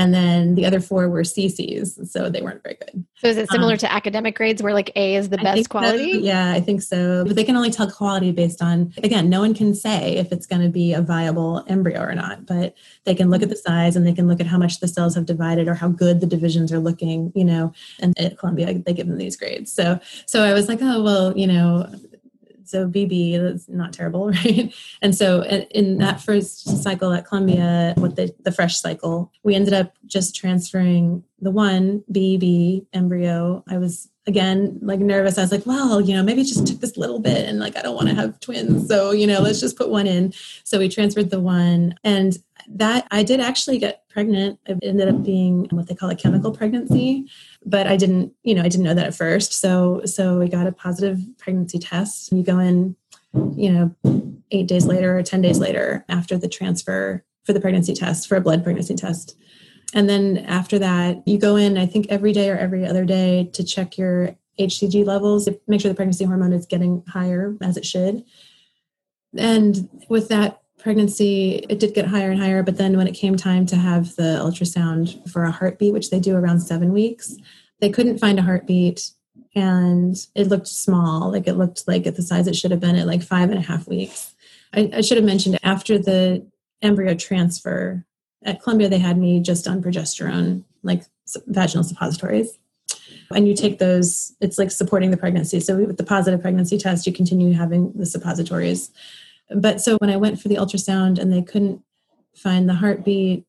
and 0.00 0.14
then 0.14 0.54
the 0.54 0.64
other 0.64 0.80
four 0.80 1.10
were 1.10 1.22
CCs, 1.22 2.08
so 2.08 2.30
they 2.30 2.40
weren't 2.40 2.62
very 2.62 2.76
good. 2.76 3.04
So 3.16 3.28
is 3.28 3.36
it 3.36 3.50
similar 3.50 3.72
um, 3.72 3.78
to 3.78 3.92
academic 3.92 4.34
grades 4.34 4.62
where 4.62 4.72
like 4.72 4.90
A 4.96 5.14
is 5.14 5.28
the 5.28 5.36
best 5.36 5.68
quality? 5.68 6.14
So, 6.14 6.18
yeah, 6.20 6.52
I 6.52 6.60
think 6.60 6.80
so. 6.80 7.24
But 7.26 7.36
they 7.36 7.44
can 7.44 7.54
only 7.54 7.70
tell 7.70 7.90
quality 7.90 8.32
based 8.32 8.62
on 8.62 8.94
again, 9.02 9.28
no 9.28 9.40
one 9.40 9.52
can 9.52 9.74
say 9.74 10.16
if 10.16 10.32
it's 10.32 10.46
going 10.46 10.62
to 10.62 10.70
be 10.70 10.94
a 10.94 11.02
viable 11.02 11.62
embryo 11.68 12.00
or 12.00 12.14
not, 12.14 12.46
but 12.46 12.74
they 13.04 13.14
can 13.14 13.28
look 13.28 13.42
at 13.42 13.50
the 13.50 13.56
size 13.56 13.94
and 13.94 14.06
they 14.06 14.14
can 14.14 14.26
look 14.26 14.40
at 14.40 14.46
how 14.46 14.56
much 14.56 14.80
the 14.80 14.88
cells 14.88 15.14
have 15.14 15.26
divided 15.26 15.68
or 15.68 15.74
how 15.74 15.88
good 15.88 16.22
the 16.22 16.26
divisions 16.26 16.72
are 16.72 16.78
looking, 16.78 17.30
you 17.34 17.44
know. 17.44 17.74
And 17.98 18.18
at 18.18 18.38
Columbia, 18.38 18.72
they 18.72 18.94
give 18.94 19.06
them 19.06 19.18
these 19.18 19.36
grades. 19.36 19.70
So 19.70 20.00
so 20.24 20.42
I 20.42 20.54
was 20.54 20.66
like, 20.66 20.78
oh 20.80 21.02
well, 21.02 21.36
you 21.36 21.46
know, 21.46 21.92
so 22.70 22.88
BB 22.88 23.34
is 23.34 23.68
not 23.68 23.92
terrible, 23.92 24.28
right? 24.44 24.72
And 25.02 25.14
so 25.14 25.42
uh, 25.42 25.64
in 25.70 25.98
that 25.98 26.20
first 26.20 26.82
cycle 26.82 27.12
at 27.12 27.26
Columbia, 27.26 27.94
with 27.96 28.16
the, 28.16 28.34
the 28.42 28.52
fresh 28.52 28.80
cycle, 28.80 29.32
we 29.42 29.54
ended 29.54 29.74
up 29.74 29.94
just 30.06 30.36
transferring 30.36 31.24
the 31.40 31.50
one 31.50 32.04
BB 32.12 32.86
embryo. 32.92 33.64
I 33.68 33.78
was 33.78 34.08
again 34.26 34.78
like 34.82 35.00
nervous. 35.00 35.38
I 35.38 35.42
was 35.42 35.52
like, 35.52 35.66
well, 35.66 36.00
you 36.00 36.14
know, 36.14 36.22
maybe 36.22 36.44
just 36.44 36.66
took 36.66 36.80
this 36.80 36.96
little 36.96 37.18
bit 37.18 37.48
and 37.48 37.58
like 37.58 37.76
I 37.76 37.82
don't 37.82 37.96
want 37.96 38.08
to 38.08 38.14
have 38.14 38.38
twins. 38.40 38.86
So, 38.88 39.10
you 39.10 39.26
know, 39.26 39.40
let's 39.40 39.60
just 39.60 39.76
put 39.76 39.90
one 39.90 40.06
in. 40.06 40.32
So 40.64 40.78
we 40.78 40.88
transferred 40.88 41.30
the 41.30 41.40
one 41.40 41.96
and 42.04 42.38
that 42.68 43.06
I 43.10 43.22
did 43.22 43.40
actually 43.40 43.78
get 43.78 43.99
pregnant. 44.10 44.58
It 44.66 44.78
ended 44.82 45.08
up 45.08 45.22
being 45.22 45.66
what 45.70 45.86
they 45.86 45.94
call 45.94 46.10
a 46.10 46.16
chemical 46.16 46.52
pregnancy 46.52 47.26
but 47.64 47.86
I 47.86 47.96
didn't, 47.96 48.32
you 48.42 48.54
know, 48.54 48.62
I 48.62 48.68
didn't 48.68 48.84
know 48.84 48.94
that 48.94 49.06
at 49.06 49.14
first. 49.14 49.52
So, 49.52 50.02
so 50.04 50.38
we 50.38 50.48
got 50.48 50.66
a 50.66 50.72
positive 50.72 51.20
pregnancy 51.38 51.78
test. 51.78 52.32
You 52.32 52.42
go 52.42 52.58
in, 52.58 52.96
you 53.54 53.70
know, 53.72 54.34
eight 54.50 54.66
days 54.66 54.86
later 54.86 55.18
or 55.18 55.22
10 55.22 55.42
days 55.42 55.58
later 55.58 56.04
after 56.08 56.36
the 56.38 56.48
transfer 56.48 57.24
for 57.44 57.52
the 57.52 57.60
pregnancy 57.60 57.94
test, 57.94 58.28
for 58.28 58.36
a 58.36 58.40
blood 58.40 58.64
pregnancy 58.64 58.94
test. 58.94 59.36
And 59.94 60.08
then 60.08 60.38
after 60.38 60.78
that, 60.78 61.26
you 61.26 61.38
go 61.38 61.56
in, 61.56 61.76
I 61.76 61.86
think 61.86 62.06
every 62.08 62.32
day 62.32 62.48
or 62.50 62.56
every 62.56 62.86
other 62.86 63.04
day 63.04 63.50
to 63.52 63.64
check 63.64 63.98
your 63.98 64.36
HCG 64.58 65.04
levels, 65.04 65.48
make 65.66 65.80
sure 65.80 65.90
the 65.90 65.96
pregnancy 65.96 66.24
hormone 66.24 66.52
is 66.52 66.66
getting 66.66 67.02
higher 67.08 67.56
as 67.60 67.76
it 67.76 67.84
should. 67.84 68.24
And 69.36 69.88
with 70.08 70.28
that 70.28 70.59
pregnancy, 70.82 71.64
it 71.68 71.78
did 71.78 71.94
get 71.94 72.06
higher 72.06 72.30
and 72.30 72.40
higher. 72.40 72.62
But 72.62 72.76
then 72.76 72.96
when 72.96 73.06
it 73.06 73.14
came 73.14 73.36
time 73.36 73.66
to 73.66 73.76
have 73.76 74.16
the 74.16 74.40
ultrasound 74.42 75.28
for 75.30 75.44
a 75.44 75.50
heartbeat, 75.50 75.92
which 75.92 76.10
they 76.10 76.20
do 76.20 76.36
around 76.36 76.60
seven 76.60 76.92
weeks, 76.92 77.36
they 77.80 77.90
couldn't 77.90 78.18
find 78.18 78.38
a 78.38 78.42
heartbeat 78.42 79.10
and 79.54 80.16
it 80.34 80.48
looked 80.48 80.68
small. 80.68 81.30
Like 81.30 81.46
it 81.46 81.54
looked 81.54 81.88
like 81.88 82.06
at 82.06 82.16
the 82.16 82.22
size 82.22 82.46
it 82.46 82.56
should 82.56 82.70
have 82.70 82.80
been 82.80 82.96
at 82.96 83.06
like 83.06 83.22
five 83.22 83.50
and 83.50 83.58
a 83.58 83.62
half 83.62 83.88
weeks. 83.88 84.34
I, 84.72 84.90
I 84.94 85.00
should 85.00 85.16
have 85.16 85.26
mentioned 85.26 85.58
after 85.62 85.98
the 85.98 86.46
embryo 86.82 87.14
transfer 87.14 88.04
at 88.44 88.62
Columbia, 88.62 88.88
they 88.88 88.98
had 88.98 89.18
me 89.18 89.40
just 89.40 89.68
on 89.68 89.82
progesterone, 89.82 90.64
like 90.82 91.04
vaginal 91.46 91.84
suppositories. 91.84 92.58
And 93.34 93.46
you 93.46 93.54
take 93.54 93.78
those, 93.78 94.34
it's 94.40 94.58
like 94.58 94.70
supporting 94.70 95.10
the 95.10 95.16
pregnancy. 95.16 95.60
So 95.60 95.76
with 95.76 95.98
the 95.98 96.04
positive 96.04 96.40
pregnancy 96.40 96.78
test, 96.78 97.06
you 97.06 97.12
continue 97.12 97.52
having 97.52 97.92
the 97.92 98.06
suppositories. 98.06 98.90
But 99.54 99.80
so 99.80 99.96
when 99.98 100.10
I 100.10 100.16
went 100.16 100.40
for 100.40 100.48
the 100.48 100.56
ultrasound 100.56 101.18
and 101.18 101.32
they 101.32 101.42
couldn't 101.42 101.82
find 102.34 102.68
the 102.68 102.74
heartbeat, 102.74 103.44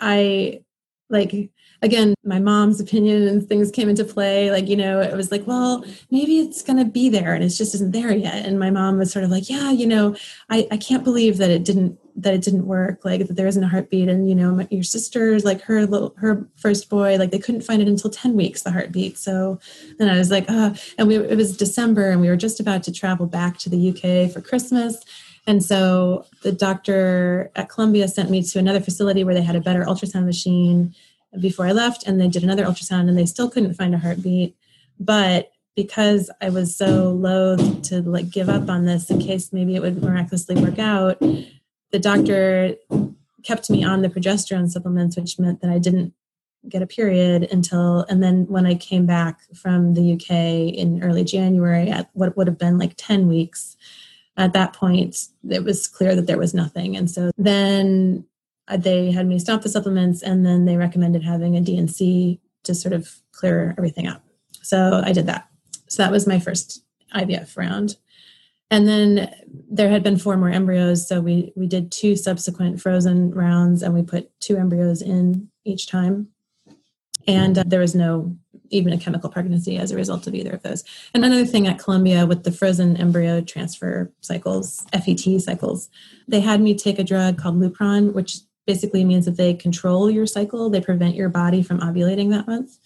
I 0.00 0.62
like 1.10 1.50
again 1.80 2.14
my 2.24 2.38
mom's 2.38 2.80
opinion 2.80 3.26
and 3.28 3.48
things 3.48 3.70
came 3.70 3.88
into 3.88 4.04
play. 4.04 4.50
Like 4.50 4.68
you 4.68 4.76
know 4.76 5.00
it 5.00 5.16
was 5.16 5.30
like 5.30 5.46
well 5.46 5.84
maybe 6.10 6.38
it's 6.38 6.62
going 6.62 6.78
to 6.78 6.84
be 6.84 7.08
there 7.08 7.34
and 7.34 7.42
it 7.42 7.48
just 7.48 7.74
isn't 7.74 7.92
there 7.92 8.12
yet. 8.12 8.44
And 8.44 8.58
my 8.58 8.70
mom 8.70 8.98
was 8.98 9.10
sort 9.10 9.24
of 9.24 9.30
like 9.30 9.48
yeah 9.48 9.70
you 9.70 9.86
know 9.86 10.16
i 10.50 10.66
i 10.70 10.76
can't 10.76 11.04
believe 11.04 11.38
that 11.38 11.50
it 11.50 11.64
didn't 11.64 11.98
that 12.16 12.34
it 12.34 12.42
didn't 12.42 12.66
work 12.66 13.04
like 13.04 13.26
that 13.26 13.34
there 13.36 13.46
isn't 13.46 13.62
a 13.62 13.68
heartbeat. 13.68 14.08
And 14.08 14.28
you 14.28 14.34
know 14.34 14.52
my, 14.52 14.68
your 14.70 14.82
sister's 14.82 15.44
like 15.44 15.62
her 15.62 15.86
little 15.86 16.14
her 16.18 16.46
first 16.56 16.90
boy 16.90 17.16
like 17.16 17.30
they 17.30 17.38
couldn't 17.38 17.62
find 17.62 17.80
it 17.80 17.88
until 17.88 18.10
10 18.10 18.36
weeks 18.36 18.62
the 18.62 18.72
heartbeat. 18.72 19.16
So 19.18 19.58
and 19.98 20.10
i 20.10 20.18
was 20.18 20.30
like 20.30 20.44
oh 20.48 20.74
and 20.98 21.08
we 21.08 21.16
it 21.16 21.36
was 21.36 21.56
december 21.56 22.10
and 22.10 22.20
we 22.20 22.28
were 22.28 22.36
just 22.36 22.60
about 22.60 22.82
to 22.82 22.92
travel 22.92 23.26
back 23.26 23.58
to 23.58 23.70
the 23.70 23.90
uk 23.90 24.30
for 24.32 24.40
christmas 24.40 24.96
and 25.48 25.64
so 25.64 26.26
the 26.42 26.52
doctor 26.52 27.50
at 27.56 27.70
Columbia 27.70 28.06
sent 28.06 28.28
me 28.28 28.42
to 28.42 28.58
another 28.58 28.80
facility 28.80 29.24
where 29.24 29.34
they 29.34 29.42
had 29.42 29.56
a 29.56 29.62
better 29.62 29.82
ultrasound 29.82 30.26
machine 30.26 30.94
before 31.40 31.66
I 31.66 31.72
left, 31.72 32.06
and 32.06 32.20
they 32.20 32.28
did 32.28 32.44
another 32.44 32.66
ultrasound, 32.66 33.08
and 33.08 33.16
they 33.16 33.24
still 33.24 33.48
couldn't 33.48 33.72
find 33.72 33.94
a 33.94 33.98
heartbeat. 33.98 34.54
But 35.00 35.50
because 35.74 36.30
I 36.42 36.50
was 36.50 36.76
so 36.76 37.12
loath 37.12 37.80
to 37.84 38.02
like 38.02 38.28
give 38.28 38.50
up 38.50 38.68
on 38.68 38.84
this 38.84 39.08
in 39.08 39.20
case 39.20 39.50
maybe 39.50 39.74
it 39.74 39.80
would 39.80 40.02
miraculously 40.02 40.54
work 40.56 40.78
out, 40.78 41.18
the 41.92 41.98
doctor 41.98 42.74
kept 43.42 43.70
me 43.70 43.82
on 43.82 44.02
the 44.02 44.10
progesterone 44.10 44.68
supplements, 44.68 45.16
which 45.16 45.38
meant 45.38 45.62
that 45.62 45.70
I 45.70 45.78
didn't 45.78 46.12
get 46.68 46.82
a 46.82 46.86
period 46.86 47.48
until 47.50 48.04
and 48.10 48.22
then 48.22 48.44
when 48.48 48.66
I 48.66 48.74
came 48.74 49.06
back 49.06 49.38
from 49.54 49.94
the 49.94 50.12
UK 50.12 50.74
in 50.74 51.02
early 51.02 51.24
January 51.24 51.88
at 51.88 52.10
what 52.12 52.36
would 52.36 52.48
have 52.48 52.58
been 52.58 52.76
like 52.76 52.92
10 52.96 53.28
weeks 53.28 53.76
at 54.38 54.54
that 54.54 54.72
point 54.72 55.28
it 55.50 55.62
was 55.62 55.86
clear 55.86 56.14
that 56.14 56.26
there 56.26 56.38
was 56.38 56.54
nothing 56.54 56.96
and 56.96 57.10
so 57.10 57.30
then 57.36 58.24
uh, 58.68 58.76
they 58.76 59.10
had 59.10 59.26
me 59.26 59.38
stop 59.38 59.62
the 59.62 59.68
supplements 59.68 60.22
and 60.22 60.44
then 60.44 60.64
they 60.64 60.76
recommended 60.76 61.22
having 61.22 61.56
a 61.56 61.60
D&C 61.60 62.40
to 62.64 62.74
sort 62.74 62.92
of 62.92 63.10
clear 63.32 63.74
everything 63.78 64.06
up. 64.06 64.22
So 64.62 65.00
I 65.04 65.12
did 65.12 65.26
that. 65.26 65.48
So 65.88 66.02
that 66.02 66.12
was 66.12 66.26
my 66.26 66.38
first 66.38 66.82
IVF 67.14 67.56
round. 67.56 67.96
And 68.70 68.86
then 68.86 69.34
there 69.70 69.88
had 69.88 70.02
been 70.02 70.18
four 70.18 70.36
more 70.36 70.50
embryos. 70.50 71.08
So 71.08 71.20
we, 71.20 71.52
we 71.56 71.66
did 71.66 71.90
two 71.90 72.16
subsequent 72.16 72.80
frozen 72.80 73.30
rounds 73.30 73.82
and 73.82 73.94
we 73.94 74.02
put 74.02 74.30
two 74.40 74.58
embryos 74.58 75.00
in 75.00 75.48
each 75.64 75.86
time. 75.86 76.28
And 77.26 77.58
uh, 77.58 77.64
there 77.66 77.80
was 77.80 77.94
no 77.94 78.36
even 78.70 78.92
a 78.92 78.98
chemical 78.98 79.30
pregnancy 79.30 79.76
as 79.76 79.90
a 79.90 79.96
result 79.96 80.26
of 80.26 80.34
either 80.34 80.52
of 80.52 80.62
those. 80.62 80.84
And 81.14 81.24
another 81.24 81.44
thing 81.44 81.66
at 81.66 81.78
Columbia 81.78 82.26
with 82.26 82.44
the 82.44 82.52
frozen 82.52 82.96
embryo 82.96 83.40
transfer 83.40 84.10
cycles, 84.20 84.86
FET 84.92 85.40
cycles, 85.40 85.88
they 86.26 86.40
had 86.40 86.60
me 86.60 86.74
take 86.74 86.98
a 86.98 87.04
drug 87.04 87.38
called 87.38 87.60
Lupron, 87.60 88.12
which 88.12 88.38
basically 88.66 89.04
means 89.04 89.24
that 89.24 89.36
they 89.36 89.54
control 89.54 90.10
your 90.10 90.26
cycle, 90.26 90.68
they 90.68 90.80
prevent 90.80 91.14
your 91.14 91.30
body 91.30 91.62
from 91.62 91.80
ovulating 91.80 92.30
that 92.30 92.46
month. 92.46 92.78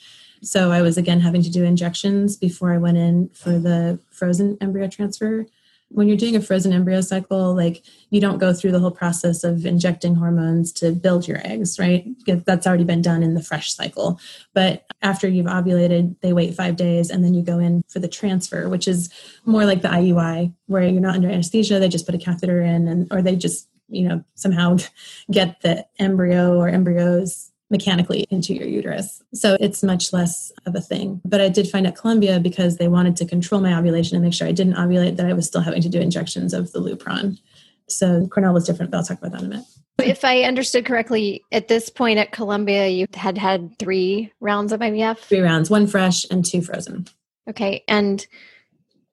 So 0.43 0.71
I 0.71 0.83
was 0.83 0.97
again 0.97 1.21
having 1.21 1.43
to 1.43 1.51
do 1.51 1.65
injections 1.65 2.37
before 2.37 2.73
I 2.73 2.79
went 2.79 2.99
in 2.99 3.29
for 3.31 3.59
the 3.59 3.99
frozen 4.11 4.59
embryo 4.61 4.89
transfer. 4.89 5.47
When 5.95 6.09
you're 6.09 6.17
doing 6.17 6.37
a 6.37 6.41
frozen 6.41 6.73
embryo 6.73 7.01
cycle, 7.01 7.55
like 7.55 7.85
you 8.11 8.21
don't 8.21 8.39
go 8.39 8.53
through 8.53 8.73
the 8.73 8.81
whole 8.81 8.91
process 8.91 9.45
of 9.45 9.67
injecting 9.67 10.15
hormones 10.15 10.73
to 10.75 10.93
build 10.93 11.29
your 11.29 11.47
eggs, 11.47 11.79
right? 11.79 12.07
That's 12.27 12.67
already 12.67 12.85
been 12.85 13.03
done 13.03 13.23
in 13.23 13.35
the 13.35 13.43
fresh 13.43 13.75
cycle. 13.75 14.19
But 14.55 14.85
after 15.03 15.29
you've 15.29 15.47
ovulated, 15.47 16.17
they 16.21 16.33
wait 16.33 16.55
five 16.55 16.77
days 16.77 17.11
and 17.11 17.23
then 17.23 17.35
you 17.35 17.43
go 17.43 17.59
in 17.59 17.83
for 17.89 17.99
the 17.99 18.09
transfer, 18.09 18.69
which 18.69 18.89
is 18.89 19.11
more 19.45 19.65
like 19.65 19.83
the 19.83 19.89
IUI, 19.89 20.53
where 20.67 20.83
you're 20.83 21.01
not 21.01 21.15
under 21.15 21.29
anesthesia. 21.29 21.79
They 21.79 21.89
just 21.89 22.07
put 22.07 22.15
a 22.15 22.19
catheter 22.19 22.61
in 22.61 22.89
and 22.89 23.07
or 23.13 23.23
they 23.23 23.37
just 23.37 23.69
you 23.89 24.09
know 24.09 24.25
somehow 24.35 24.79
get 25.31 25.61
the 25.61 25.87
embryo 25.99 26.57
or 26.59 26.69
embryos 26.69 27.52
mechanically 27.73 28.27
into 28.31 28.55
your 28.55 28.69
uterus. 28.69 29.21
So 29.35 29.57
it's 29.59 29.83
much 29.83 30.13
less 30.13 30.53
of 30.67 30.77
a 30.77 30.81
thing. 30.81 31.21
But 31.25 31.41
I 31.41 31.49
did 31.49 31.69
find 31.69 31.87
at 31.87 31.97
Columbia 31.97 32.39
because 32.39 32.77
they 32.77 32.87
wanted 32.87 33.17
to 33.17 33.25
control 33.25 33.61
my 33.61 33.77
ovulation 33.77 34.15
and 34.15 34.25
make 34.25 34.35
sure 34.35 34.47
I 34.47 34.53
didn't 34.53 34.75
ovulate 34.75 35.17
that 35.17 35.27
I 35.27 35.33
was 35.33 35.47
still 35.47 35.63
having 35.63 35.83
to 35.83 35.89
do 35.89 36.01
injections 36.01 36.55
of 36.55 36.71
the 36.71 36.81
Lupron. 36.81 37.39
So 37.89 38.29
Cornell 38.29 38.55
was 38.55 38.65
different, 38.65 38.93
but 38.93 38.99
I'll 38.99 39.05
talk 39.05 39.19
about 39.19 39.33
that 39.33 39.41
in 39.41 39.47
a 39.47 39.49
minute. 39.49 39.67
If 39.99 40.25
I 40.25 40.43
understood 40.43 40.85
correctly, 40.85 41.43
at 41.51 41.69
this 41.69 41.89
point 41.89 42.19
at 42.19 42.33
Columbia, 42.33 42.89
you 42.89 43.07
had 43.15 43.37
had 43.37 43.79
three 43.79 44.33
rounds 44.41 44.73
of 44.73 44.81
IVF? 44.81 45.19
Three 45.19 45.41
rounds, 45.41 45.71
one 45.71 45.87
fresh 45.87 46.25
and 46.31 46.45
two 46.45 46.63
frozen. 46.63 47.09
Okay. 47.49 47.85
And 47.89 48.25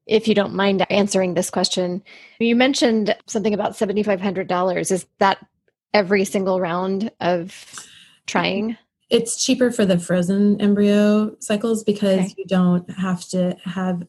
if 0.10 0.28
you 0.28 0.34
don't 0.34 0.56
mind 0.56 0.86
answering 0.90 1.36
this 1.36 1.50
question. 1.50 2.04
You 2.40 2.56
mentioned 2.56 3.16
something 3.28 3.54
about 3.54 3.74
$7,500. 3.74 4.92
Is 4.92 5.06
that 5.20 5.46
every 5.94 6.26
single 6.26 6.60
round 6.60 7.12
of 7.20 7.88
trying? 8.30 8.78
It's 9.10 9.44
cheaper 9.44 9.72
for 9.72 9.86
the 9.86 9.98
frozen 9.98 10.60
embryo 10.62 11.36
cycles 11.40 11.84
because 11.84 12.20
okay. 12.20 12.36
you 12.38 12.46
don't 12.46 12.90
have 12.92 13.28
to 13.30 13.58
have 13.66 14.06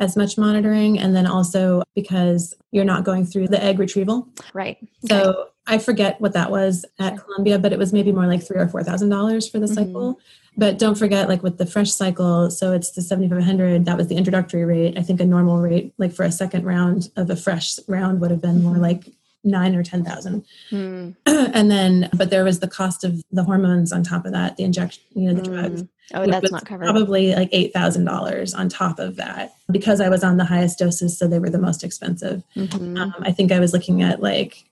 as 0.00 0.16
much 0.16 0.36
monitoring 0.36 0.98
and 0.98 1.14
then 1.14 1.26
also 1.26 1.82
because 1.94 2.52
you're 2.72 2.84
not 2.84 3.04
going 3.04 3.24
through 3.24 3.48
the 3.48 3.62
egg 3.62 3.78
retrieval. 3.78 4.28
Right. 4.52 4.76
Okay. 5.04 5.22
So 5.22 5.48
I 5.66 5.78
forget 5.78 6.20
what 6.20 6.32
that 6.32 6.50
was 6.50 6.84
at 6.98 7.16
Columbia, 7.16 7.58
but 7.58 7.72
it 7.72 7.78
was 7.78 7.92
maybe 7.92 8.12
more 8.12 8.26
like 8.26 8.46
three 8.46 8.58
or 8.58 8.68
four 8.68 8.82
thousand 8.82 9.08
dollars 9.08 9.48
for 9.48 9.58
the 9.58 9.66
mm-hmm. 9.66 9.74
cycle. 9.74 10.18
But 10.56 10.78
don't 10.78 10.96
forget, 10.96 11.28
like 11.28 11.42
with 11.42 11.58
the 11.58 11.66
fresh 11.66 11.90
cycle, 11.90 12.48
so 12.48 12.72
it's 12.72 12.92
the 12.92 13.02
7,500. 13.02 13.86
That 13.86 13.96
was 13.96 14.06
the 14.06 14.16
introductory 14.16 14.64
rate. 14.64 14.96
I 14.96 15.02
think 15.02 15.20
a 15.20 15.26
normal 15.26 15.58
rate, 15.58 15.92
like 15.98 16.12
for 16.12 16.22
a 16.24 16.30
second 16.30 16.64
round 16.64 17.10
of 17.16 17.28
a 17.28 17.34
fresh 17.34 17.76
round, 17.88 18.20
would 18.20 18.30
have 18.30 18.40
been 18.40 18.62
more 18.62 18.76
like 18.76 19.08
nine 19.44 19.74
or 19.74 19.82
10,000. 19.82 20.44
Mm. 20.70 21.14
and 21.26 21.70
then, 21.70 22.08
but 22.14 22.30
there 22.30 22.44
was 22.44 22.60
the 22.60 22.68
cost 22.68 23.04
of 23.04 23.22
the 23.30 23.44
hormones 23.44 23.92
on 23.92 24.02
top 24.02 24.24
of 24.24 24.32
that, 24.32 24.56
the 24.56 24.64
injection, 24.64 25.02
you 25.14 25.30
know, 25.30 25.40
the 25.40 25.48
mm. 25.48 25.52
drugs. 25.52 25.84
Oh, 26.12 26.26
that's 26.26 26.50
not 26.50 26.66
covered. 26.66 26.84
Probably 26.84 27.34
like 27.34 27.50
$8,000 27.50 28.58
on 28.58 28.68
top 28.68 28.98
of 28.98 29.16
that 29.16 29.54
because 29.70 30.00
I 30.00 30.08
was 30.08 30.22
on 30.22 30.36
the 30.36 30.44
highest 30.44 30.78
doses. 30.78 31.18
So 31.18 31.26
they 31.26 31.38
were 31.38 31.50
the 31.50 31.58
most 31.58 31.82
expensive. 31.82 32.42
Mm-hmm. 32.56 32.96
Um, 32.98 33.14
I 33.20 33.32
think 33.32 33.52
I 33.52 33.60
was 33.60 33.72
looking 33.72 34.02
at 34.02 34.20
like 34.20 34.64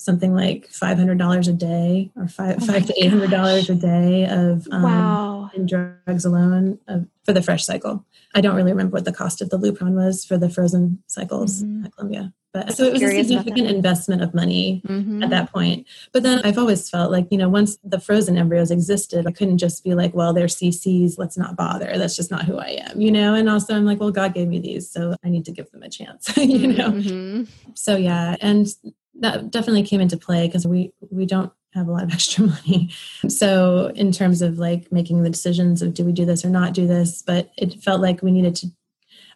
something 0.00 0.34
like 0.34 0.66
five 0.68 0.96
hundred 0.96 1.18
dollars 1.18 1.46
a 1.46 1.52
day 1.52 2.10
or 2.16 2.26
five 2.26 2.56
oh 2.60 2.66
five 2.66 2.86
to 2.86 2.94
eight 3.04 3.10
hundred 3.10 3.30
dollars 3.30 3.68
a 3.68 3.74
day 3.74 4.24
of 4.24 4.66
um, 4.70 4.82
wow 4.82 5.50
in 5.54 5.66
drugs 5.66 6.24
alone 6.24 6.78
uh, 6.88 7.00
for 7.24 7.32
the 7.32 7.42
fresh 7.42 7.64
cycle. 7.64 8.04
I 8.34 8.40
don't 8.40 8.54
really 8.54 8.72
remember 8.72 8.94
what 8.94 9.04
the 9.04 9.12
cost 9.12 9.42
of 9.42 9.50
the 9.50 9.58
Lupron 9.58 9.94
was 9.94 10.24
for 10.24 10.38
the 10.38 10.48
frozen 10.48 11.02
cycles 11.06 11.62
mm-hmm. 11.62 11.86
at 11.86 11.96
Columbia. 11.96 12.32
But 12.52 12.72
so 12.76 12.84
it 12.84 12.92
was 12.92 13.02
a 13.02 13.22
significant 13.22 13.68
investment 13.68 14.22
of 14.22 14.34
money 14.34 14.82
mm-hmm. 14.84 15.22
at 15.22 15.30
that 15.30 15.52
point. 15.52 15.86
But 16.12 16.24
then 16.24 16.40
I've 16.44 16.58
always 16.58 16.90
felt 16.90 17.12
like, 17.12 17.28
you 17.30 17.38
know, 17.38 17.48
once 17.48 17.78
the 17.84 18.00
frozen 18.00 18.36
embryos 18.36 18.72
existed, 18.72 19.24
I 19.24 19.30
couldn't 19.30 19.58
just 19.58 19.84
be 19.84 19.94
like, 19.94 20.14
well, 20.14 20.32
they're 20.32 20.46
CCs, 20.46 21.16
let's 21.16 21.38
not 21.38 21.54
bother. 21.54 21.96
That's 21.96 22.16
just 22.16 22.30
not 22.30 22.44
who 22.44 22.58
I 22.58 22.80
am, 22.88 23.00
you 23.00 23.12
know? 23.12 23.34
And 23.34 23.48
also 23.48 23.76
I'm 23.76 23.84
like, 23.84 24.00
well, 24.00 24.10
God 24.10 24.34
gave 24.34 24.48
me 24.48 24.58
these, 24.58 24.90
so 24.90 25.14
I 25.24 25.28
need 25.28 25.44
to 25.44 25.52
give 25.52 25.70
them 25.70 25.84
a 25.84 25.88
chance, 25.88 26.36
you 26.36 26.72
know? 26.72 26.90
Mm-hmm. 26.90 27.44
So 27.74 27.94
yeah. 27.96 28.34
And 28.40 28.66
that 29.18 29.50
definitely 29.50 29.82
came 29.82 30.00
into 30.00 30.16
play 30.16 30.46
because 30.46 30.66
we 30.66 30.92
we 31.10 31.26
don't 31.26 31.52
have 31.74 31.88
a 31.88 31.92
lot 31.92 32.02
of 32.02 32.12
extra 32.12 32.46
money. 32.46 32.90
So 33.28 33.92
in 33.94 34.12
terms 34.12 34.42
of 34.42 34.58
like 34.58 34.90
making 34.92 35.22
the 35.22 35.30
decisions 35.30 35.82
of 35.82 35.94
do 35.94 36.04
we 36.04 36.12
do 36.12 36.24
this 36.24 36.44
or 36.44 36.50
not 36.50 36.74
do 36.74 36.86
this, 36.86 37.22
but 37.22 37.50
it 37.56 37.82
felt 37.82 38.00
like 38.00 38.22
we 38.22 38.30
needed 38.30 38.56
to 38.56 38.68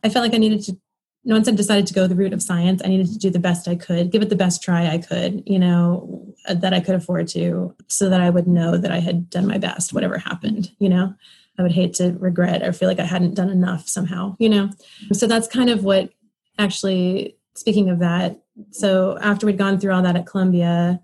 I 0.03 0.11
felt 0.11 0.25
like 0.25 0.35
I 0.35 0.39
needed 0.39 0.63
to 0.65 0.77
once 1.25 1.49
I 1.49 1.53
decided 1.53 1.87
to 1.87 1.95
go 1.95 2.07
the 2.07 2.15
route 2.15 2.35
of 2.35 2.43
science, 2.43 2.83
I 2.85 2.89
needed 2.89 3.09
to 3.13 3.19
do 3.19 3.31
the 3.31 3.39
best 3.39 3.67
I 3.67 3.77
could, 3.77 4.13
give 4.13 4.21
it 4.21 4.29
the 4.29 4.37
best 4.37 4.63
try 4.63 4.89
I 4.89 4.99
could, 4.99 5.43
you 5.47 5.59
know, 5.59 6.35
uh, 6.47 6.55
that 6.55 6.75
I 6.75 6.81
could 6.81 6.95
afford 6.95 7.29
to, 7.29 7.75
so 7.89 8.11
that 8.11 8.21
I 8.21 8.29
would 8.29 8.47
know 8.47 8.77
that 8.77 8.93
I 8.93 9.01
had 9.01 9.31
done 9.31 9.47
my 9.47 9.57
best, 9.57 9.95
whatever 9.95 10.19
happened, 10.19 10.71
you 10.79 10.89
know. 10.89 11.15
I 11.59 11.63
would 11.63 11.73
hate 11.73 11.95
to 11.95 12.13
regret 12.19 12.63
or 12.63 12.73
feel 12.73 12.89
like 12.89 12.99
I 12.99 13.05
hadn't 13.05 13.35
done 13.35 13.49
enough 13.49 13.89
somehow, 13.89 14.37
you 14.39 14.49
know. 14.49 14.71
So 15.13 15.27
that's 15.27 15.49
kind 15.49 15.71
of 15.71 15.85
what 15.85 16.11
actually 16.59 17.37
speaking 17.55 17.89
of 17.89 18.01
that, 18.01 18.41
so 18.71 19.19
after 19.21 19.47
we'd 19.47 19.59
gone 19.59 19.79
through 19.79 19.93
all 19.93 20.03
that 20.03 20.17
at 20.17 20.27
Columbia, 20.27 21.01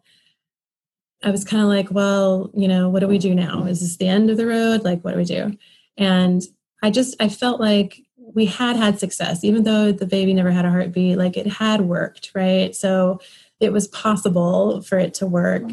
I 1.22 1.30
was 1.30 1.44
kind 1.44 1.62
of 1.62 1.68
like, 1.68 1.90
well, 1.90 2.50
you 2.54 2.68
know, 2.68 2.88
what 2.88 3.00
do 3.00 3.08
we 3.08 3.18
do 3.18 3.34
now? 3.34 3.64
Is 3.64 3.80
this 3.80 3.96
the 3.96 4.08
end 4.08 4.30
of 4.30 4.36
the 4.36 4.46
road? 4.46 4.84
Like, 4.84 5.02
what 5.02 5.12
do 5.12 5.18
we 5.18 5.24
do? 5.24 5.56
And 5.98 6.42
I 6.82 6.90
just, 6.90 7.14
I 7.20 7.28
felt 7.28 7.60
like 7.60 8.00
we 8.16 8.46
had 8.46 8.76
had 8.76 8.98
success, 8.98 9.44
even 9.44 9.64
though 9.64 9.92
the 9.92 10.06
baby 10.06 10.32
never 10.32 10.50
had 10.50 10.64
a 10.64 10.70
heartbeat, 10.70 11.18
like 11.18 11.36
it 11.36 11.46
had 11.46 11.82
worked, 11.82 12.30
right? 12.34 12.74
So 12.74 13.20
it 13.58 13.72
was 13.72 13.88
possible 13.88 14.80
for 14.82 14.98
it 14.98 15.14
to 15.14 15.26
work. 15.26 15.64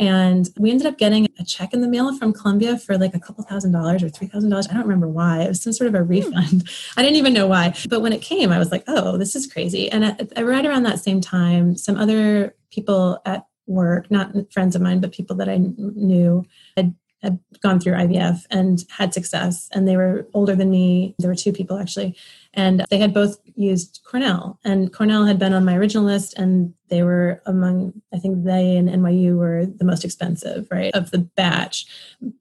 And 0.00 0.48
we 0.58 0.70
ended 0.70 0.86
up 0.86 0.96
getting 0.96 1.28
a 1.38 1.44
check 1.44 1.74
in 1.74 1.82
the 1.82 1.88
mail 1.88 2.16
from 2.16 2.32
Columbia 2.32 2.78
for 2.78 2.96
like 2.96 3.14
a 3.14 3.20
couple 3.20 3.44
thousand 3.44 3.72
dollars 3.72 4.02
or 4.02 4.08
three 4.08 4.28
thousand 4.28 4.48
dollars. 4.48 4.66
I 4.66 4.72
don't 4.72 4.84
remember 4.84 5.06
why. 5.06 5.42
It 5.42 5.48
was 5.48 5.62
some 5.62 5.74
sort 5.74 5.88
of 5.88 5.94
a 5.94 5.98
hmm. 5.98 6.08
refund. 6.08 6.68
I 6.96 7.02
didn't 7.02 7.18
even 7.18 7.34
know 7.34 7.46
why. 7.46 7.74
But 7.88 8.00
when 8.00 8.14
it 8.14 8.22
came, 8.22 8.50
I 8.50 8.58
was 8.58 8.72
like, 8.72 8.82
oh, 8.88 9.18
this 9.18 9.36
is 9.36 9.46
crazy. 9.46 9.90
And 9.90 10.06
I, 10.06 10.42
right 10.42 10.64
around 10.64 10.84
that 10.84 11.00
same 11.00 11.20
time, 11.20 11.76
some 11.76 11.98
other 11.98 12.56
people 12.70 13.20
at 13.26 13.44
work, 13.66 14.10
not 14.10 14.32
friends 14.50 14.74
of 14.74 14.80
mine, 14.80 15.00
but 15.00 15.12
people 15.12 15.36
that 15.36 15.50
I 15.50 15.58
knew, 15.58 16.46
had 16.78 16.94
had 17.22 17.38
gone 17.62 17.78
through 17.78 17.94
IVF 17.94 18.46
and 18.50 18.84
had 18.90 19.12
success. 19.12 19.68
And 19.72 19.86
they 19.86 19.96
were 19.96 20.26
older 20.34 20.54
than 20.54 20.70
me. 20.70 21.14
There 21.18 21.30
were 21.30 21.34
two 21.34 21.52
people 21.52 21.78
actually. 21.78 22.16
And 22.54 22.84
they 22.90 22.98
had 22.98 23.14
both 23.14 23.38
used 23.54 24.00
Cornell. 24.04 24.58
And 24.64 24.92
Cornell 24.92 25.24
had 25.24 25.38
been 25.38 25.52
on 25.52 25.64
my 25.64 25.76
original 25.76 26.04
list, 26.04 26.36
and 26.36 26.74
they 26.88 27.02
were 27.02 27.40
among, 27.46 28.02
I 28.12 28.18
think 28.18 28.44
they 28.44 28.76
and 28.76 28.88
NYU 28.88 29.36
were 29.36 29.66
the 29.66 29.84
most 29.84 30.04
expensive, 30.04 30.66
right, 30.70 30.92
of 30.94 31.12
the 31.12 31.18
batch. 31.18 31.86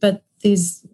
But 0.02 0.24
these 0.42 0.86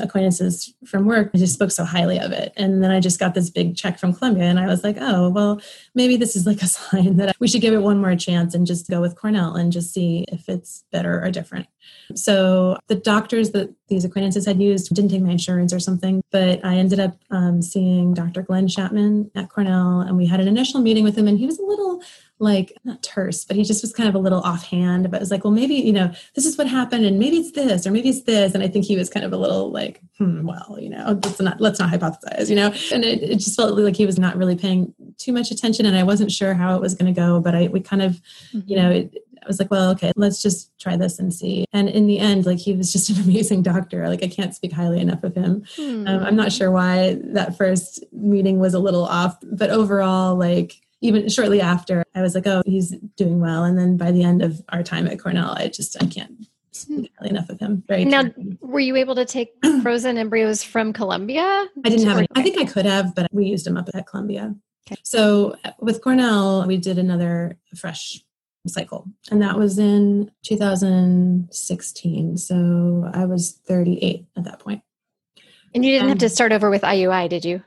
acquaintances 0.00 0.74
from 0.86 1.06
work 1.06 1.32
just 1.34 1.54
spoke 1.54 1.70
so 1.70 1.84
highly 1.84 2.18
of 2.18 2.32
it. 2.32 2.52
And 2.56 2.82
then 2.82 2.90
I 2.90 3.00
just 3.00 3.18
got 3.18 3.34
this 3.34 3.50
big 3.50 3.76
check 3.76 3.98
from 3.98 4.12
Columbia 4.12 4.44
and 4.44 4.58
I 4.58 4.66
was 4.66 4.84
like, 4.84 4.96
oh, 5.00 5.28
well, 5.28 5.60
maybe 5.94 6.16
this 6.16 6.36
is 6.36 6.46
like 6.46 6.62
a 6.62 6.66
sign 6.68 7.16
that 7.16 7.36
we 7.40 7.48
should 7.48 7.60
give 7.60 7.74
it 7.74 7.82
one 7.82 8.00
more 8.00 8.16
chance 8.16 8.54
and 8.54 8.66
just 8.66 8.88
go 8.88 9.00
with 9.00 9.16
Cornell 9.16 9.54
and 9.54 9.72
just 9.72 9.92
see 9.92 10.24
if 10.28 10.48
it's 10.48 10.84
better 10.92 11.22
or 11.22 11.30
different. 11.30 11.66
So 12.14 12.78
the 12.88 12.94
doctors 12.94 13.50
that 13.50 13.74
these 13.88 14.04
acquaintances 14.04 14.46
had 14.46 14.60
used 14.60 14.94
didn't 14.94 15.10
take 15.10 15.22
my 15.22 15.32
insurance 15.32 15.72
or 15.72 15.80
something, 15.80 16.22
but 16.30 16.64
I 16.64 16.76
ended 16.76 17.00
up 17.00 17.16
um, 17.30 17.60
seeing 17.60 18.14
Dr. 18.14 18.42
Glenn 18.42 18.68
Schattman 18.68 19.30
at 19.34 19.50
Cornell 19.50 20.00
and 20.00 20.16
we 20.16 20.26
had 20.26 20.40
an 20.40 20.48
initial 20.48 20.80
meeting 20.80 21.04
with 21.04 21.16
him 21.16 21.28
and 21.28 21.38
he 21.38 21.46
was 21.46 21.58
a 21.58 21.64
little 21.64 22.00
like 22.42 22.72
not 22.84 23.02
terse, 23.02 23.44
but 23.44 23.56
he 23.56 23.64
just 23.64 23.82
was 23.82 23.92
kind 23.92 24.08
of 24.08 24.14
a 24.14 24.18
little 24.18 24.40
offhand. 24.40 25.10
But 25.10 25.18
it 25.18 25.20
was 25.20 25.30
like, 25.30 25.44
well, 25.44 25.52
maybe 25.52 25.74
you 25.74 25.92
know, 25.92 26.12
this 26.34 26.44
is 26.44 26.58
what 26.58 26.66
happened, 26.66 27.04
and 27.04 27.18
maybe 27.18 27.38
it's 27.38 27.52
this, 27.52 27.86
or 27.86 27.90
maybe 27.90 28.08
it's 28.08 28.22
this. 28.22 28.54
And 28.54 28.62
I 28.62 28.68
think 28.68 28.84
he 28.84 28.96
was 28.96 29.08
kind 29.08 29.24
of 29.24 29.32
a 29.32 29.36
little 29.36 29.70
like, 29.70 30.00
hmm, 30.18 30.46
well, 30.46 30.76
you 30.80 30.90
know, 30.90 31.18
let's 31.22 31.40
not 31.40 31.60
let's 31.60 31.78
not 31.78 31.90
hypothesize, 31.90 32.50
you 32.50 32.56
know. 32.56 32.72
And 32.92 33.04
it, 33.04 33.22
it 33.22 33.36
just 33.36 33.56
felt 33.56 33.78
like 33.78 33.96
he 33.96 34.06
was 34.06 34.18
not 34.18 34.36
really 34.36 34.56
paying 34.56 34.92
too 35.18 35.32
much 35.32 35.50
attention, 35.50 35.86
and 35.86 35.96
I 35.96 36.02
wasn't 36.02 36.32
sure 36.32 36.54
how 36.54 36.76
it 36.76 36.80
was 36.80 36.94
going 36.94 37.12
to 37.12 37.18
go. 37.18 37.40
But 37.40 37.54
I 37.54 37.68
we 37.68 37.80
kind 37.80 38.02
of, 38.02 38.20
mm-hmm. 38.52 38.60
you 38.66 38.76
know. 38.76 38.90
It, 38.90 39.14
I 39.42 39.48
was 39.48 39.58
like, 39.58 39.72
well, 39.72 39.90
okay, 39.90 40.12
let's 40.14 40.40
just 40.40 40.70
try 40.78 40.96
this 40.96 41.18
and 41.18 41.34
see. 41.34 41.64
And 41.72 41.88
in 41.88 42.06
the 42.06 42.20
end, 42.20 42.46
like 42.46 42.58
he 42.58 42.74
was 42.74 42.92
just 42.92 43.10
an 43.16 43.20
amazing 43.22 43.62
doctor. 43.62 44.08
Like 44.08 44.22
I 44.22 44.28
can't 44.28 44.54
speak 44.54 44.72
highly 44.72 45.00
enough 45.00 45.24
of 45.24 45.34
him. 45.34 45.64
Hmm. 45.74 46.06
Um, 46.06 46.22
I'm 46.22 46.36
not 46.36 46.52
sure 46.52 46.70
why 46.70 47.18
that 47.24 47.58
first 47.58 48.04
meeting 48.12 48.60
was 48.60 48.72
a 48.74 48.78
little 48.78 49.04
off, 49.04 49.36
but 49.42 49.70
overall, 49.70 50.36
like 50.36 50.80
even 51.02 51.28
shortly 51.28 51.60
after, 51.60 52.04
I 52.14 52.22
was 52.22 52.34
like, 52.34 52.46
oh, 52.46 52.62
he's 52.64 52.96
doing 53.16 53.40
well. 53.40 53.64
And 53.64 53.76
then 53.76 53.96
by 53.96 54.12
the 54.12 54.22
end 54.22 54.40
of 54.40 54.62
our 54.70 54.82
time 54.82 55.06
at 55.08 55.18
Cornell, 55.18 55.54
I 55.56 55.68
just, 55.68 56.02
I 56.02 56.06
can't 56.06 56.46
speak 56.70 56.98
hmm. 56.98 57.04
highly 57.18 57.30
enough 57.30 57.50
of 57.50 57.58
him. 57.60 57.82
Very 57.86 58.04
now, 58.04 58.24
were 58.60 58.80
you 58.80 58.96
able 58.96 59.16
to 59.16 59.24
take 59.24 59.52
frozen 59.82 60.16
embryos 60.16 60.62
from 60.62 60.92
Columbia? 60.92 61.66
I 61.84 61.88
didn't 61.88 62.06
have 62.06 62.18
any. 62.18 62.28
I 62.34 62.42
think 62.42 62.58
I 62.58 62.64
could 62.64 62.86
have, 62.86 63.14
but 63.14 63.26
we 63.32 63.46
used 63.46 63.66
them 63.66 63.76
up 63.76 63.88
at 63.92 64.06
Columbia. 64.06 64.54
Okay. 64.88 64.96
So 65.02 65.56
with 65.78 66.02
Cornell, 66.02 66.66
we 66.66 66.76
did 66.76 66.98
another 66.98 67.58
fresh 67.76 68.22
cycle, 68.66 69.08
and 69.30 69.42
that 69.42 69.58
was 69.58 69.78
in 69.78 70.30
2016. 70.44 72.36
So 72.38 73.10
I 73.12 73.24
was 73.26 73.58
38 73.66 74.26
at 74.36 74.44
that 74.44 74.60
point. 74.60 74.82
And 75.74 75.84
you 75.84 75.92
didn't 75.92 76.10
have 76.10 76.18
to 76.18 76.28
start 76.28 76.52
over 76.52 76.70
with 76.70 76.82
IUI, 76.82 77.28
did 77.28 77.44
you? 77.44 77.62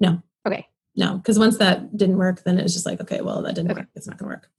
No. 0.00 0.22
Okay 0.46 0.68
no 0.96 1.16
because 1.16 1.38
once 1.38 1.58
that 1.58 1.96
didn't 1.96 2.18
work 2.18 2.42
then 2.44 2.58
it 2.58 2.62
was 2.62 2.72
just 2.72 2.86
like 2.86 3.00
okay 3.00 3.20
well 3.20 3.42
that 3.42 3.54
didn't 3.54 3.70
okay. 3.70 3.80
work. 3.80 3.88
It's 3.94 4.06
not 4.06 4.18
going 4.18 4.30
to 4.30 4.36
work. 4.36 4.50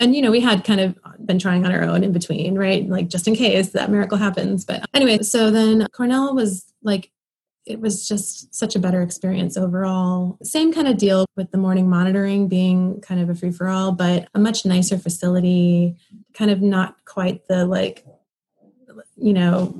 And 0.00 0.14
you 0.14 0.22
know 0.22 0.30
we 0.30 0.40
had 0.40 0.64
kind 0.64 0.80
of 0.80 0.98
been 1.24 1.38
trying 1.38 1.64
on 1.64 1.72
our 1.72 1.82
own 1.82 2.04
in 2.04 2.12
between 2.12 2.56
right? 2.56 2.88
Like 2.88 3.08
just 3.08 3.28
in 3.28 3.34
case 3.34 3.70
that 3.70 3.90
miracle 3.90 4.18
happens. 4.18 4.64
But 4.64 4.84
anyway 4.94 5.18
so 5.22 5.50
then 5.50 5.86
cornell 5.92 6.34
was 6.34 6.72
like 6.82 7.10
it 7.66 7.80
was 7.80 8.08
just 8.08 8.54
such 8.54 8.74
a 8.74 8.78
better 8.78 9.02
experience 9.02 9.58
overall. 9.58 10.38
Same 10.42 10.72
kind 10.72 10.88
of 10.88 10.96
deal 10.96 11.26
with 11.36 11.50
the 11.50 11.58
morning 11.58 11.86
monitoring 11.86 12.48
being 12.48 12.98
kind 13.02 13.20
of 13.20 13.28
a 13.28 13.34
free 13.34 13.50
for 13.52 13.68
all 13.68 13.92
but 13.92 14.28
a 14.34 14.38
much 14.38 14.64
nicer 14.64 14.98
facility 14.98 15.96
kind 16.32 16.50
of 16.50 16.62
not 16.62 17.04
quite 17.04 17.46
the 17.48 17.66
like 17.66 18.06
you 19.16 19.32
know 19.32 19.74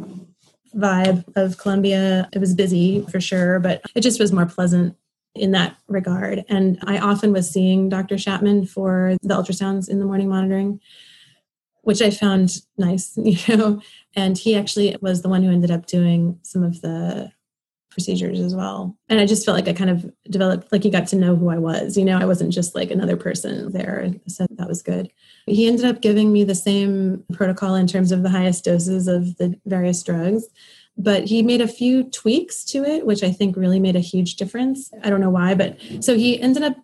vibe 0.74 1.24
of 1.36 1.58
Columbia. 1.58 2.28
It 2.32 2.38
was 2.38 2.54
busy 2.54 3.04
for 3.10 3.20
sure, 3.20 3.60
but 3.60 3.82
it 3.94 4.00
just 4.00 4.20
was 4.20 4.32
more 4.32 4.46
pleasant 4.46 4.96
in 5.38 5.52
that 5.52 5.76
regard. 5.88 6.44
And 6.48 6.78
I 6.86 6.98
often 6.98 7.32
was 7.32 7.50
seeing 7.50 7.88
Dr. 7.88 8.16
Schattman 8.16 8.68
for 8.68 9.16
the 9.22 9.34
ultrasounds 9.34 9.88
in 9.88 9.98
the 9.98 10.04
morning 10.04 10.28
monitoring, 10.28 10.80
which 11.82 12.02
I 12.02 12.10
found 12.10 12.62
nice, 12.76 13.12
you 13.16 13.56
know. 13.56 13.80
And 14.14 14.36
he 14.36 14.54
actually 14.54 14.96
was 15.00 15.22
the 15.22 15.28
one 15.28 15.42
who 15.42 15.50
ended 15.50 15.70
up 15.70 15.86
doing 15.86 16.38
some 16.42 16.62
of 16.62 16.80
the 16.80 17.32
procedures 17.90 18.38
as 18.38 18.54
well. 18.54 18.96
And 19.08 19.18
I 19.18 19.26
just 19.26 19.44
felt 19.44 19.56
like 19.56 19.66
I 19.66 19.72
kind 19.72 19.90
of 19.90 20.08
developed, 20.30 20.70
like 20.70 20.84
he 20.84 20.90
got 20.90 21.08
to 21.08 21.16
know 21.16 21.34
who 21.34 21.48
I 21.48 21.58
was. 21.58 21.96
You 21.96 22.04
know, 22.04 22.18
I 22.18 22.26
wasn't 22.26 22.52
just 22.52 22.76
like 22.76 22.92
another 22.92 23.16
person 23.16 23.72
there. 23.72 24.12
So 24.28 24.46
that 24.50 24.68
was 24.68 24.82
good. 24.82 25.10
He 25.46 25.66
ended 25.66 25.84
up 25.84 26.00
giving 26.00 26.32
me 26.32 26.44
the 26.44 26.54
same 26.54 27.24
protocol 27.32 27.74
in 27.74 27.88
terms 27.88 28.12
of 28.12 28.22
the 28.22 28.30
highest 28.30 28.64
doses 28.64 29.08
of 29.08 29.36
the 29.38 29.58
various 29.66 30.02
drugs 30.02 30.44
but 30.98 31.24
he 31.24 31.42
made 31.42 31.60
a 31.60 31.68
few 31.68 32.02
tweaks 32.04 32.64
to 32.64 32.84
it, 32.84 33.06
which 33.06 33.22
I 33.22 33.30
think 33.30 33.56
really 33.56 33.78
made 33.78 33.96
a 33.96 34.00
huge 34.00 34.34
difference. 34.34 34.90
I 35.02 35.08
don't 35.08 35.20
know 35.20 35.30
why, 35.30 35.54
but 35.54 35.78
so 36.00 36.16
he 36.16 36.40
ended 36.40 36.64
up. 36.64 36.76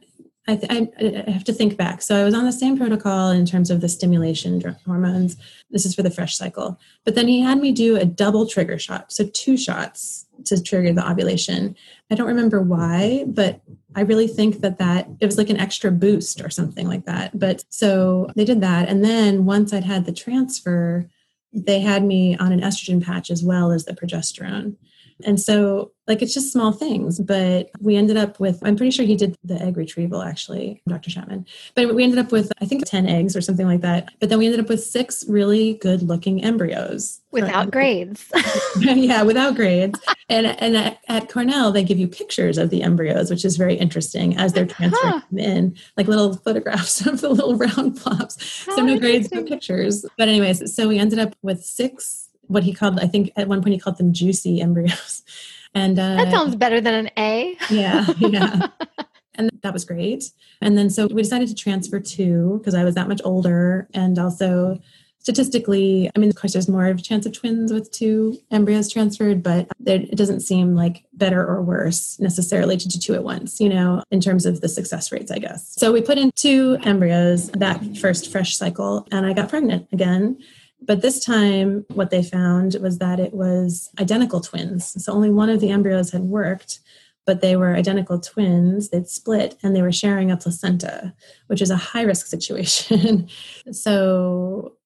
I, 0.47 0.57
th- 0.57 0.71
I, 0.71 1.31
have 1.31 1.45
to 1.45 1.55
think 1.55 1.79
back. 1.79 2.03
So 2.03 2.21
I 2.21 2.23
was 2.23 2.35
on 2.35 2.45
the 2.45 2.53
same 2.53 2.77
protocol 2.77 3.31
in 3.31 3.47
terms 3.47 3.71
of 3.71 3.81
the 3.81 3.89
stimulation 3.89 4.63
hormones. 4.85 5.39
This 5.71 5.87
is 5.87 5.95
for 5.95 6.03
the 6.03 6.11
fresh 6.11 6.37
cycle. 6.37 6.79
But 7.07 7.15
then 7.15 7.29
he 7.29 7.41
had 7.41 7.59
me 7.63 7.73
do 7.73 7.97
a 7.97 8.05
double 8.05 8.47
trigger 8.47 8.79
shot. 8.79 9.11
So 9.11 9.27
two 9.33 9.57
shots 9.57 10.27
to 10.45 10.63
trigger 10.63 10.93
the 10.93 11.11
ovulation. 11.11 11.75
I 12.11 12.15
don't 12.15 12.27
remember 12.27 12.61
why, 12.61 13.25
but 13.27 13.63
I 13.95 14.03
really 14.03 14.29
think 14.29 14.61
that 14.61 14.79
that 14.81 15.09
it 15.19 15.25
was 15.25 15.39
like 15.39 15.49
an 15.49 15.57
extra 15.57 15.91
boost 15.91 16.43
or 16.43 16.51
something 16.51 16.87
like 16.87 17.07
that. 17.07 17.39
But 17.39 17.65
so 17.71 18.29
they 18.37 18.45
did 18.45 18.61
that. 18.61 18.91
And 18.91 19.03
then 19.03 19.47
once 19.47 19.73
I'd 19.73 19.85
had 19.85 20.05
the 20.05 20.13
transfer, 20.13 21.09
they 21.55 21.81
had 21.81 22.05
me 22.05 22.37
on 22.37 22.53
an 22.53 22.61
estrogen 22.61 23.03
patch 23.03 23.31
as 23.31 23.43
well 23.43 23.71
as 23.71 23.85
the 23.85 23.95
progesterone. 23.95 24.77
And 25.25 25.41
so, 25.41 25.93
like, 26.07 26.23
it's 26.23 26.35
just 26.35 26.53
small 26.53 26.73
things, 26.73 27.21
but 27.21 27.71
we 27.81 27.97
ended 27.97 28.17
up 28.17 28.41
with, 28.41 28.59
I'm 28.63 28.77
pretty 28.77 28.91
sure 28.91 29.05
he 29.05 29.17
did 29.17 29.37
the 29.45 29.61
egg 29.63 29.77
retrieval 29.77 30.23
actually, 30.23 30.83
Dr. 30.89 31.11
Schattman. 31.11 31.47
But 31.75 31.95
we 31.95 32.03
ended 32.03 32.19
up 32.19 32.33
with, 32.33 32.53
I 32.61 32.67
think, 32.67 32.85
10 32.85 33.07
eggs 33.07 33.37
or 33.37 33.41
something 33.41 33.67
like 33.67 33.81
that. 33.83 34.11
But 34.21 34.29
then 34.29 34.39
we 34.39 34.47
ended 34.47 34.61
up 34.61 34.69
with 34.69 34.83
six 34.83 35.25
really 35.29 35.75
good 35.75 36.03
looking 36.03 36.45
embryos. 36.45 37.21
Without 37.31 37.71
grades. 37.71 38.31
yeah, 38.79 39.23
without 39.23 39.55
grades. 39.55 39.99
And, 40.29 40.47
and 40.47 40.77
at, 40.77 40.99
at, 41.09 41.29
Cornell, 41.29 41.73
they 41.73 41.85
give 41.85 41.99
you 41.99 42.09
pictures 42.09 42.59
of 42.59 42.71
the 42.71 42.83
embryos, 42.83 43.31
which 43.31 43.45
is 43.45 43.57
very 43.57 43.75
interesting 43.75 44.37
as 44.37 44.53
they're 44.53 44.67
transferring 44.67 45.13
huh. 45.13 45.21
in, 45.37 45.77
like 45.97 46.07
little 46.07 46.37
photographs 46.37 47.07
of 47.07 47.21
the 47.21 47.29
little 47.29 47.57
round 47.57 47.97
plops. 47.97 48.67
How 48.67 48.77
so 48.77 48.83
no 48.83 48.99
grades, 48.99 49.31
no 49.33 49.45
pictures. 49.45 50.05
But, 50.19 50.29
anyways, 50.29 50.75
so 50.75 50.89
we 50.89 50.99
ended 50.99 51.19
up 51.19 51.35
with 51.43 51.65
six 51.65 52.25
what 52.49 52.63
he 52.63 52.73
called, 52.73 52.99
I 53.01 53.07
think 53.07 53.33
at 53.37 53.49
one 53.49 53.63
point 53.63 53.75
he 53.75 53.81
called 53.81 53.99
them 53.99 54.13
juicy 54.13 54.61
embryos. 54.61 55.23
And 55.77 55.99
uh, 55.99 56.15
that 56.15 56.31
sounds 56.31 56.55
better 56.55 56.81
than 56.81 56.95
an 56.95 57.11
A. 57.19 57.57
yeah, 57.69 58.07
yeah. 58.21 58.69
and 59.35 59.51
that 59.63 59.73
was 59.73 59.85
great. 59.85 60.31
And 60.61 60.79
then 60.79 60.89
so 60.89 61.09
we 61.09 61.21
decided 61.21 61.49
to 61.49 61.55
transfer 61.57 61.99
two 61.99 62.59
because 62.59 62.77
I 62.77 62.85
was 62.85 62.95
that 62.95 63.09
much 63.09 63.21
older 63.25 63.89
and 63.93 64.17
also 64.17 64.81
statistically, 65.25 66.11
I 66.15 66.19
mean, 66.19 66.29
of 66.29 66.37
course, 66.37 66.53
there's 66.53 66.69
more 66.69 66.87
of 66.87 66.99
a 66.99 67.03
chance 67.03 67.25
of 67.25 67.33
twins 67.33 67.73
with 67.73 67.91
two 67.91 68.39
embryos 68.51 68.93
transferred, 68.93 69.43
but 69.43 69.67
it 69.87 70.17
doesn't 70.17 70.41
seem 70.41 70.77
like 70.77 71.05
better 71.15 71.45
or 71.45 71.63
worse 71.63 72.21
necessarily 72.21 72.77
to 72.77 72.89
do 72.89 72.99
two 72.99 73.15
at 73.15 73.25
once, 73.25 73.59
you 73.59 73.71
know, 73.71 74.03
in 74.11 74.21
terms 74.21 74.45
of 74.45 74.61
the 74.61 74.69
success 74.69 75.11
rates, 75.11 75.31
I 75.31 75.39
guess. 75.39 75.75
So 75.77 75.93
we 75.93 76.03
put 76.03 76.19
in 76.19 76.31
two 76.37 76.77
embryos 76.85 77.49
that 77.53 77.97
first 77.97 78.31
fresh 78.31 78.55
cycle, 78.55 79.09
and 79.11 79.25
I 79.25 79.33
got 79.33 79.49
pregnant 79.49 79.89
again. 79.93 80.39
But 80.87 81.03
this 81.03 81.25
time, 81.25 81.85
what 81.95 82.11
they 82.11 82.23
found 82.23 82.77
was 82.81 82.99
that 82.99 83.21
it 83.21 83.33
was 83.33 83.91
identical 83.99 84.41
twins. 84.41 85.03
So 85.03 85.13
only 85.13 85.31
one 85.31 85.49
of 85.49 85.61
the 85.61 85.71
embryos 85.71 86.11
had 86.11 86.23
worked, 86.23 86.81
but 87.27 87.41
they 87.41 87.57
were 87.57 87.75
identical 87.75 88.21
twins. 88.21 88.91
They'd 88.91 89.09
split 89.09 89.57
and 89.63 89.75
they 89.75 89.83
were 89.83 89.93
sharing 89.93 90.31
a 90.31 90.37
placenta, 90.37 91.15
which 91.47 91.63
is 91.63 91.71
a 91.71 91.77
high 91.77 92.03
risk 92.03 92.27
situation. 92.27 93.29
so 93.73 94.77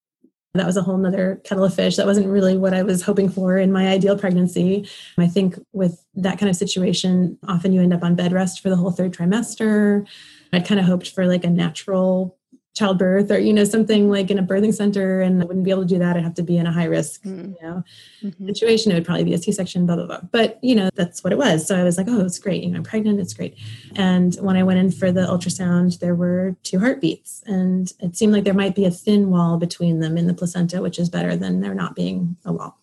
that 0.55 0.67
was 0.67 0.77
a 0.77 0.83
whole 0.83 0.97
nother 0.97 1.41
kettle 1.45 1.65
of 1.65 1.75
fish. 1.75 1.97
That 1.97 2.07
wasn't 2.07 2.29
really 2.29 2.57
what 2.57 2.75
I 2.75 2.83
was 2.83 3.03
hoping 3.03 3.29
for 3.29 3.59
in 3.59 3.73
my 3.73 3.89
ideal 3.89 4.19
pregnancy. 4.19 4.89
I 5.19 5.27
think 5.27 5.59
with 5.73 6.05
that 6.15 6.39
kind 6.39 6.49
of 6.49 6.57
situation, 6.57 7.39
often 7.47 7.73
you 7.73 7.83
end 7.83 7.93
up 7.93 8.03
on 8.03 8.15
bed 8.15 8.33
rest 8.33 8.61
for 8.61 8.71
the 8.71 8.77
whole 8.77 8.91
third 8.91 9.13
trimester. 9.13 10.07
I'd 10.53 10.67
kind 10.67 10.81
of 10.81 10.87
hoped 10.87 11.11
for 11.11 11.27
like 11.27 11.45
a 11.45 11.51
natural 11.51 12.38
childbirth 12.75 13.31
or 13.31 13.39
you 13.39 13.53
know 13.53 13.65
something 13.65 14.09
like 14.09 14.31
in 14.31 14.39
a 14.39 14.43
birthing 14.43 14.73
center 14.73 15.21
and 15.21 15.43
i 15.43 15.45
wouldn't 15.45 15.65
be 15.65 15.71
able 15.71 15.83
to 15.83 15.89
do 15.89 15.99
that. 15.99 16.17
I'd 16.17 16.23
have 16.23 16.35
to 16.35 16.43
be 16.43 16.57
in 16.57 16.67
a 16.67 16.73
high 16.73 16.85
risk 16.85 17.23
mm. 17.25 17.55
you 17.55 17.63
know 17.63 17.83
mm-hmm. 18.23 18.47
situation. 18.47 18.93
It 18.93 18.95
would 18.95 19.05
probably 19.05 19.25
be 19.25 19.35
a 19.35 19.39
c-section 19.39 19.85
blah 19.87 19.97
blah 19.97 20.07
blah. 20.07 20.21
But 20.31 20.63
you 20.63 20.75
know 20.75 20.89
that's 20.95 21.25
what 21.25 21.33
it 21.33 21.39
was. 21.39 21.67
So 21.67 21.77
i 21.77 21.83
was 21.83 21.99
like 21.99 22.07
oh 22.09 22.25
it's 22.25 22.39
great. 22.39 22.63
You 22.63 22.71
know 22.71 22.79
i'm 22.79 22.85
pregnant. 22.85 23.21
It's 23.21 23.35
great. 23.35 23.57
And 23.97 24.35
when 24.37 24.57
i 24.57 24.63
went 24.63 24.79
in 24.79 24.91
for 24.91 25.11
the 25.11 25.23
ultrasound 25.23 25.99
there 25.99 26.15
were 26.15 26.57
two 26.63 26.79
heartbeats 26.79 27.43
and 27.47 27.93
it 28.01 28.17
seemed 28.17 28.33
like 28.33 28.45
there 28.45 28.55
might 28.55 28.75
be 28.75 28.85
a 28.85 28.91
thin 28.91 29.31
wall 29.31 29.59
between 29.59 30.01
them 30.01 30.17
in 30.17 30.27
the 30.27 30.35
placenta 30.35 30.81
which 30.81 30.99
is 30.99 31.09
better 31.09 31.37
than 31.37 31.61
there 31.61 31.75
not 31.75 31.97
being 31.97 32.37
a 32.45 32.53
wall 32.53 32.79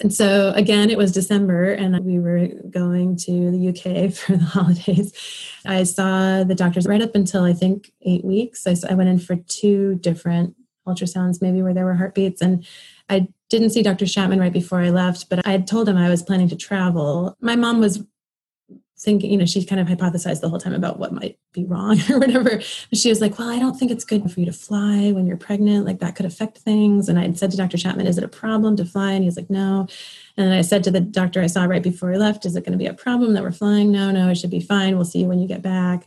and 0.00 0.12
so 0.12 0.52
again, 0.54 0.90
it 0.90 0.98
was 0.98 1.12
December, 1.12 1.72
and 1.72 1.98
we 2.04 2.18
were 2.18 2.48
going 2.70 3.16
to 3.16 3.50
the 3.50 3.68
UK 3.68 4.12
for 4.14 4.36
the 4.36 4.44
holidays. 4.44 5.12
I 5.66 5.82
saw 5.84 6.42
the 6.44 6.54
doctors 6.54 6.86
right 6.86 7.02
up 7.02 7.14
until 7.14 7.44
I 7.44 7.52
think 7.52 7.92
eight 8.02 8.24
weeks. 8.24 8.66
I, 8.66 8.74
I 8.88 8.94
went 8.94 9.10
in 9.10 9.18
for 9.18 9.36
two 9.36 9.96
different 9.96 10.56
ultrasounds, 10.86 11.42
maybe 11.42 11.62
where 11.62 11.74
there 11.74 11.84
were 11.84 11.94
heartbeats, 11.94 12.40
and 12.40 12.66
I 13.08 13.28
didn't 13.50 13.70
see 13.70 13.82
Dr. 13.82 14.06
Schattman 14.06 14.40
right 14.40 14.52
before 14.52 14.80
I 14.80 14.90
left, 14.90 15.28
but 15.28 15.46
I 15.46 15.50
had 15.50 15.66
told 15.66 15.88
him 15.88 15.96
I 15.96 16.08
was 16.08 16.22
planning 16.22 16.48
to 16.48 16.56
travel. 16.56 17.36
My 17.40 17.56
mom 17.56 17.80
was 17.80 18.02
thinking, 19.00 19.30
you 19.30 19.38
know, 19.38 19.46
she 19.46 19.64
kind 19.64 19.80
of 19.80 19.86
hypothesized 19.86 20.42
the 20.42 20.48
whole 20.48 20.58
time 20.58 20.74
about 20.74 20.98
what 20.98 21.12
might 21.12 21.38
be 21.52 21.64
wrong 21.64 21.98
or 22.10 22.18
whatever. 22.18 22.60
She 22.60 23.08
was 23.08 23.20
like, 23.20 23.38
Well, 23.38 23.48
I 23.48 23.58
don't 23.58 23.78
think 23.78 23.90
it's 23.90 24.04
good 24.04 24.30
for 24.30 24.40
you 24.40 24.46
to 24.46 24.52
fly 24.52 25.10
when 25.12 25.26
you're 25.26 25.38
pregnant. 25.38 25.86
Like 25.86 26.00
that 26.00 26.16
could 26.16 26.26
affect 26.26 26.58
things. 26.58 27.08
And 27.08 27.18
I 27.18 27.22
had 27.22 27.38
said 27.38 27.50
to 27.52 27.56
Dr. 27.56 27.78
Schattman, 27.78 28.06
Is 28.06 28.18
it 28.18 28.24
a 28.24 28.28
problem 28.28 28.76
to 28.76 28.84
fly? 28.84 29.12
And 29.12 29.24
he's 29.24 29.36
like, 29.36 29.48
No. 29.48 29.86
And 30.36 30.52
I 30.52 30.60
said 30.60 30.84
to 30.84 30.90
the 30.90 31.00
doctor 31.00 31.40
I 31.40 31.46
saw 31.46 31.64
right 31.64 31.82
before 31.82 32.12
he 32.12 32.18
left, 32.18 32.44
Is 32.44 32.56
it 32.56 32.64
going 32.64 32.72
to 32.72 32.78
be 32.78 32.86
a 32.86 32.94
problem 32.94 33.32
that 33.34 33.42
we're 33.42 33.52
flying? 33.52 33.90
No, 33.90 34.10
no, 34.10 34.28
it 34.28 34.36
should 34.36 34.50
be 34.50 34.60
fine. 34.60 34.96
We'll 34.96 35.06
see 35.06 35.20
you 35.20 35.26
when 35.26 35.40
you 35.40 35.48
get 35.48 35.62
back. 35.62 36.06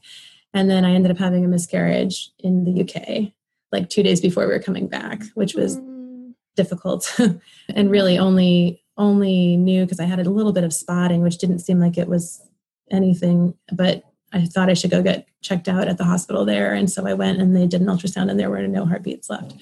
And 0.54 0.70
then 0.70 0.86
I 0.86 0.92
ended 0.94 1.12
up 1.12 1.18
having 1.18 1.44
a 1.44 1.48
miscarriage 1.48 2.30
in 2.40 2.64
the 2.64 2.84
UK, 2.84 3.34
like 3.72 3.90
two 3.90 4.04
days 4.04 4.22
before 4.22 4.46
we 4.46 4.54
were 4.54 4.60
coming 4.60 4.88
back, 4.88 5.24
which 5.34 5.56
was 5.56 5.78
mm. 5.78 6.34
difficult 6.56 7.20
and 7.70 7.90
really 7.90 8.20
only 8.20 8.84
only 8.96 9.58
knew 9.58 9.84
because 9.84 10.00
I 10.00 10.06
had 10.06 10.20
a 10.20 10.30
little 10.30 10.54
bit 10.54 10.64
of 10.64 10.72
spotting, 10.72 11.24
which 11.24 11.40
didn't 11.40 11.60
seem 11.60 11.80
like 11.80 11.98
it 11.98 12.08
was 12.08 12.48
anything, 12.94 13.54
but 13.72 14.04
I 14.32 14.46
thought 14.46 14.70
I 14.70 14.74
should 14.74 14.92
go 14.92 15.02
get 15.02 15.28
checked 15.42 15.68
out 15.68 15.88
at 15.88 15.98
the 15.98 16.04
hospital 16.04 16.46
there. 16.46 16.74
And 16.74 16.90
so 16.90 17.06
I 17.06 17.14
went 17.14 17.40
and 17.40 17.56
they 17.56 17.68
did 17.68 17.82
an 17.82 17.88
ultrasound 17.88 18.30
and 18.30 18.40
there 18.40 18.50
were 18.50 18.68
no 18.68 18.86
heartbeats 18.86 19.30
left. 19.30 19.54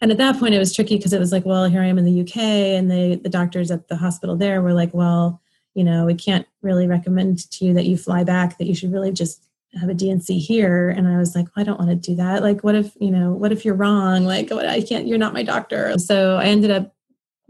And 0.00 0.10
at 0.10 0.18
that 0.18 0.38
point 0.38 0.54
it 0.54 0.58
was 0.58 0.74
tricky 0.74 0.96
because 0.96 1.12
it 1.12 1.20
was 1.20 1.32
like, 1.32 1.46
well, 1.46 1.64
here 1.64 1.80
I 1.80 1.86
am 1.86 1.98
in 1.98 2.04
the 2.04 2.20
UK 2.20 2.36
and 2.36 2.90
they 2.90 3.14
the 3.14 3.28
doctors 3.28 3.70
at 3.70 3.88
the 3.88 3.96
hospital 3.96 4.36
there 4.36 4.60
were 4.60 4.74
like, 4.74 4.92
well, 4.92 5.40
you 5.74 5.84
know, 5.84 6.04
we 6.04 6.14
can't 6.14 6.46
really 6.60 6.86
recommend 6.86 7.50
to 7.50 7.64
you 7.64 7.72
that 7.74 7.86
you 7.86 7.96
fly 7.96 8.24
back, 8.24 8.58
that 8.58 8.66
you 8.66 8.74
should 8.74 8.92
really 8.92 9.12
just 9.12 9.48
have 9.80 9.88
a 9.88 9.94
D&C 9.94 10.38
here. 10.38 10.90
And 10.90 11.08
I 11.08 11.16
was 11.16 11.34
like, 11.34 11.46
well, 11.46 11.62
I 11.62 11.64
don't 11.64 11.78
want 11.78 11.90
to 11.90 11.96
do 11.96 12.14
that. 12.16 12.42
Like, 12.42 12.62
what 12.62 12.74
if, 12.74 12.92
you 13.00 13.10
know, 13.10 13.32
what 13.32 13.52
if 13.52 13.64
you're 13.64 13.74
wrong? 13.74 14.24
Like, 14.24 14.50
what, 14.50 14.66
I 14.66 14.82
can't, 14.82 15.06
you're 15.06 15.16
not 15.16 15.32
my 15.32 15.42
doctor. 15.42 15.96
So 15.98 16.36
I 16.36 16.44
ended 16.44 16.70
up 16.70 16.91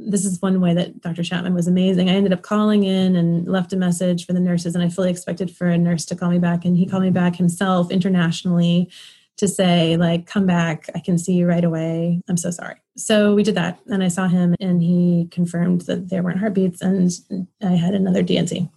this 0.07 0.25
is 0.25 0.41
one 0.41 0.61
way 0.61 0.75
that 0.75 1.01
Dr. 1.01 1.23
Schattman 1.23 1.55
was 1.55 1.67
amazing. 1.67 2.09
I 2.09 2.15
ended 2.15 2.33
up 2.33 2.43
calling 2.43 2.85
in 2.85 3.17
and 3.17 3.47
left 3.47 3.73
a 3.73 3.77
message 3.77 4.27
for 4.27 4.33
the 4.33 4.41
nurses, 4.41 4.75
and 4.75 4.83
I 4.83 4.89
fully 4.89 5.11
expected 5.11 5.51
for 5.51 5.67
a 5.67 5.79
nurse 5.79 6.05
to 6.07 6.17
call 6.17 6.31
me 6.31 6.39
back. 6.39 6.65
And 6.65 6.77
he 6.77 6.87
called 6.87 7.03
me 7.03 7.11
back 7.11 7.37
himself 7.37 7.91
internationally 7.91 8.91
to 9.39 9.49
say, 9.49 9.97
like, 9.97 10.27
come 10.27 10.47
back. 10.47 10.89
I 10.95 11.01
can 11.01 11.19
see 11.19 11.33
you 11.33 11.47
right 11.47 11.65
away. 11.65 12.21
I'm 12.29 12.37
so 12.37 12.51
sorry. 12.51 12.77
So 12.97 13.35
we 13.35 13.43
did 13.43 13.55
that. 13.55 13.81
And 13.87 14.03
I 14.03 14.09
saw 14.09 14.29
him, 14.29 14.55
and 14.61 14.83
he 14.83 15.29
confirmed 15.31 15.83
that 15.83 16.11
there 16.11 16.23
weren't 16.23 16.39
heartbeats, 16.39 16.83
and 16.83 17.11
I 17.63 17.71
had 17.73 17.95
another 17.95 18.23
D&C. 18.23 18.69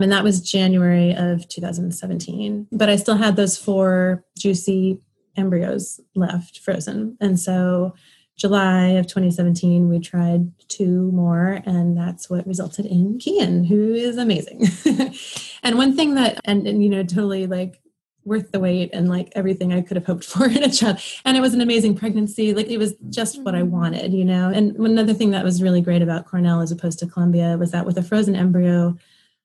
And 0.00 0.12
that 0.12 0.24
was 0.24 0.40
January 0.40 1.14
of 1.14 1.46
2017. 1.48 2.68
But 2.72 2.88
I 2.88 2.96
still 2.96 3.16
had 3.16 3.36
those 3.36 3.58
four 3.58 4.24
juicy 4.38 4.98
embryos 5.36 6.00
left 6.14 6.58
frozen. 6.58 7.16
And 7.20 7.38
so 7.38 7.94
July 8.40 8.86
of 8.92 9.06
2017, 9.06 9.90
we 9.90 10.00
tried 10.00 10.50
two 10.68 11.12
more, 11.12 11.60
and 11.66 11.94
that's 11.94 12.30
what 12.30 12.46
resulted 12.46 12.86
in 12.86 13.18
Kian, 13.18 13.66
who 13.66 13.92
is 13.92 14.16
amazing. 14.16 14.66
and 15.62 15.76
one 15.76 15.94
thing 15.94 16.14
that, 16.14 16.40
and, 16.46 16.66
and, 16.66 16.82
you 16.82 16.88
know, 16.88 17.02
totally 17.02 17.46
like 17.46 17.82
worth 18.24 18.50
the 18.50 18.58
wait 18.58 18.94
and 18.94 19.10
like 19.10 19.30
everything 19.36 19.74
I 19.74 19.82
could 19.82 19.98
have 19.98 20.06
hoped 20.06 20.24
for 20.32 20.46
in 20.46 20.62
a 20.62 20.70
child. 20.70 21.00
And 21.26 21.36
it 21.36 21.40
was 21.40 21.52
an 21.52 21.60
amazing 21.60 21.96
pregnancy. 21.96 22.54
Like 22.54 22.68
it 22.68 22.78
was 22.78 22.94
just 23.10 23.42
what 23.42 23.54
I 23.54 23.60
mm-hmm. 23.60 23.72
wanted, 23.72 24.14
you 24.14 24.24
know. 24.24 24.48
And 24.48 24.74
another 24.76 25.12
thing 25.12 25.32
that 25.32 25.44
was 25.44 25.62
really 25.62 25.82
great 25.82 26.00
about 26.00 26.24
Cornell 26.24 26.62
as 26.62 26.72
opposed 26.72 26.98
to 27.00 27.06
Columbia 27.06 27.58
was 27.58 27.72
that 27.72 27.84
with 27.84 27.98
a 27.98 28.02
frozen 28.02 28.34
embryo, 28.34 28.96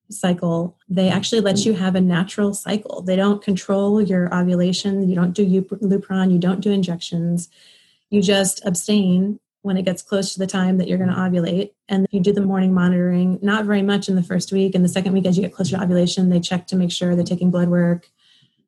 cycle, 0.10 0.78
they 0.88 1.10
actually 1.10 1.42
let 1.42 1.66
you 1.66 1.74
have 1.74 1.96
a 1.96 2.02
natural 2.02 2.54
cycle. 2.54 3.02
They 3.02 3.16
don't 3.16 3.44
control 3.44 4.02
your 4.02 4.34
ovulation. 4.34 5.10
You 5.10 5.16
don't 5.16 5.34
do 5.34 5.64
Lupron. 5.64 6.32
You 6.32 6.40
don't 6.40 6.62
do 6.62 6.72
injections 6.72 7.50
you 8.16 8.22
just 8.22 8.66
abstain 8.66 9.40
when 9.62 9.78
it 9.78 9.84
gets 9.84 10.02
close 10.02 10.34
to 10.34 10.40
the 10.40 10.48
time 10.48 10.78
that 10.78 10.88
you're 10.88 10.98
going 10.98 11.10
to 11.10 11.16
ovulate. 11.16 11.72
And 11.90 12.08
you 12.12 12.20
do 12.20 12.32
the 12.32 12.42
morning 12.42 12.74
monitoring, 12.74 13.40
not 13.42 13.66
very 13.66 13.82
much 13.82 14.08
in 14.08 14.16
the 14.16 14.24
first 14.24 14.52
week. 14.52 14.76
And 14.76 14.86
the 14.86 14.90
second 14.90 15.14
week, 15.14 15.26
as 15.26 15.38
you 15.38 15.44
get 15.44 15.54
closer 15.54 15.76
to 15.76 15.84
ovulation, 15.84 16.30
they 16.30 16.40
check 16.40 16.68
to 16.68 16.76
make 16.76 16.92
sure 16.92 17.16
they're 17.16 17.26
taking 17.26 17.52
blood 17.52 17.70
work. 17.70 18.08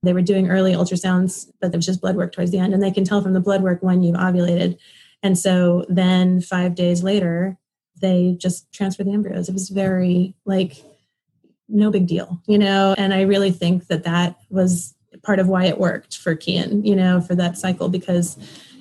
They 0.04 0.14
were 0.14 0.22
doing 0.22 0.50
early 0.50 0.74
ultrasounds, 0.74 1.48
but 1.62 1.72
there 1.72 1.78
was 1.78 1.86
just 1.86 2.02
blood 2.02 2.16
work 2.16 2.32
towards 2.32 2.52
the 2.52 2.60
end. 2.60 2.74
And 2.74 2.82
they 2.82 2.92
can 2.92 3.04
tell 3.04 3.22
from 3.22 3.34
the 3.34 3.40
blood 3.40 3.64
work 3.64 3.82
when 3.82 4.04
you've 4.04 4.16
ovulated. 4.16 4.78
And 5.24 5.38
so 5.38 5.86
then 5.88 6.42
five 6.42 6.76
days 6.76 7.04
later, 7.04 7.58
they 8.02 8.36
just 8.40 8.72
transfer 8.72 9.04
the 9.04 9.14
embryos. 9.14 9.50
It 9.50 9.54
was 9.54 9.70
very 9.70 10.36
like, 10.46 10.84
no 11.70 11.92
big 11.92 12.08
deal, 12.08 12.42
you 12.48 12.58
know? 12.58 12.96
And 12.98 13.14
I 13.14 13.22
really 13.22 13.52
think 13.52 13.88
that 13.88 14.04
that 14.04 14.38
was 14.50 14.96
part 15.22 15.40
of 15.40 15.48
why 15.48 15.66
it 15.66 15.80
worked 15.80 16.18
for 16.18 16.36
Kian, 16.36 16.86
you 16.86 16.96
know, 16.96 17.22
for 17.22 17.36
that 17.36 17.58
cycle, 17.58 17.90
because 17.90 18.38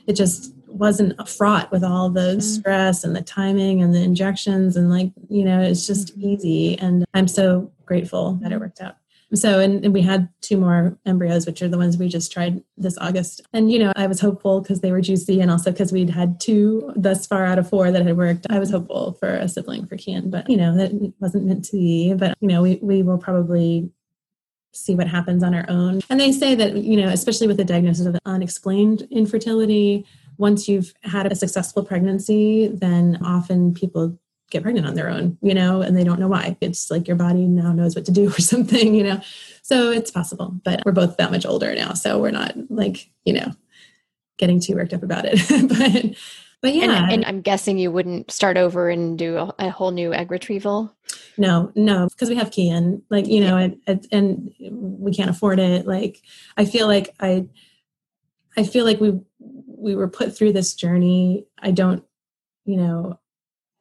it 0.06 0.14
just 0.14 0.52
wasn't 0.68 1.28
fraught 1.28 1.70
with 1.70 1.84
all 1.84 2.10
the 2.10 2.20
mm-hmm. 2.20 2.40
stress 2.40 3.04
and 3.04 3.14
the 3.14 3.22
timing 3.22 3.82
and 3.82 3.94
the 3.94 4.02
injections 4.02 4.76
and 4.76 4.90
like 4.90 5.10
you 5.28 5.44
know 5.44 5.60
it's 5.60 5.86
just 5.86 6.16
mm-hmm. 6.18 6.28
easy 6.28 6.78
and 6.78 7.04
i'm 7.14 7.28
so 7.28 7.70
grateful 7.84 8.34
that 8.42 8.52
it 8.52 8.60
worked 8.60 8.80
out 8.80 8.96
so 9.34 9.58
and, 9.58 9.84
and, 9.84 9.92
we 9.92 10.02
had 10.02 10.28
two 10.40 10.56
more 10.56 10.96
embryos 11.04 11.46
which 11.46 11.60
are 11.60 11.68
the 11.68 11.76
ones 11.76 11.96
we 11.96 12.08
just 12.08 12.32
tried 12.32 12.62
this 12.76 12.96
august 12.98 13.40
and 13.52 13.72
you 13.72 13.78
know 13.78 13.92
i 13.96 14.06
was 14.06 14.20
hopeful 14.20 14.60
because 14.60 14.80
they 14.80 14.92
were 14.92 15.00
juicy 15.00 15.40
and 15.40 15.50
also 15.50 15.70
because 15.70 15.92
we'd 15.92 16.10
had 16.10 16.38
two 16.40 16.92
thus 16.94 17.26
far 17.26 17.44
out 17.44 17.58
of 17.58 17.68
four 17.68 17.90
that 17.90 18.06
had 18.06 18.16
worked 18.16 18.46
i 18.50 18.58
was 18.58 18.70
hopeful 18.70 19.12
for 19.14 19.28
a 19.28 19.48
sibling 19.48 19.86
for 19.86 19.96
kian 19.96 20.30
but 20.30 20.48
you 20.48 20.56
know 20.56 20.76
that 20.76 20.92
wasn't 21.20 21.44
meant 21.44 21.64
to 21.64 21.72
be 21.72 22.14
but 22.14 22.36
you 22.40 22.48
know 22.48 22.62
we, 22.62 22.78
we 22.82 23.02
will 23.02 23.18
probably 23.18 23.90
see 24.76 24.94
what 24.94 25.08
happens 25.08 25.42
on 25.42 25.54
our 25.54 25.64
own. 25.68 26.00
And 26.10 26.20
they 26.20 26.32
say 26.32 26.54
that, 26.54 26.76
you 26.76 26.96
know, 26.96 27.08
especially 27.08 27.46
with 27.46 27.56
the 27.56 27.64
diagnosis 27.64 28.06
of 28.06 28.16
unexplained 28.26 29.02
infertility, 29.10 30.04
once 30.38 30.68
you've 30.68 30.94
had 31.02 31.30
a 31.30 31.34
successful 31.34 31.84
pregnancy, 31.84 32.68
then 32.68 33.18
often 33.24 33.74
people 33.74 34.18
get 34.50 34.62
pregnant 34.62 34.86
on 34.86 34.94
their 34.94 35.08
own, 35.08 35.36
you 35.42 35.54
know, 35.54 35.82
and 35.82 35.96
they 35.96 36.04
don't 36.04 36.20
know 36.20 36.28
why. 36.28 36.56
It's 36.60 36.90
like 36.90 37.08
your 37.08 37.16
body 37.16 37.46
now 37.46 37.72
knows 37.72 37.96
what 37.96 38.04
to 38.06 38.12
do 38.12 38.28
or 38.30 38.40
something, 38.40 38.94
you 38.94 39.02
know. 39.04 39.20
So 39.62 39.90
it's 39.90 40.10
possible, 40.10 40.54
but 40.64 40.82
we're 40.84 40.92
both 40.92 41.16
that 41.16 41.30
much 41.30 41.46
older 41.46 41.74
now, 41.74 41.94
so 41.94 42.18
we're 42.18 42.30
not 42.30 42.54
like, 42.70 43.10
you 43.24 43.32
know, 43.32 43.52
getting 44.38 44.60
too 44.60 44.74
worked 44.74 44.94
up 44.94 45.02
about 45.02 45.24
it. 45.26 45.40
but 45.68 46.16
but 46.62 46.74
yeah. 46.74 47.04
And, 47.04 47.12
and, 47.12 47.24
I'm 47.26 47.40
guessing 47.42 47.78
you 47.78 47.90
wouldn't 47.90 48.30
start 48.30 48.56
over 48.56 48.88
and 48.88 49.18
do 49.18 49.36
a, 49.36 49.54
a 49.58 49.70
whole 49.70 49.90
new 49.90 50.12
egg 50.14 50.30
retrieval. 50.30 50.94
No, 51.36 51.70
no, 51.74 52.08
because 52.08 52.28
we 52.28 52.36
have 52.36 52.50
Kian, 52.50 53.02
like, 53.10 53.26
you 53.26 53.40
know, 53.40 53.56
and, 53.56 54.06
and 54.10 54.52
we 54.58 55.12
can't 55.12 55.30
afford 55.30 55.58
it. 55.58 55.86
Like, 55.86 56.22
I 56.56 56.64
feel 56.64 56.86
like 56.86 57.14
I, 57.20 57.46
I 58.56 58.64
feel 58.64 58.84
like 58.84 59.00
we, 59.00 59.20
we 59.76 59.94
were 59.94 60.08
put 60.08 60.36
through 60.36 60.52
this 60.52 60.74
journey. 60.74 61.46
I 61.60 61.70
don't, 61.70 62.04
you 62.64 62.76
know, 62.76 63.18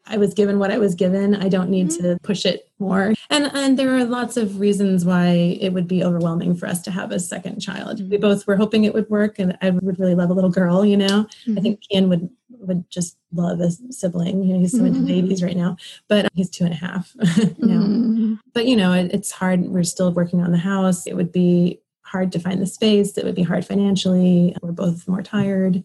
I 0.08 0.18
was 0.18 0.34
given 0.34 0.60
what 0.60 0.72
I 0.72 0.78
was 0.78 0.94
given. 0.94 1.36
I 1.36 1.50
don't 1.50 1.70
need 1.70 1.88
mm-hmm. 1.88 2.04
to 2.04 2.20
push 2.22 2.46
it 2.46 2.70
more. 2.78 3.14
And 3.30 3.50
and 3.54 3.80
there 3.80 3.96
are 3.96 4.04
lots 4.04 4.38
of 4.38 4.60
reasons 4.60 5.04
why 5.04 5.58
it 5.60 5.74
would 5.74 5.88
be 5.88 6.04
overwhelming 6.04 6.56
for 6.56 6.68
us 6.68 6.82
to 6.84 6.92
have 6.92 7.12
a 7.12 7.20
second 7.20 7.60
child. 7.60 7.98
Mm-hmm. 7.98 8.10
We 8.10 8.18
both 8.18 8.46
were 8.46 8.56
hoping 8.56 8.84
it 8.84 8.94
would 8.94 9.10
work 9.10 9.40
and 9.40 9.58
I 9.62 9.72
would 9.72 10.00
really 10.00 10.16
love 10.16 10.30
a 10.30 10.34
little 10.34 10.52
girl, 10.52 10.86
you 10.86 10.98
know. 10.98 11.28
Mm-hmm. 11.48 11.58
I 11.58 11.62
think 11.62 11.82
Kian 11.82 12.10
would 12.10 12.30
would 12.60 12.90
just 12.90 13.18
love 13.34 13.60
a 13.60 13.72
sibling. 13.92 14.44
You 14.44 14.54
know, 14.54 14.60
he's 14.60 14.78
so 14.78 14.86
into 14.86 15.00
mm-hmm. 15.00 15.08
babies 15.08 15.42
right 15.42 15.58
now, 15.58 15.78
but 16.08 16.28
he's 16.34 16.50
two 16.50 16.66
and 16.66 16.74
a 16.74 16.78
half 16.78 17.16
now. 17.58 17.82
Mm-hmm. 17.82 18.36
But 18.54 18.68
you 18.68 18.76
know, 18.76 18.94
it, 18.94 19.12
it's 19.12 19.32
hard. 19.32 19.62
We're 19.62 19.84
still 19.84 20.12
working 20.12 20.42
on 20.42 20.52
the 20.52 20.58
house. 20.58 21.08
It 21.08 21.16
would 21.16 21.32
be 21.32 21.82
hard 22.16 22.32
to 22.32 22.40
find 22.40 22.62
the 22.62 22.66
space. 22.66 23.18
It 23.18 23.26
would 23.26 23.36
be 23.36 23.44
hard 23.44 23.66
financially. 23.66 24.56
We're 24.62 24.72
both 24.72 25.06
more 25.06 25.22
tired, 25.22 25.84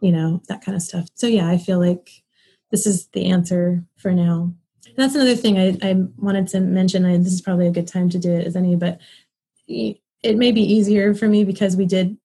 you 0.00 0.10
know, 0.10 0.42
that 0.48 0.64
kind 0.64 0.74
of 0.74 0.82
stuff. 0.82 1.06
So 1.14 1.28
yeah, 1.28 1.48
I 1.48 1.58
feel 1.58 1.78
like 1.78 2.10
this 2.72 2.86
is 2.86 3.06
the 3.12 3.26
answer 3.26 3.84
for 3.96 4.10
now. 4.10 4.52
And 4.84 4.96
that's 4.96 5.14
another 5.14 5.36
thing 5.36 5.58
I, 5.58 5.78
I 5.88 5.94
wanted 6.16 6.48
to 6.48 6.60
mention. 6.60 7.04
I, 7.04 7.18
this 7.18 7.32
is 7.32 7.40
probably 7.40 7.68
a 7.68 7.70
good 7.70 7.86
time 7.86 8.10
to 8.10 8.18
do 8.18 8.32
it 8.32 8.48
as 8.48 8.56
any, 8.56 8.74
but 8.74 8.98
it 9.68 10.36
may 10.36 10.50
be 10.50 10.60
easier 10.60 11.14
for 11.14 11.28
me 11.28 11.44
because 11.44 11.76
we 11.76 11.86
did 11.86 12.16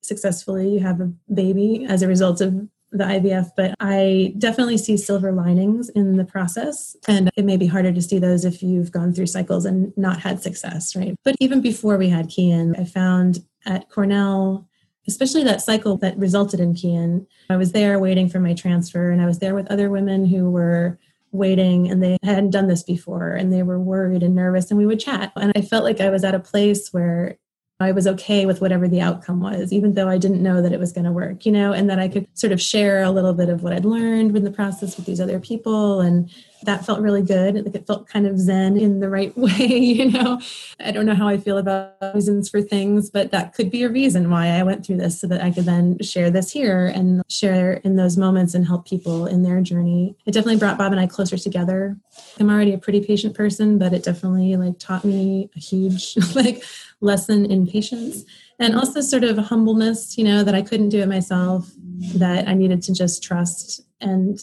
successfully 0.00 0.78
have 0.78 1.02
a 1.02 1.12
baby 1.34 1.84
as 1.86 2.00
a 2.00 2.08
result 2.08 2.40
of 2.40 2.66
the 2.96 3.04
IVF, 3.04 3.50
but 3.56 3.74
I 3.80 4.34
definitely 4.38 4.78
see 4.78 4.96
silver 4.96 5.32
linings 5.32 5.88
in 5.90 6.16
the 6.16 6.24
process. 6.24 6.96
And 7.08 7.30
it 7.36 7.44
may 7.44 7.56
be 7.56 7.66
harder 7.66 7.92
to 7.92 8.02
see 8.02 8.18
those 8.18 8.44
if 8.44 8.62
you've 8.62 8.92
gone 8.92 9.12
through 9.12 9.26
cycles 9.26 9.64
and 9.64 9.96
not 9.96 10.20
had 10.20 10.42
success, 10.42 10.96
right? 10.96 11.14
But 11.24 11.36
even 11.40 11.60
before 11.60 11.96
we 11.96 12.08
had 12.08 12.28
Kian, 12.28 12.78
I 12.78 12.84
found 12.84 13.40
at 13.64 13.88
Cornell 13.90 14.68
especially 15.08 15.44
that 15.44 15.62
cycle 15.62 15.96
that 15.96 16.18
resulted 16.18 16.58
in 16.58 16.74
Kian. 16.74 17.26
I 17.48 17.56
was 17.56 17.70
there 17.70 18.00
waiting 18.00 18.28
for 18.28 18.40
my 18.40 18.54
transfer, 18.54 19.12
and 19.12 19.22
I 19.22 19.26
was 19.26 19.38
there 19.38 19.54
with 19.54 19.70
other 19.70 19.88
women 19.88 20.26
who 20.26 20.50
were 20.50 20.98
waiting 21.32 21.90
and 21.90 22.02
they 22.02 22.16
hadn't 22.22 22.50
done 22.50 22.66
this 22.66 22.82
before 22.82 23.30
and 23.30 23.52
they 23.52 23.62
were 23.62 23.78
worried 23.78 24.22
and 24.22 24.34
nervous 24.34 24.70
and 24.70 24.78
we 24.78 24.86
would 24.86 25.00
chat 25.00 25.32
and 25.36 25.52
i 25.56 25.60
felt 25.60 25.84
like 25.84 26.00
i 26.00 26.08
was 26.08 26.24
at 26.24 26.34
a 26.34 26.40
place 26.40 26.92
where 26.92 27.36
I 27.78 27.92
was 27.92 28.06
okay 28.06 28.46
with 28.46 28.62
whatever 28.62 28.88
the 28.88 29.02
outcome 29.02 29.40
was, 29.40 29.70
even 29.70 29.92
though 29.92 30.08
I 30.08 30.16
didn't 30.16 30.42
know 30.42 30.62
that 30.62 30.72
it 30.72 30.80
was 30.80 30.92
going 30.92 31.04
to 31.04 31.12
work, 31.12 31.44
you 31.44 31.52
know, 31.52 31.74
and 31.74 31.90
that 31.90 31.98
I 31.98 32.08
could 32.08 32.26
sort 32.32 32.52
of 32.52 32.60
share 32.60 33.02
a 33.02 33.10
little 33.10 33.34
bit 33.34 33.50
of 33.50 33.62
what 33.62 33.74
I'd 33.74 33.84
learned 33.84 34.34
in 34.34 34.44
the 34.44 34.50
process 34.50 34.96
with 34.96 35.04
these 35.04 35.20
other 35.20 35.38
people. 35.38 36.00
And 36.00 36.30
that 36.62 36.84
felt 36.84 37.00
really 37.00 37.22
good. 37.22 37.64
Like 37.64 37.74
it 37.74 37.86
felt 37.86 38.08
kind 38.08 38.26
of 38.26 38.38
zen 38.38 38.76
in 38.76 39.00
the 39.00 39.08
right 39.08 39.36
way, 39.38 39.66
you 39.66 40.10
know. 40.10 40.40
I 40.80 40.90
don't 40.90 41.06
know 41.06 41.14
how 41.14 41.28
I 41.28 41.38
feel 41.38 41.58
about 41.58 41.94
reasons 42.14 42.48
for 42.48 42.62
things, 42.62 43.10
but 43.10 43.30
that 43.30 43.54
could 43.54 43.70
be 43.70 43.82
a 43.82 43.88
reason 43.88 44.30
why 44.30 44.48
I 44.48 44.62
went 44.62 44.84
through 44.84 44.98
this 44.98 45.20
so 45.20 45.26
that 45.28 45.42
I 45.42 45.50
could 45.50 45.64
then 45.64 45.98
share 46.00 46.30
this 46.30 46.50
here 46.50 46.86
and 46.86 47.22
share 47.28 47.74
in 47.74 47.96
those 47.96 48.16
moments 48.16 48.54
and 48.54 48.66
help 48.66 48.86
people 48.86 49.26
in 49.26 49.42
their 49.42 49.60
journey. 49.60 50.16
It 50.26 50.32
definitely 50.32 50.58
brought 50.58 50.78
Bob 50.78 50.92
and 50.92 51.00
I 51.00 51.06
closer 51.06 51.36
together. 51.36 51.96
I'm 52.38 52.50
already 52.50 52.72
a 52.72 52.78
pretty 52.78 53.04
patient 53.04 53.34
person, 53.34 53.78
but 53.78 53.92
it 53.92 54.04
definitely 54.04 54.56
like 54.56 54.78
taught 54.78 55.04
me 55.04 55.50
a 55.56 55.60
huge 55.60 56.16
like 56.34 56.62
lesson 57.00 57.44
in 57.50 57.66
patience 57.66 58.24
and 58.58 58.74
also 58.74 59.00
sort 59.00 59.24
of 59.24 59.36
humbleness, 59.36 60.16
you 60.16 60.24
know, 60.24 60.42
that 60.42 60.54
I 60.54 60.62
couldn't 60.62 60.88
do 60.88 61.00
it 61.00 61.08
myself, 61.08 61.70
that 62.14 62.48
I 62.48 62.54
needed 62.54 62.82
to 62.82 62.94
just 62.94 63.22
trust 63.22 63.82
and 64.00 64.38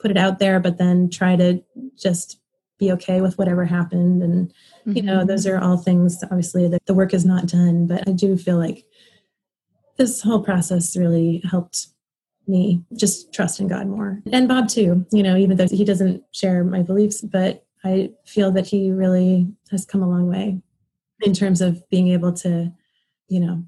put 0.00 0.10
it 0.10 0.16
out 0.16 0.38
there, 0.38 0.60
but 0.60 0.78
then 0.78 1.08
try 1.10 1.36
to 1.36 1.62
just 1.96 2.40
be 2.78 2.92
okay 2.92 3.20
with 3.20 3.38
whatever 3.38 3.64
happened. 3.64 4.22
And, 4.22 4.52
you 4.84 5.02
know, 5.02 5.18
mm-hmm. 5.18 5.28
those 5.28 5.46
are 5.46 5.58
all 5.58 5.76
things, 5.76 6.22
obviously, 6.24 6.68
that 6.68 6.84
the 6.86 6.94
work 6.94 7.14
is 7.14 7.24
not 7.24 7.46
done, 7.46 7.86
but 7.86 8.06
I 8.08 8.12
do 8.12 8.36
feel 8.36 8.58
like 8.58 8.84
this 9.96 10.22
whole 10.22 10.42
process 10.42 10.96
really 10.96 11.40
helped 11.48 11.86
me 12.46 12.82
just 12.96 13.32
trust 13.32 13.60
in 13.60 13.68
God 13.68 13.86
more. 13.86 14.20
And 14.32 14.48
Bob, 14.48 14.68
too, 14.68 15.06
you 15.12 15.22
know, 15.22 15.36
even 15.36 15.56
though 15.56 15.68
he 15.68 15.84
doesn't 15.84 16.22
share 16.32 16.64
my 16.64 16.82
beliefs, 16.82 17.22
but 17.22 17.64
I 17.84 18.10
feel 18.26 18.50
that 18.52 18.66
he 18.66 18.90
really 18.90 19.46
has 19.70 19.84
come 19.84 20.02
a 20.02 20.08
long 20.08 20.28
way 20.28 20.60
in 21.20 21.32
terms 21.32 21.60
of 21.60 21.88
being 21.90 22.08
able 22.08 22.32
to, 22.32 22.72
you 23.28 23.40
know, 23.40 23.64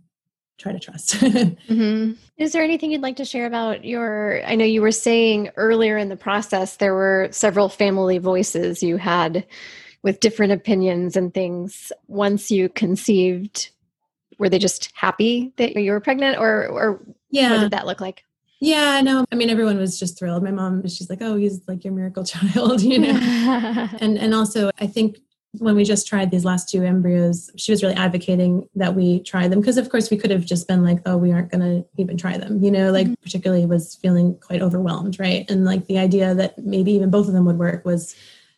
try 0.58 0.72
to 0.72 0.78
trust. 0.78 1.14
mm-hmm. 1.14 2.12
Is 2.38 2.52
there 2.52 2.62
anything 2.62 2.90
you'd 2.90 3.02
like 3.02 3.16
to 3.16 3.24
share 3.24 3.46
about 3.46 3.84
your? 3.84 4.42
I 4.46 4.54
know 4.54 4.64
you 4.64 4.82
were 4.82 4.92
saying 4.92 5.50
earlier 5.56 5.96
in 5.96 6.08
the 6.08 6.16
process 6.16 6.76
there 6.76 6.94
were 6.94 7.28
several 7.30 7.68
family 7.68 8.18
voices 8.18 8.82
you 8.82 8.96
had 8.96 9.46
with 10.02 10.20
different 10.20 10.52
opinions 10.52 11.16
and 11.16 11.32
things. 11.32 11.92
Once 12.08 12.50
you 12.50 12.68
conceived, 12.68 13.70
were 14.38 14.48
they 14.48 14.58
just 14.58 14.90
happy 14.94 15.52
that 15.56 15.76
you 15.76 15.92
were 15.92 16.00
pregnant, 16.00 16.38
or 16.38 16.66
or 16.68 17.02
yeah. 17.30 17.50
what 17.50 17.60
did 17.60 17.70
that 17.72 17.86
look 17.86 18.00
like? 18.00 18.24
Yeah, 18.60 19.02
no, 19.02 19.26
I 19.30 19.34
mean 19.34 19.50
everyone 19.50 19.76
was 19.76 19.98
just 19.98 20.18
thrilled. 20.18 20.42
My 20.42 20.50
mom, 20.50 20.86
she's 20.88 21.10
like, 21.10 21.20
"Oh, 21.20 21.36
he's 21.36 21.60
like 21.68 21.84
your 21.84 21.92
miracle 21.92 22.24
child," 22.24 22.80
you 22.82 22.98
know. 22.98 23.10
and 24.00 24.18
and 24.18 24.34
also, 24.34 24.70
I 24.78 24.86
think 24.86 25.18
when 25.52 25.74
we 25.76 25.84
just 25.84 26.06
tried 26.06 26.30
these 26.30 26.44
last 26.44 26.68
two 26.68 26.82
embryos, 26.82 27.50
she 27.56 27.72
was 27.72 27.82
really 27.82 27.94
advocating 27.94 28.68
that 28.74 28.94
we 28.94 29.20
try 29.20 29.48
them 29.48 29.60
because, 29.60 29.78
of 29.78 29.88
course, 29.90 30.10
we 30.10 30.16
could 30.16 30.30
have 30.30 30.44
just 30.44 30.68
been 30.68 30.82
like, 30.82 31.00
oh, 31.06 31.16
we 31.16 31.32
aren't 31.32 31.50
going 31.50 31.62
to 31.62 31.88
even 31.96 32.16
try 32.16 32.36
them, 32.36 32.62
you 32.62 32.70
know, 32.70 32.92
like, 32.92 33.06
mm-hmm. 33.06 33.22
particularly 33.22 33.64
was 33.66 33.94
feeling 33.96 34.38
quite 34.38 34.62
overwhelmed, 34.62 35.18
right? 35.18 35.48
And 35.50 35.64
like 35.64 35.86
the 35.86 35.98
idea 35.98 36.34
that 36.34 36.58
maybe 36.58 36.92
even 36.92 37.10
both 37.10 37.26
of 37.26 37.32
them 37.32 37.44
would 37.46 37.58
work 37.58 37.84
was 37.84 38.14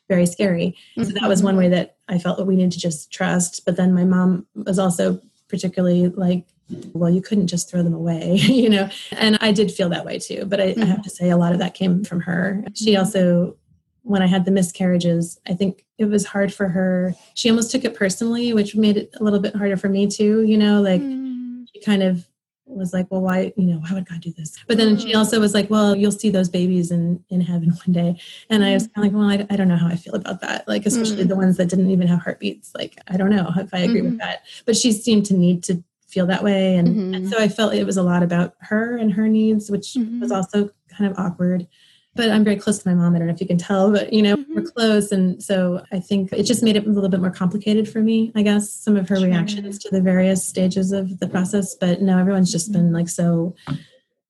very 0.09 0.27
scary. 0.27 0.77
Mm-hmm. 0.97 1.05
So 1.05 1.21
that 1.21 1.29
was 1.29 1.43
one 1.43 1.57
way 1.57 1.69
that 1.69 1.97
I 2.09 2.19
felt 2.19 2.39
that 2.39 2.47
we 2.47 2.57
needed 2.57 2.73
to 2.73 2.81
just 2.81 3.13
trust. 3.13 3.65
But 3.65 3.77
then 3.77 3.95
my 3.95 4.05
mom 4.05 4.47
was 4.55 4.79
also 4.79 5.21
particularly 5.49 6.09
like, 6.09 6.47
well, 6.93 7.11
you 7.11 7.23
couldn't 7.23 7.47
just 7.47 7.71
throw 7.71 7.83
them 7.83 7.95
away, 7.95 8.35
you 8.37 8.69
know? 8.69 8.89
And 9.13 9.39
I 9.41 9.53
did 9.53 9.71
feel 9.71 9.89
that 9.91 10.05
way 10.05 10.19
too. 10.19 10.45
But 10.47 10.61
I, 10.61 10.73
mm-hmm. 10.73 10.83
I 10.83 10.87
have 10.87 11.03
to 11.03 11.11
say, 11.11 11.31
a 11.31 11.37
lot 11.37 11.53
of 11.53 11.59
that 11.59 11.75
came 11.75 12.05
from 12.05 12.21
her. 12.21 12.65
She 12.75 12.93
mm-hmm. 12.93 13.01
also 13.01 13.57
when 14.09 14.23
I 14.23 14.27
had 14.27 14.45
the 14.45 14.51
miscarriages, 14.51 15.39
I 15.47 15.55
think 15.55 15.85
it 15.99 16.07
was 16.07 16.25
hard 16.25 16.53
for 16.53 16.69
her. 16.69 17.15
She 17.35 17.51
almost 17.51 17.71
took 17.71 17.85
it 17.85 17.95
personally, 17.95 18.53
which 18.53 18.75
made 18.75 18.97
it 18.97 19.11
a 19.21 19.23
little 19.23 19.39
bit 19.39 19.55
harder 19.55 19.77
for 19.77 19.89
me 19.89 20.07
too. 20.07 20.43
You 20.43 20.57
know, 20.57 20.81
like 20.81 21.03
mm. 21.03 21.67
she 21.73 21.81
kind 21.81 22.03
of 22.03 22.27
was 22.67 22.93
like, 22.93 23.07
well, 23.11 23.21
why, 23.21 23.53
you 23.57 23.67
know, 23.67 23.79
why 23.79 23.93
would 23.93 24.09
God 24.09 24.21
do 24.21 24.33
this? 24.33 24.57
But 24.67 24.77
then 24.77 24.99
she 24.99 25.15
also 25.15 25.41
was 25.41 25.55
like, 25.55 25.71
well, 25.71 25.95
you'll 25.97 26.13
see 26.13 26.31
those 26.31 26.49
babies 26.49 26.91
in, 26.91 27.23
in 27.29 27.41
heaven 27.41 27.71
one 27.71 27.93
day. 27.93 28.21
And 28.51 28.65
I 28.65 28.75
was 28.75 28.89
kind 28.89 29.07
of 29.07 29.13
like, 29.13 29.21
well, 29.21 29.31
I, 29.31 29.47
I 29.53 29.57
don't 29.57 29.69
know 29.69 29.77
how 29.77 29.89
I 29.89 29.97
feel 29.97 30.15
about 30.15 30.41
that. 30.41 30.67
Like, 30.69 30.87
especially 30.87 31.25
mm. 31.25 31.29
the 31.29 31.37
ones 31.37 31.57
that 31.57 31.69
didn't 31.69 31.91
even 31.91 32.09
have 32.09 32.21
heartbeats. 32.21 32.73
Like, 32.75 32.99
I 33.09 33.17
don't 33.17 33.31
know 33.31 33.53
if 33.57 33.73
I 33.73 33.79
agree 33.79 34.01
mm-hmm. 34.01 34.11
with 34.11 34.19
that. 34.19 34.43
But 34.67 34.77
she 34.77 34.93
seemed 34.93 35.27
to 35.27 35.35
need 35.35 35.63
to 35.65 35.83
feel 36.07 36.27
that 36.27 36.43
way. 36.43 36.77
And, 36.77 36.89
mm-hmm. 36.89 37.15
and, 37.15 37.29
so 37.29 37.39
I 37.39 37.49
felt 37.49 37.75
it 37.75 37.85
was 37.85 37.97
a 37.97 38.03
lot 38.03 38.23
about 38.23 38.55
her 38.61 38.97
and 38.97 39.13
her 39.13 39.29
needs, 39.29 39.71
which 39.71 39.95
mm-hmm. 39.95 40.21
was 40.21 40.33
also 40.33 40.71
kind 40.89 41.11
of 41.11 41.19
awkward 41.19 41.67
but 42.19 42.31
I'm 42.31 42.43
very 42.43 42.57
close 42.57 42.81
to 42.81 42.89
my 42.89 42.95
mom. 42.95 43.15
I 43.15 43.19
don't 43.19 43.29
know 43.29 43.33
if 43.33 43.41
you 43.41 43.47
can 43.47 43.59
tell, 43.59 43.93
but 43.93 44.13
you 44.13 44.23
know, 44.23 44.37
mm-hmm. 44.37 44.55
we're 44.57 44.63
close. 44.65 45.13
And 45.13 45.41
so 45.41 45.85
I 45.93 46.01
think 46.01 46.33
it 46.33 46.43
just 46.43 46.65
made 46.65 46.75
it 46.75 46.85
a 46.85 46.91
little 46.91 47.09
bit 47.09 47.21
more 47.21 47.31
complicated 47.31 47.89
for 47.89 48.01
me, 48.01 48.33
I 48.35 48.43
guess, 48.43 48.73
some 48.73 48.97
of 48.97 49.09
her 49.09 49.15
sure. 49.15 49.29
reactions 49.29 49.79
to 49.79 49.91
the 49.91 50.03
various 50.03 50.45
stages 50.45 50.91
of 50.91 51.21
the 51.21 51.29
process. 51.29 51.77
But 51.77 52.03
no, 52.03 52.19
everyone's 52.19 52.51
just 52.51 52.73
been 52.73 52.93
like 52.93 53.09
so 53.09 53.55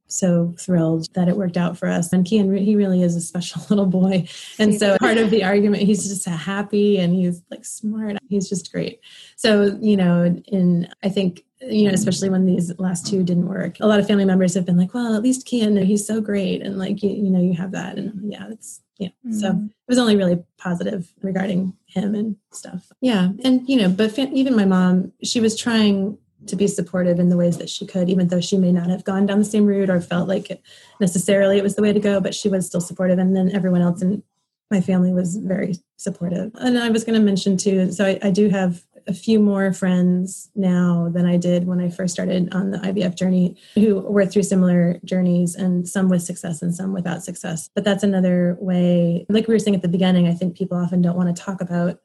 so 0.07 0.55
thrilled 0.59 1.07
that 1.15 1.29
it 1.29 1.37
worked 1.37 1.57
out 1.57 1.79
for 1.79 1.89
us. 1.89 2.13
And 2.13 2.27
Kian, 2.27 2.59
he 2.59 2.77
really 2.77 3.03
is 3.03 3.17
a 3.17 3.23
special 3.23 3.63
little 3.71 3.87
boy. 3.87 4.29
And 4.59 4.79
so 4.79 4.99
part 4.99 5.17
of 5.17 5.31
the 5.31 5.45
argument, 5.45 5.83
he's 5.83 6.07
just 6.07 6.27
happy 6.27 6.99
and 6.99 7.15
he's 7.15 7.43
like 7.51 7.65
smart. 7.65 8.19
He's 8.29 8.51
just 8.51 8.71
great. 8.71 9.01
So, 9.37 9.79
you 9.81 9.97
know, 9.97 10.25
in 10.25 10.89
I 11.03 11.09
think 11.09 11.43
you 11.61 11.89
know, 11.89 11.95
especially 11.95 12.31
when 12.31 12.47
these 12.47 12.77
last 12.79 13.07
two 13.07 13.23
didn't 13.23 13.49
work. 13.49 13.79
A 13.81 13.87
lot 13.87 14.01
of 14.01 14.07
family 14.07 14.25
members 14.25 14.55
have 14.55 14.65
been 14.65 14.77
like, 14.77 14.95
well, 14.95 15.15
at 15.15 15.23
least 15.23 15.47
Kian, 15.47 15.83
he's 15.85 16.07
so 16.07 16.21
great. 16.21 16.63
And 16.63 16.79
like, 16.79 17.03
you, 17.03 17.11
you 17.11 17.31
know, 17.31 17.41
you 17.41 17.55
have 17.55 17.73
that. 17.73 17.99
And 17.99 18.33
yeah, 18.33 18.47
it's, 18.51 18.81
yeah. 18.99 19.09
Mm-hmm. 19.27 19.33
So 19.33 19.51
it 19.51 19.89
was 19.89 19.99
only 19.99 20.17
really 20.17 20.43
positive 20.57 21.13
regarding 21.23 21.75
him 21.87 22.15
and 22.15 22.37
stuff. 22.53 22.91
Yeah. 23.01 23.31
And, 23.45 23.69
you 23.69 23.77
know, 23.77 23.89
but 23.89 24.13
fa- 24.13 24.31
even 24.33 24.57
my 24.57 24.65
mom, 24.65 25.13
she 25.23 25.41
was 25.41 25.59
trying 25.59 26.19
to 26.47 26.57
be 26.57 26.69
supportive 26.69 27.19
in 27.19 27.29
the 27.29 27.37
ways 27.37 27.59
that 27.59 27.69
she 27.69 27.87
could, 27.87 28.09
even 28.09 28.29
though 28.29 28.41
she 28.41 28.57
may 28.57 28.73
not 28.73 28.89
have 28.89 29.05
gone 29.05 29.27
down 29.27 29.39
the 29.39 29.45
same 29.45 29.67
route 29.67 29.91
or 29.91 30.01
felt 30.01 30.29
like 30.29 30.51
it 30.51 30.63
necessarily 31.01 31.59
it 31.59 31.65
was 31.65 31.75
the 31.75 31.83
way 31.83 31.93
to 31.93 32.01
go, 32.01 32.21
but 32.21 32.35
she 32.35 32.49
was 32.49 32.67
still 32.67 32.81
supportive. 32.81 33.19
And 33.19 33.35
then 33.37 33.51
everyone 33.55 33.83
else 33.83 34.03
in 34.03 34.23
my 34.71 34.81
family 34.81 35.13
was 35.13 35.37
very 35.37 35.75
supportive. 35.97 36.53
And 36.55 36.79
I 36.79 36.91
was 36.91 37.03
going 37.05 37.19
to 37.19 37.25
mention 37.25 37.57
too, 37.57 37.91
so 37.91 38.05
I, 38.05 38.19
I 38.23 38.31
do 38.31 38.49
have 38.49 38.85
a 39.09 39.15
few 39.15 39.41
more 39.41 39.73
friends 39.73 40.51
now 40.55 41.09
than 41.13 41.25
I 41.25 41.39
did 41.39 41.67
when 41.67 41.81
I 41.81 41.89
first 41.89 42.13
started 42.13 42.55
on 42.55 42.71
the 42.71 42.79
IVF 42.79 43.17
journey 43.17 43.57
who 43.75 44.01
were 44.01 44.27
through 44.27 44.43
similar 44.43 45.01
journeys 45.03 45.55
and 45.55 45.89
some 45.89 46.11
with 46.11 46.23
success 46.23 46.61
and 46.61 46.75
some 46.75 46.93
without 46.93 47.25
success. 47.25 47.71
But 47.75 47.85
that's 47.85 48.03
another 48.05 48.59
way, 48.61 49.25
like 49.31 49.49
we 49.49 49.55
were 49.55 49.59
saying 49.59 49.75
at 49.75 49.83
the 49.83 49.89
beginning, 49.89 50.29
I 50.29 50.35
think 50.35 50.57
people 50.57 50.77
often 50.77 51.01
don't 51.01 51.17
want 51.17 51.35
to 51.35 51.43
talk 51.43 51.63
about, 51.63 52.01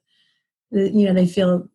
you 0.72 1.06
know, 1.06 1.14
they 1.14 1.28
feel 1.28 1.68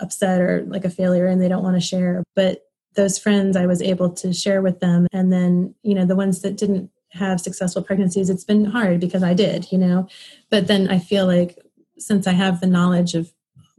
upset 0.00 0.40
or 0.40 0.64
like 0.66 0.86
a 0.86 0.90
failure 0.90 1.26
and 1.26 1.40
they 1.40 1.48
don't 1.48 1.62
want 1.62 1.76
to 1.76 1.86
share. 1.86 2.24
But 2.34 2.62
those 2.96 3.18
friends, 3.18 3.56
I 3.56 3.66
was 3.66 3.82
able 3.82 4.10
to 4.14 4.32
share 4.32 4.62
with 4.62 4.80
them. 4.80 5.06
And 5.12 5.32
then, 5.32 5.74
you 5.82 5.94
know, 5.94 6.06
the 6.06 6.16
ones 6.16 6.40
that 6.40 6.56
didn't 6.56 6.90
have 7.10 7.40
successful 7.40 7.82
pregnancies, 7.82 8.30
it's 8.30 8.44
been 8.44 8.64
hard 8.64 8.98
because 8.98 9.22
I 9.22 9.34
did, 9.34 9.70
you 9.70 9.78
know. 9.78 10.08
But 10.48 10.68
then 10.68 10.88
I 10.88 10.98
feel 10.98 11.26
like 11.26 11.58
since 11.98 12.26
I 12.26 12.32
have 12.32 12.60
the 12.60 12.66
knowledge 12.66 13.14
of 13.14 13.30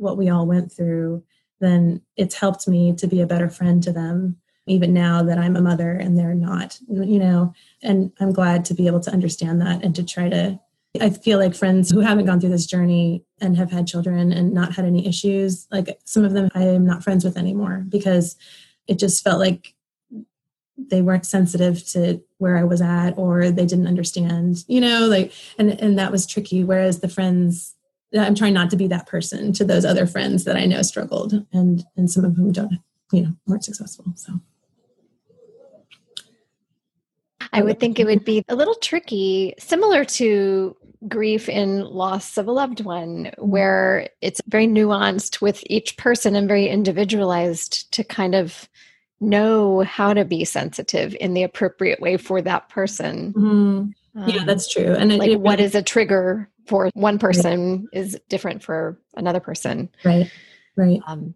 what 0.01 0.17
we 0.17 0.29
all 0.29 0.45
went 0.45 0.71
through, 0.71 1.23
then 1.59 2.01
it's 2.17 2.35
helped 2.35 2.67
me 2.67 2.93
to 2.95 3.07
be 3.07 3.21
a 3.21 3.27
better 3.27 3.49
friend 3.49 3.81
to 3.83 3.93
them, 3.93 4.37
even 4.65 4.93
now 4.93 5.23
that 5.23 5.37
I'm 5.37 5.55
a 5.55 5.61
mother 5.61 5.91
and 5.91 6.17
they're 6.17 6.33
not, 6.33 6.79
you 6.89 7.19
know. 7.19 7.53
And 7.83 8.11
I'm 8.19 8.33
glad 8.33 8.65
to 8.65 8.73
be 8.73 8.87
able 8.87 8.99
to 9.01 9.11
understand 9.11 9.61
that 9.61 9.83
and 9.83 9.95
to 9.95 10.03
try 10.03 10.27
to. 10.29 10.59
I 10.99 11.09
feel 11.09 11.39
like 11.39 11.55
friends 11.55 11.89
who 11.89 12.01
haven't 12.01 12.25
gone 12.25 12.41
through 12.41 12.49
this 12.49 12.65
journey 12.65 13.23
and 13.39 13.55
have 13.55 13.71
had 13.71 13.87
children 13.87 14.33
and 14.33 14.53
not 14.53 14.73
had 14.73 14.83
any 14.83 15.07
issues, 15.07 15.65
like 15.71 15.97
some 16.03 16.25
of 16.25 16.33
them 16.33 16.49
I 16.53 16.63
am 16.63 16.85
not 16.85 17.03
friends 17.03 17.23
with 17.23 17.37
anymore 17.37 17.85
because 17.87 18.35
it 18.87 18.99
just 18.99 19.23
felt 19.23 19.39
like 19.39 19.73
they 20.77 21.01
weren't 21.01 21.25
sensitive 21.25 21.85
to 21.89 22.21
where 22.39 22.57
I 22.57 22.63
was 22.63 22.81
at 22.81 23.11
or 23.17 23.51
they 23.51 23.65
didn't 23.65 23.87
understand, 23.87 24.65
you 24.67 24.81
know, 24.81 25.07
like 25.07 25.31
and 25.57 25.79
and 25.79 25.97
that 25.97 26.11
was 26.11 26.25
tricky. 26.25 26.63
Whereas 26.63 26.99
the 26.99 27.07
friends 27.07 27.75
I'm 28.17 28.35
trying 28.35 28.53
not 28.53 28.69
to 28.71 28.75
be 28.75 28.87
that 28.87 29.07
person 29.07 29.53
to 29.53 29.63
those 29.63 29.85
other 29.85 30.05
friends 30.05 30.43
that 30.43 30.57
I 30.57 30.65
know 30.65 30.81
struggled 30.81 31.45
and 31.53 31.83
and 31.95 32.09
some 32.11 32.25
of 32.25 32.35
whom 32.35 32.51
don't, 32.51 32.79
you 33.11 33.21
know, 33.21 33.35
weren't 33.47 33.63
successful. 33.63 34.05
So 34.15 34.39
I 37.53 37.61
would 37.61 37.79
think 37.79 37.99
it 37.99 38.05
would 38.05 38.23
be 38.23 38.43
a 38.47 38.55
little 38.55 38.75
tricky, 38.75 39.53
similar 39.59 40.05
to 40.05 40.75
grief 41.07 41.49
in 41.49 41.81
loss 41.81 42.37
of 42.37 42.47
a 42.47 42.51
loved 42.51 42.81
one, 42.81 43.31
where 43.37 44.09
it's 44.21 44.41
very 44.47 44.67
nuanced 44.67 45.41
with 45.41 45.63
each 45.65 45.97
person 45.97 46.35
and 46.35 46.47
very 46.47 46.67
individualized 46.67 47.91
to 47.93 48.03
kind 48.03 48.35
of 48.35 48.69
know 49.19 49.81
how 49.81 50.13
to 50.13 50.25
be 50.25 50.45
sensitive 50.45 51.15
in 51.19 51.33
the 51.33 51.43
appropriate 51.43 51.99
way 52.01 52.17
for 52.17 52.41
that 52.41 52.69
person. 52.69 53.33
Mm-hmm. 53.33 54.29
Yeah, 54.29 54.41
um, 54.41 54.45
that's 54.45 54.71
true. 54.71 54.93
And 54.93 55.17
like, 55.17 55.31
it, 55.31 55.39
what 55.39 55.59
is 55.59 55.75
a 55.75 55.81
trigger 55.81 56.49
for 56.65 56.89
one 56.93 57.19
person 57.19 57.89
right. 57.93 58.01
is 58.01 58.19
different 58.29 58.63
for 58.63 58.99
another 59.15 59.39
person. 59.39 59.89
Right. 60.03 60.31
Right. 60.75 61.01
Um, 61.05 61.35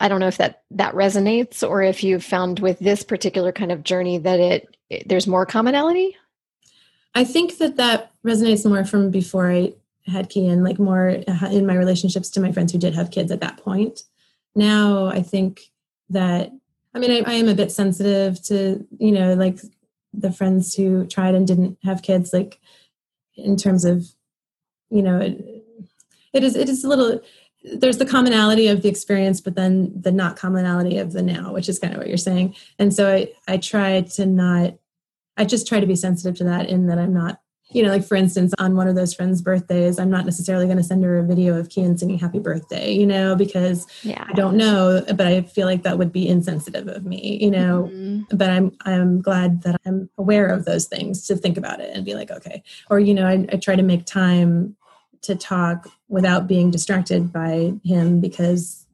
I 0.00 0.08
don't 0.08 0.20
know 0.20 0.28
if 0.28 0.38
that 0.38 0.62
that 0.72 0.94
resonates 0.94 1.66
or 1.68 1.82
if 1.82 2.02
you've 2.02 2.24
found 2.24 2.58
with 2.58 2.78
this 2.78 3.02
particular 3.02 3.52
kind 3.52 3.70
of 3.70 3.84
journey 3.84 4.18
that 4.18 4.40
it, 4.40 4.76
it 4.88 5.08
there's 5.08 5.26
more 5.26 5.44
commonality. 5.44 6.16
I 7.14 7.24
think 7.24 7.58
that 7.58 7.76
that 7.76 8.12
resonates 8.24 8.66
more 8.66 8.84
from 8.84 9.10
before 9.10 9.50
I 9.50 9.74
had 10.06 10.30
Kian, 10.30 10.64
like 10.64 10.78
more 10.78 11.08
in 11.08 11.66
my 11.66 11.74
relationships 11.74 12.30
to 12.30 12.40
my 12.40 12.50
friends 12.50 12.72
who 12.72 12.78
did 12.78 12.94
have 12.94 13.10
kids 13.10 13.30
at 13.30 13.40
that 13.40 13.58
point. 13.58 14.04
Now 14.54 15.06
I 15.06 15.22
think 15.22 15.60
that 16.08 16.50
I 16.94 16.98
mean 16.98 17.10
I, 17.10 17.30
I 17.30 17.34
am 17.34 17.48
a 17.48 17.54
bit 17.54 17.70
sensitive 17.70 18.42
to 18.44 18.86
you 18.98 19.12
know 19.12 19.34
like 19.34 19.58
the 20.14 20.32
friends 20.32 20.74
who 20.74 21.06
tried 21.06 21.34
and 21.34 21.46
didn't 21.46 21.78
have 21.84 22.02
kids 22.02 22.32
like 22.32 22.58
in 23.36 23.56
terms 23.56 23.84
of 23.84 24.06
you 24.90 25.02
know 25.02 25.18
it, 25.20 25.64
it 26.32 26.44
is 26.44 26.56
it 26.56 26.68
is 26.68 26.84
a 26.84 26.88
little 26.88 27.20
there's 27.62 27.98
the 27.98 28.06
commonality 28.06 28.68
of 28.68 28.82
the 28.82 28.88
experience 28.88 29.40
but 29.40 29.54
then 29.54 29.92
the 29.94 30.12
not 30.12 30.36
commonality 30.36 30.98
of 30.98 31.12
the 31.12 31.22
now 31.22 31.52
which 31.52 31.68
is 31.68 31.78
kind 31.78 31.92
of 31.92 31.98
what 31.98 32.08
you're 32.08 32.16
saying 32.16 32.54
and 32.78 32.94
so 32.94 33.12
i 33.12 33.28
i 33.48 33.56
try 33.56 34.00
to 34.00 34.26
not 34.26 34.74
i 35.36 35.44
just 35.44 35.66
try 35.66 35.80
to 35.80 35.86
be 35.86 35.96
sensitive 35.96 36.36
to 36.36 36.44
that 36.44 36.68
in 36.68 36.86
that 36.86 36.98
i'm 36.98 37.12
not 37.12 37.40
you 37.72 37.82
know 37.82 37.90
like 37.90 38.04
for 38.04 38.16
instance 38.16 38.52
on 38.58 38.76
one 38.76 38.88
of 38.88 38.96
those 38.96 39.14
friends 39.14 39.42
birthdays 39.42 39.98
i'm 39.98 40.10
not 40.10 40.24
necessarily 40.24 40.66
going 40.66 40.76
to 40.76 40.82
send 40.82 41.04
her 41.04 41.18
a 41.18 41.22
video 41.22 41.58
of 41.58 41.68
kian 41.68 41.98
singing 41.98 42.18
happy 42.18 42.38
birthday 42.38 42.90
you 42.92 43.06
know 43.06 43.36
because 43.36 43.86
yeah. 44.02 44.24
i 44.28 44.32
don't 44.32 44.56
know 44.56 45.02
but 45.14 45.26
i 45.26 45.42
feel 45.42 45.66
like 45.66 45.82
that 45.82 45.98
would 45.98 46.12
be 46.12 46.28
insensitive 46.28 46.88
of 46.88 47.04
me 47.04 47.38
you 47.40 47.50
know 47.50 47.88
mm-hmm. 47.92 48.36
but 48.36 48.50
i'm 48.50 48.72
i'm 48.86 49.20
glad 49.20 49.62
that 49.62 49.80
i'm 49.86 50.08
aware 50.18 50.46
of 50.46 50.64
those 50.64 50.86
things 50.86 51.26
to 51.26 51.36
think 51.36 51.56
about 51.56 51.80
it 51.80 51.94
and 51.94 52.04
be 52.04 52.14
like 52.14 52.30
okay 52.30 52.62
or 52.88 52.98
you 52.98 53.14
know 53.14 53.26
I, 53.26 53.46
I 53.52 53.56
try 53.56 53.76
to 53.76 53.82
make 53.82 54.04
time 54.04 54.76
to 55.22 55.36
talk 55.36 55.88
without 56.08 56.46
being 56.46 56.70
distracted 56.70 57.32
by 57.32 57.74
him 57.84 58.20
because 58.20 58.86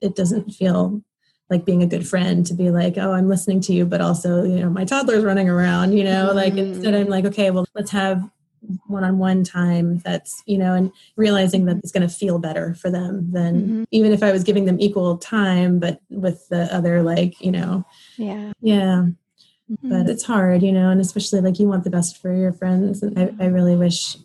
it 0.00 0.14
doesn't 0.14 0.50
feel 0.50 1.02
like 1.50 1.64
being 1.64 1.82
a 1.82 1.86
good 1.86 2.06
friend 2.06 2.44
to 2.46 2.54
be 2.54 2.70
like, 2.70 2.98
oh, 2.98 3.12
I'm 3.12 3.28
listening 3.28 3.60
to 3.62 3.72
you, 3.72 3.86
but 3.86 4.00
also, 4.00 4.42
you 4.42 4.60
know, 4.60 4.70
my 4.70 4.84
toddler's 4.84 5.24
running 5.24 5.48
around, 5.48 5.92
you 5.92 6.04
know, 6.04 6.28
mm-hmm. 6.28 6.36
like 6.36 6.54
instead 6.54 6.94
I'm 6.94 7.08
like, 7.08 7.24
okay, 7.24 7.50
well, 7.50 7.66
let's 7.74 7.90
have 7.92 8.28
one-on-one 8.86 9.44
time 9.44 9.98
that's 9.98 10.42
you 10.46 10.58
know 10.58 10.74
and 10.74 10.90
realizing 11.16 11.66
that 11.66 11.76
it's 11.78 11.92
going 11.92 12.06
to 12.06 12.12
feel 12.12 12.38
better 12.38 12.74
for 12.74 12.90
them 12.90 13.30
than 13.30 13.62
mm-hmm. 13.62 13.84
even 13.90 14.12
if 14.12 14.22
i 14.22 14.32
was 14.32 14.42
giving 14.42 14.64
them 14.64 14.80
equal 14.80 15.16
time 15.18 15.78
but 15.78 16.00
with 16.10 16.48
the 16.48 16.62
other 16.74 17.02
like 17.02 17.40
you 17.40 17.52
know 17.52 17.84
yeah 18.16 18.52
yeah 18.60 19.04
mm-hmm. 19.70 19.88
but 19.88 20.08
it's 20.08 20.24
hard 20.24 20.62
you 20.62 20.72
know 20.72 20.90
and 20.90 21.00
especially 21.00 21.40
like 21.40 21.60
you 21.60 21.68
want 21.68 21.84
the 21.84 21.90
best 21.90 22.20
for 22.20 22.34
your 22.34 22.52
friends 22.52 23.02
and 23.02 23.16
I, 23.18 23.44
I 23.44 23.46
really 23.46 23.76
wish 23.76 24.16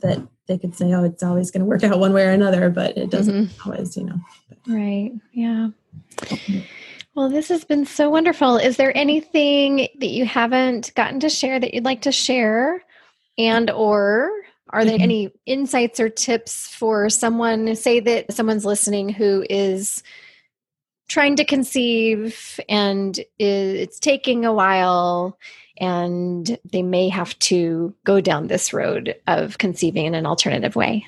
that 0.00 0.26
they 0.48 0.58
could 0.58 0.74
say, 0.74 0.92
oh, 0.94 1.04
it's 1.04 1.22
always 1.22 1.50
going 1.50 1.60
to 1.60 1.66
work 1.66 1.84
out 1.84 2.00
one 2.00 2.12
way 2.12 2.26
or 2.26 2.30
another, 2.30 2.70
but 2.70 2.96
it 2.96 3.10
doesn't 3.10 3.48
mm-hmm. 3.48 3.70
always, 3.70 3.96
you 3.96 4.04
know. 4.04 4.18
Right. 4.66 5.12
Yeah. 5.32 5.68
Well, 7.14 7.28
this 7.28 7.48
has 7.48 7.64
been 7.64 7.84
so 7.84 8.10
wonderful. 8.10 8.56
Is 8.56 8.76
there 8.76 8.96
anything 8.96 9.88
that 9.98 10.08
you 10.08 10.24
haven't 10.24 10.94
gotten 10.94 11.20
to 11.20 11.28
share 11.28 11.60
that 11.60 11.74
you'd 11.74 11.84
like 11.84 12.02
to 12.02 12.12
share? 12.12 12.82
And 13.36 13.70
or 13.70 14.30
are 14.70 14.84
there 14.84 14.94
mm-hmm. 14.94 15.02
any 15.02 15.32
insights 15.46 16.00
or 16.00 16.08
tips 16.08 16.68
for 16.68 17.08
someone, 17.08 17.74
say 17.76 18.00
that 18.00 18.32
someone's 18.32 18.64
listening 18.64 19.08
who 19.08 19.44
is 19.48 20.02
trying 21.08 21.36
to 21.36 21.44
conceive 21.44 22.60
and 22.68 23.18
it's 23.38 23.98
taking 23.98 24.44
a 24.44 24.52
while 24.52 25.38
and 25.78 26.58
they 26.70 26.82
may 26.82 27.08
have 27.08 27.38
to 27.38 27.94
go 28.04 28.20
down 28.20 28.46
this 28.46 28.72
road 28.72 29.14
of 29.26 29.58
conceiving 29.58 30.06
in 30.06 30.14
an 30.14 30.26
alternative 30.26 30.76
way. 30.76 31.06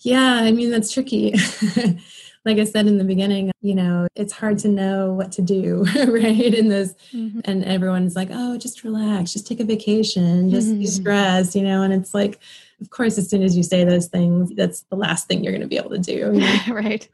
Yeah, 0.00 0.34
I 0.34 0.52
mean, 0.52 0.70
that's 0.70 0.92
tricky. 0.92 1.34
like 2.44 2.58
I 2.58 2.64
said 2.64 2.86
in 2.86 2.96
the 2.96 3.04
beginning, 3.04 3.50
you 3.60 3.74
know, 3.74 4.08
it's 4.14 4.32
hard 4.32 4.58
to 4.60 4.68
know 4.68 5.12
what 5.12 5.32
to 5.32 5.42
do, 5.42 5.84
right? 6.06 6.54
In 6.54 6.68
this, 6.68 6.94
mm-hmm. 7.12 7.40
and 7.44 7.64
everyone's 7.64 8.16
like, 8.16 8.28
oh, 8.32 8.56
just 8.56 8.82
relax, 8.82 9.32
just 9.32 9.46
take 9.46 9.60
a 9.60 9.64
vacation, 9.64 10.50
just 10.50 10.68
mm-hmm. 10.68 10.78
be 10.78 10.86
stressed, 10.86 11.54
you 11.54 11.62
know, 11.62 11.82
and 11.82 11.92
it's 11.92 12.14
like, 12.14 12.40
of 12.80 12.90
course, 12.90 13.18
as 13.18 13.28
soon 13.28 13.42
as 13.42 13.56
you 13.56 13.62
say 13.62 13.84
those 13.84 14.06
things, 14.06 14.52
that's 14.54 14.82
the 14.82 14.96
last 14.96 15.28
thing 15.28 15.44
you're 15.44 15.52
going 15.52 15.60
to 15.62 15.68
be 15.68 15.76
able 15.76 15.90
to 15.90 15.98
do. 15.98 16.12
You 16.12 16.32
know? 16.32 16.58
right. 16.68 17.06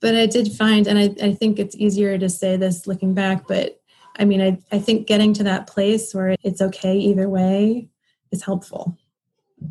But 0.00 0.16
I 0.16 0.26
did 0.26 0.52
find, 0.52 0.86
and 0.86 0.98
I, 0.98 1.14
I 1.24 1.32
think 1.34 1.58
it's 1.58 1.76
easier 1.76 2.18
to 2.18 2.28
say 2.28 2.56
this 2.56 2.86
looking 2.86 3.14
back, 3.14 3.46
but 3.46 3.80
I 4.18 4.24
mean, 4.24 4.42
I, 4.42 4.58
I 4.74 4.78
think 4.78 5.06
getting 5.06 5.32
to 5.34 5.44
that 5.44 5.66
place 5.66 6.14
where 6.14 6.36
it's 6.42 6.60
okay 6.60 6.96
either 6.96 7.28
way 7.28 7.88
is 8.30 8.42
helpful, 8.42 8.98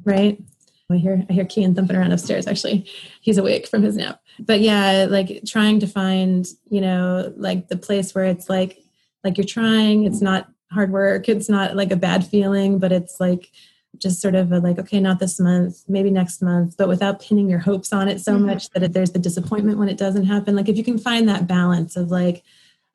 right? 0.04 0.42
I 0.90 0.98
hear 0.98 1.26
I 1.30 1.34
hear 1.34 1.46
Kian 1.46 1.76
thumping 1.76 1.96
around 1.96 2.12
upstairs. 2.12 2.48
Actually, 2.48 2.86
he's 3.22 3.38
awake 3.38 3.68
from 3.68 3.82
his 3.82 3.96
nap. 3.96 4.22
But 4.40 4.60
yeah, 4.60 5.08
like 5.10 5.44
trying 5.46 5.80
to 5.80 5.88
find, 5.88 6.46
you 6.70 6.82
know, 6.82 7.34
like 7.38 7.70
the 7.70 7.78
place 7.78 8.14
where 8.14 8.26
it's 8.26 8.50
like, 8.50 8.84
like 9.24 9.38
you're 9.38 9.46
trying. 9.46 10.04
It's 10.04 10.22
not 10.22 10.50
hard 10.72 10.92
work. 10.92 11.30
It's 11.30 11.50
not 11.50 11.76
like 11.76 11.92
a 11.92 11.98
bad 11.98 12.26
feeling, 12.26 12.80
but 12.80 12.92
it's 12.92 13.20
like 13.20 13.52
just 13.98 14.22
sort 14.22 14.36
of 14.36 14.52
a 14.52 14.60
like, 14.60 14.80
okay, 14.80 15.00
not 15.00 15.20
this 15.20 15.40
month, 15.40 15.84
maybe 15.88 16.10
next 16.10 16.42
month, 16.42 16.76
but 16.78 16.88
without 16.88 17.22
pinning 17.22 17.50
your 17.50 17.60
hopes 17.60 17.92
on 17.92 18.08
it 18.08 18.20
so 18.20 18.34
mm-hmm. 18.34 18.48
much 18.48 18.70
that 18.72 18.94
there's 18.94 19.12
the 19.12 19.20
disappointment 19.20 19.78
when 19.78 19.90
it 19.90 19.98
doesn't 19.98 20.26
happen. 20.26 20.56
Like 20.56 20.70
if 20.70 20.78
you 20.78 20.84
can 20.84 20.98
find 20.98 21.28
that 21.30 21.48
balance 21.48 21.96
of 21.96 22.10
like, 22.10 22.44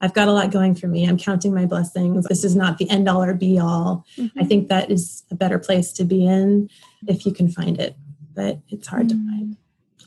I've 0.01 0.13
got 0.15 0.29
a 0.29 0.33
lot 0.33 0.51
going 0.51 0.75
for 0.75 0.89
me. 0.89 1.07
I'm 1.07 1.17
counting 1.17 1.55
my 1.55 1.65
blessings. 1.65 2.27
This 2.27 2.45
is 2.45 2.55
not 2.55 2.77
the 2.79 2.89
end 2.91 3.09
all 3.09 3.23
or 3.23 3.33
be 3.35 3.59
all. 3.59 4.05
Mm-hmm. 4.19 4.39
I 4.39 4.45
think 4.45 4.69
that 4.69 4.91
is 4.91 5.25
a 5.31 5.35
better 5.35 5.59
place 5.59 5.93
to 5.95 6.05
be 6.05 6.27
in 6.27 6.69
if 7.07 7.25
you 7.25 7.33
can 7.33 7.51
find 7.51 7.81
it, 7.81 7.97
but 8.35 8.59
it's 8.69 8.89
hard 8.89 9.09
mm-hmm. 9.09 9.27
to 9.27 9.37
find. 9.37 9.57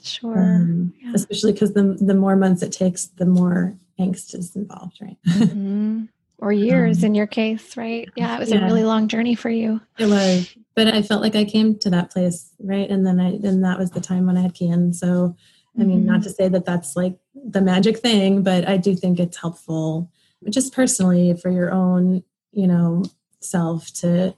Sure. 0.04 0.40
Um, 0.40 0.94
yeah. 1.02 1.12
Especially 1.14 1.54
because 1.54 1.74
the, 1.74 1.98
the 2.00 2.14
more 2.14 2.36
months 2.36 2.62
it 2.62 2.72
takes, 2.72 3.08
the 3.08 3.26
more 3.26 3.76
angst 4.00 4.36
is 4.36 4.56
involved, 4.56 4.98
right? 5.02 5.18
Mm-hmm. 5.28 6.06
Or 6.42 6.52
years 6.52 7.00
um, 7.00 7.08
in 7.08 7.16
your 7.16 7.28
case, 7.28 7.76
right? 7.76 8.10
Yeah, 8.16 8.36
it 8.36 8.40
was 8.40 8.52
yeah. 8.52 8.60
a 8.60 8.66
really 8.66 8.84
long 8.84 9.08
journey 9.08 9.36
for 9.36 9.50
you. 9.50 9.82
It 9.98 10.08
was. 10.08 10.56
But 10.76 10.88
I 10.88 11.02
felt 11.02 11.22
like 11.22 11.36
I 11.36 11.44
came 11.44 11.78
to 11.80 11.90
that 11.90 12.12
place, 12.12 12.54
right? 12.60 12.90
And 12.90 13.06
then 13.06 13.20
I, 13.20 13.32
and 13.32 13.64
that 13.66 13.78
was 13.78 13.92
the 13.92 14.00
time 14.00 14.26
when 14.26 14.38
I 14.38 14.42
had 14.42 14.56
Kian. 14.56 14.96
So, 14.96 15.36
I 15.78 15.84
mean, 15.84 16.06
not 16.06 16.20
mm-hmm. 16.20 16.24
to 16.24 16.30
say 16.30 16.48
that 16.48 16.66
that's 16.66 16.96
like 16.96 17.18
the 17.36 17.62
magic 17.62 18.00
thing, 18.00 18.42
but 18.44 18.68
I 18.68 18.78
do 18.78 18.96
think 18.96 19.20
it's 19.20 19.38
helpful 19.38 20.10
just 20.50 20.74
personally 20.74 21.36
for 21.36 21.50
your 21.50 21.72
own, 21.72 22.24
you 22.52 22.68
know, 22.68 23.04
self 23.42 23.92
to 23.94 24.34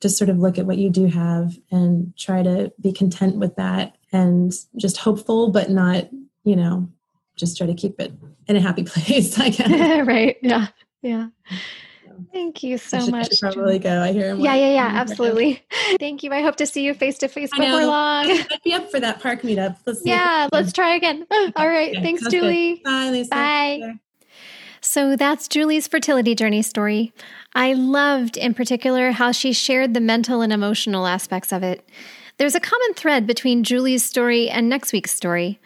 just 0.00 0.18
sort 0.18 0.30
of 0.30 0.38
look 0.38 0.58
at 0.58 0.66
what 0.66 0.78
you 0.78 0.90
do 0.90 1.06
have 1.06 1.56
and 1.70 2.16
try 2.16 2.42
to 2.42 2.72
be 2.80 2.92
content 2.92 3.36
with 3.36 3.54
that 3.56 3.96
and 4.12 4.52
just 4.76 4.96
hopeful, 4.98 5.50
but 5.50 5.70
not, 5.70 6.08
you 6.42 6.56
know, 6.56 6.88
just 7.36 7.56
try 7.56 7.66
to 7.66 7.74
keep 7.74 8.00
it 8.00 8.12
in 8.46 8.56
a 8.56 8.60
happy 8.60 8.82
place, 8.84 9.38
I 9.38 9.50
guess. 9.50 10.06
right. 10.06 10.36
Yeah. 10.42 10.68
Yeah. 11.02 11.28
Thank 12.32 12.62
you 12.62 12.78
so 12.78 12.98
I 12.98 13.00
should, 13.00 13.10
much. 13.10 13.28
I 13.30 13.34
should 13.34 13.54
probably 13.54 13.78
go. 13.78 14.02
I 14.02 14.12
hear 14.12 14.30
him. 14.30 14.40
Yeah, 14.40 14.54
yeah, 14.54 14.72
yeah, 14.72 14.90
absolutely. 14.92 15.62
Thank 15.98 16.22
you. 16.22 16.32
I 16.32 16.42
hope 16.42 16.56
to 16.56 16.66
see 16.66 16.84
you 16.84 16.94
face 16.94 17.18
to 17.18 17.28
face 17.28 17.50
before 17.50 17.86
long. 17.86 18.30
I'd 18.30 18.62
be 18.62 18.74
up 18.74 18.90
for 18.90 19.00
that 19.00 19.20
park 19.20 19.42
meetup. 19.42 19.76
Let's 19.86 20.02
yeah, 20.04 20.48
let's 20.52 20.72
try 20.72 20.94
again. 20.94 21.26
All 21.56 21.68
right. 21.68 21.94
Thanks, 22.02 22.26
Julie. 22.28 22.76
Good. 22.76 22.84
Bye, 22.84 23.10
Lisa. 23.10 23.30
Bye. 23.30 23.94
So 24.80 25.16
that's 25.16 25.48
Julie's 25.48 25.86
fertility 25.86 26.34
journey 26.34 26.62
story. 26.62 27.12
I 27.54 27.74
loved, 27.74 28.36
in 28.36 28.54
particular, 28.54 29.12
how 29.12 29.32
she 29.32 29.52
shared 29.52 29.94
the 29.94 30.00
mental 30.00 30.40
and 30.40 30.52
emotional 30.52 31.06
aspects 31.06 31.52
of 31.52 31.62
it. 31.62 31.86
There's 32.38 32.54
a 32.54 32.60
common 32.60 32.94
thread 32.94 33.26
between 33.26 33.64
Julie's 33.64 34.04
story 34.04 34.48
and 34.48 34.68
next 34.68 34.92
week's 34.92 35.14
story 35.14 35.60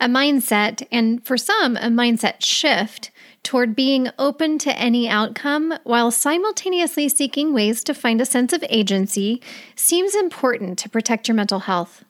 a 0.00 0.06
mindset, 0.06 0.86
and 0.90 1.24
for 1.26 1.36
some, 1.36 1.76
a 1.76 1.88
mindset 1.88 2.42
shift 2.42 3.10
toward 3.42 3.74
being 3.74 4.08
open 4.18 4.58
to 4.58 4.76
any 4.78 5.08
outcome 5.08 5.74
while 5.84 6.10
simultaneously 6.10 7.08
seeking 7.08 7.52
ways 7.52 7.82
to 7.84 7.94
find 7.94 8.20
a 8.20 8.26
sense 8.26 8.52
of 8.52 8.64
agency 8.68 9.42
seems 9.74 10.14
important 10.14 10.78
to 10.78 10.88
protect 10.88 11.28
your 11.28 11.34
mental 11.34 11.60
health. 11.60 12.04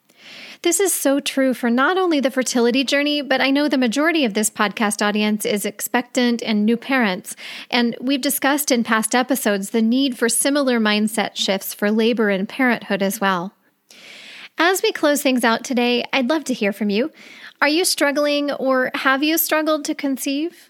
This 0.62 0.78
is 0.78 0.92
so 0.92 1.20
true 1.20 1.54
for 1.54 1.70
not 1.70 1.96
only 1.96 2.20
the 2.20 2.30
fertility 2.30 2.84
journey, 2.84 3.22
but 3.22 3.40
I 3.40 3.50
know 3.50 3.66
the 3.66 3.78
majority 3.78 4.26
of 4.26 4.34
this 4.34 4.50
podcast 4.50 5.00
audience 5.00 5.46
is 5.46 5.64
expectant 5.64 6.42
and 6.42 6.66
new 6.66 6.76
parents. 6.76 7.34
And 7.70 7.96
we've 7.98 8.20
discussed 8.20 8.70
in 8.70 8.84
past 8.84 9.14
episodes 9.14 9.70
the 9.70 9.80
need 9.80 10.18
for 10.18 10.28
similar 10.28 10.78
mindset 10.78 11.34
shifts 11.34 11.72
for 11.72 11.90
labor 11.90 12.28
and 12.28 12.46
parenthood 12.46 13.02
as 13.02 13.20
well. 13.20 13.54
As 14.58 14.82
we 14.82 14.92
close 14.92 15.22
things 15.22 15.44
out 15.44 15.64
today, 15.64 16.04
I'd 16.12 16.28
love 16.28 16.44
to 16.44 16.54
hear 16.54 16.74
from 16.74 16.90
you. 16.90 17.10
Are 17.62 17.68
you 17.68 17.86
struggling 17.86 18.52
or 18.52 18.90
have 18.94 19.22
you 19.22 19.38
struggled 19.38 19.86
to 19.86 19.94
conceive? 19.94 20.69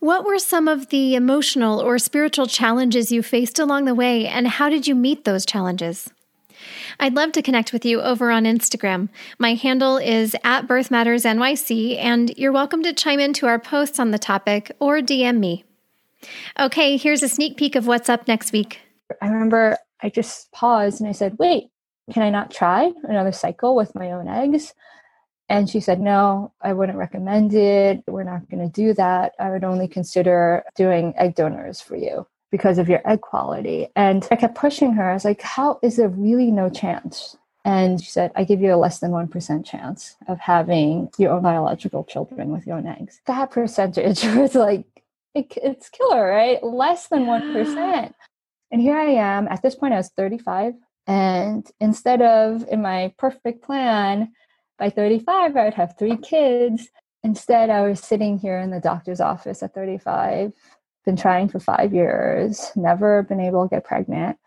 What 0.00 0.26
were 0.26 0.38
some 0.38 0.68
of 0.68 0.90
the 0.90 1.14
emotional 1.14 1.80
or 1.80 1.98
spiritual 1.98 2.46
challenges 2.46 3.10
you 3.10 3.22
faced 3.22 3.58
along 3.58 3.86
the 3.86 3.94
way, 3.94 4.26
and 4.26 4.46
how 4.46 4.68
did 4.68 4.86
you 4.86 4.94
meet 4.94 5.24
those 5.24 5.46
challenges? 5.46 6.10
I'd 7.00 7.14
love 7.14 7.32
to 7.32 7.42
connect 7.42 7.72
with 7.72 7.84
you 7.84 8.02
over 8.02 8.30
on 8.30 8.44
Instagram. 8.44 9.08
My 9.38 9.54
handle 9.54 9.96
is 9.96 10.36
at 10.44 10.66
Birth 10.66 10.90
Matters 10.90 11.24
NYC, 11.24 11.96
and 11.98 12.30
you're 12.36 12.52
welcome 12.52 12.82
to 12.82 12.92
chime 12.92 13.20
into 13.20 13.46
our 13.46 13.58
posts 13.58 13.98
on 13.98 14.10
the 14.10 14.18
topic 14.18 14.70
or 14.80 14.98
DM 14.98 15.38
me. 15.38 15.64
Okay, 16.58 16.98
here's 16.98 17.22
a 17.22 17.28
sneak 17.28 17.56
peek 17.56 17.74
of 17.74 17.86
what's 17.86 18.08
up 18.08 18.28
next 18.28 18.52
week. 18.52 18.80
I 19.22 19.28
remember 19.28 19.78
I 20.02 20.10
just 20.10 20.52
paused 20.52 21.00
and 21.00 21.08
I 21.08 21.12
said, 21.12 21.38
wait, 21.38 21.70
can 22.12 22.22
I 22.22 22.30
not 22.30 22.50
try 22.50 22.92
another 23.04 23.32
cycle 23.32 23.74
with 23.74 23.94
my 23.94 24.12
own 24.12 24.28
eggs? 24.28 24.74
And 25.48 25.70
she 25.70 25.80
said, 25.80 26.00
No, 26.00 26.52
I 26.60 26.72
wouldn't 26.72 26.98
recommend 26.98 27.54
it. 27.54 28.02
We're 28.06 28.24
not 28.24 28.48
going 28.50 28.68
to 28.68 28.72
do 28.72 28.94
that. 28.94 29.32
I 29.38 29.50
would 29.50 29.64
only 29.64 29.88
consider 29.88 30.64
doing 30.74 31.14
egg 31.16 31.34
donors 31.34 31.80
for 31.80 31.96
you 31.96 32.26
because 32.50 32.78
of 32.78 32.88
your 32.88 33.00
egg 33.08 33.20
quality. 33.20 33.88
And 33.94 34.26
I 34.30 34.36
kept 34.36 34.56
pushing 34.56 34.92
her. 34.94 35.10
I 35.10 35.14
was 35.14 35.24
like, 35.24 35.42
How 35.42 35.78
is 35.82 35.96
there 35.96 36.08
really 36.08 36.50
no 36.50 36.68
chance? 36.68 37.36
And 37.64 38.00
she 38.00 38.12
said, 38.12 38.30
I 38.36 38.44
give 38.44 38.60
you 38.60 38.72
a 38.72 38.76
less 38.76 39.00
than 39.00 39.10
1% 39.10 39.66
chance 39.66 40.14
of 40.28 40.38
having 40.38 41.10
your 41.18 41.32
own 41.32 41.42
biological 41.42 42.04
children 42.04 42.50
with 42.50 42.64
your 42.64 42.76
own 42.76 42.86
eggs. 42.86 43.20
That 43.26 43.50
percentage 43.50 44.22
was 44.36 44.54
like, 44.54 44.84
it, 45.34 45.52
it's 45.56 45.88
killer, 45.88 46.28
right? 46.28 46.62
Less 46.62 47.08
than 47.08 47.24
1%. 47.24 48.12
and 48.70 48.80
here 48.80 48.96
I 48.96 49.10
am. 49.10 49.48
At 49.48 49.62
this 49.62 49.74
point, 49.74 49.94
I 49.94 49.96
was 49.96 50.10
35. 50.10 50.74
And 51.08 51.68
instead 51.80 52.22
of 52.22 52.66
in 52.68 52.82
my 52.82 53.12
perfect 53.18 53.64
plan, 53.64 54.32
by 54.78 54.90
35, 54.90 55.56
I 55.56 55.64
would 55.64 55.74
have 55.74 55.96
three 55.98 56.16
kids. 56.16 56.88
Instead, 57.22 57.70
I 57.70 57.82
was 57.82 58.00
sitting 58.00 58.38
here 58.38 58.58
in 58.58 58.70
the 58.70 58.80
doctor's 58.80 59.20
office 59.20 59.62
at 59.62 59.74
35, 59.74 60.52
been 61.04 61.16
trying 61.16 61.48
for 61.48 61.60
five 61.60 61.94
years, 61.94 62.70
never 62.76 63.22
been 63.22 63.40
able 63.40 63.68
to 63.68 63.74
get 63.74 63.84
pregnant 63.84 64.38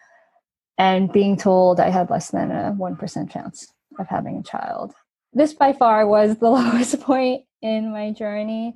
and 0.79 1.11
being 1.11 1.35
told 1.35 1.79
I 1.79 1.89
had 1.89 2.09
less 2.09 2.31
than 2.31 2.51
a 2.51 2.75
1% 2.79 3.29
chance 3.29 3.67
of 3.99 4.07
having 4.07 4.37
a 4.37 4.43
child. 4.43 4.93
This 5.33 5.53
by 5.53 5.73
far 5.73 6.07
was 6.07 6.37
the 6.37 6.49
lowest 6.49 6.99
point 7.01 7.43
in 7.61 7.91
my 7.91 8.11
journey. 8.11 8.75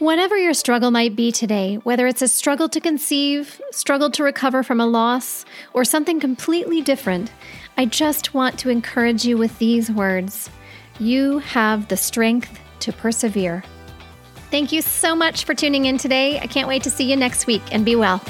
Whatever 0.00 0.34
your 0.38 0.54
struggle 0.54 0.90
might 0.90 1.14
be 1.14 1.30
today, 1.30 1.74
whether 1.76 2.06
it's 2.06 2.22
a 2.22 2.28
struggle 2.28 2.70
to 2.70 2.80
conceive, 2.80 3.60
struggle 3.70 4.10
to 4.12 4.22
recover 4.22 4.62
from 4.62 4.80
a 4.80 4.86
loss, 4.86 5.44
or 5.74 5.84
something 5.84 6.18
completely 6.18 6.80
different, 6.80 7.30
I 7.76 7.84
just 7.84 8.32
want 8.32 8.58
to 8.60 8.70
encourage 8.70 9.26
you 9.26 9.36
with 9.36 9.58
these 9.58 9.90
words 9.90 10.48
You 10.98 11.40
have 11.40 11.88
the 11.88 11.98
strength 11.98 12.58
to 12.78 12.94
persevere. 12.94 13.62
Thank 14.50 14.72
you 14.72 14.80
so 14.80 15.14
much 15.14 15.44
for 15.44 15.54
tuning 15.54 15.84
in 15.84 15.98
today. 15.98 16.40
I 16.40 16.46
can't 16.46 16.66
wait 16.66 16.82
to 16.84 16.90
see 16.90 17.04
you 17.04 17.14
next 17.14 17.46
week 17.46 17.62
and 17.70 17.84
be 17.84 17.94
well. 17.94 18.22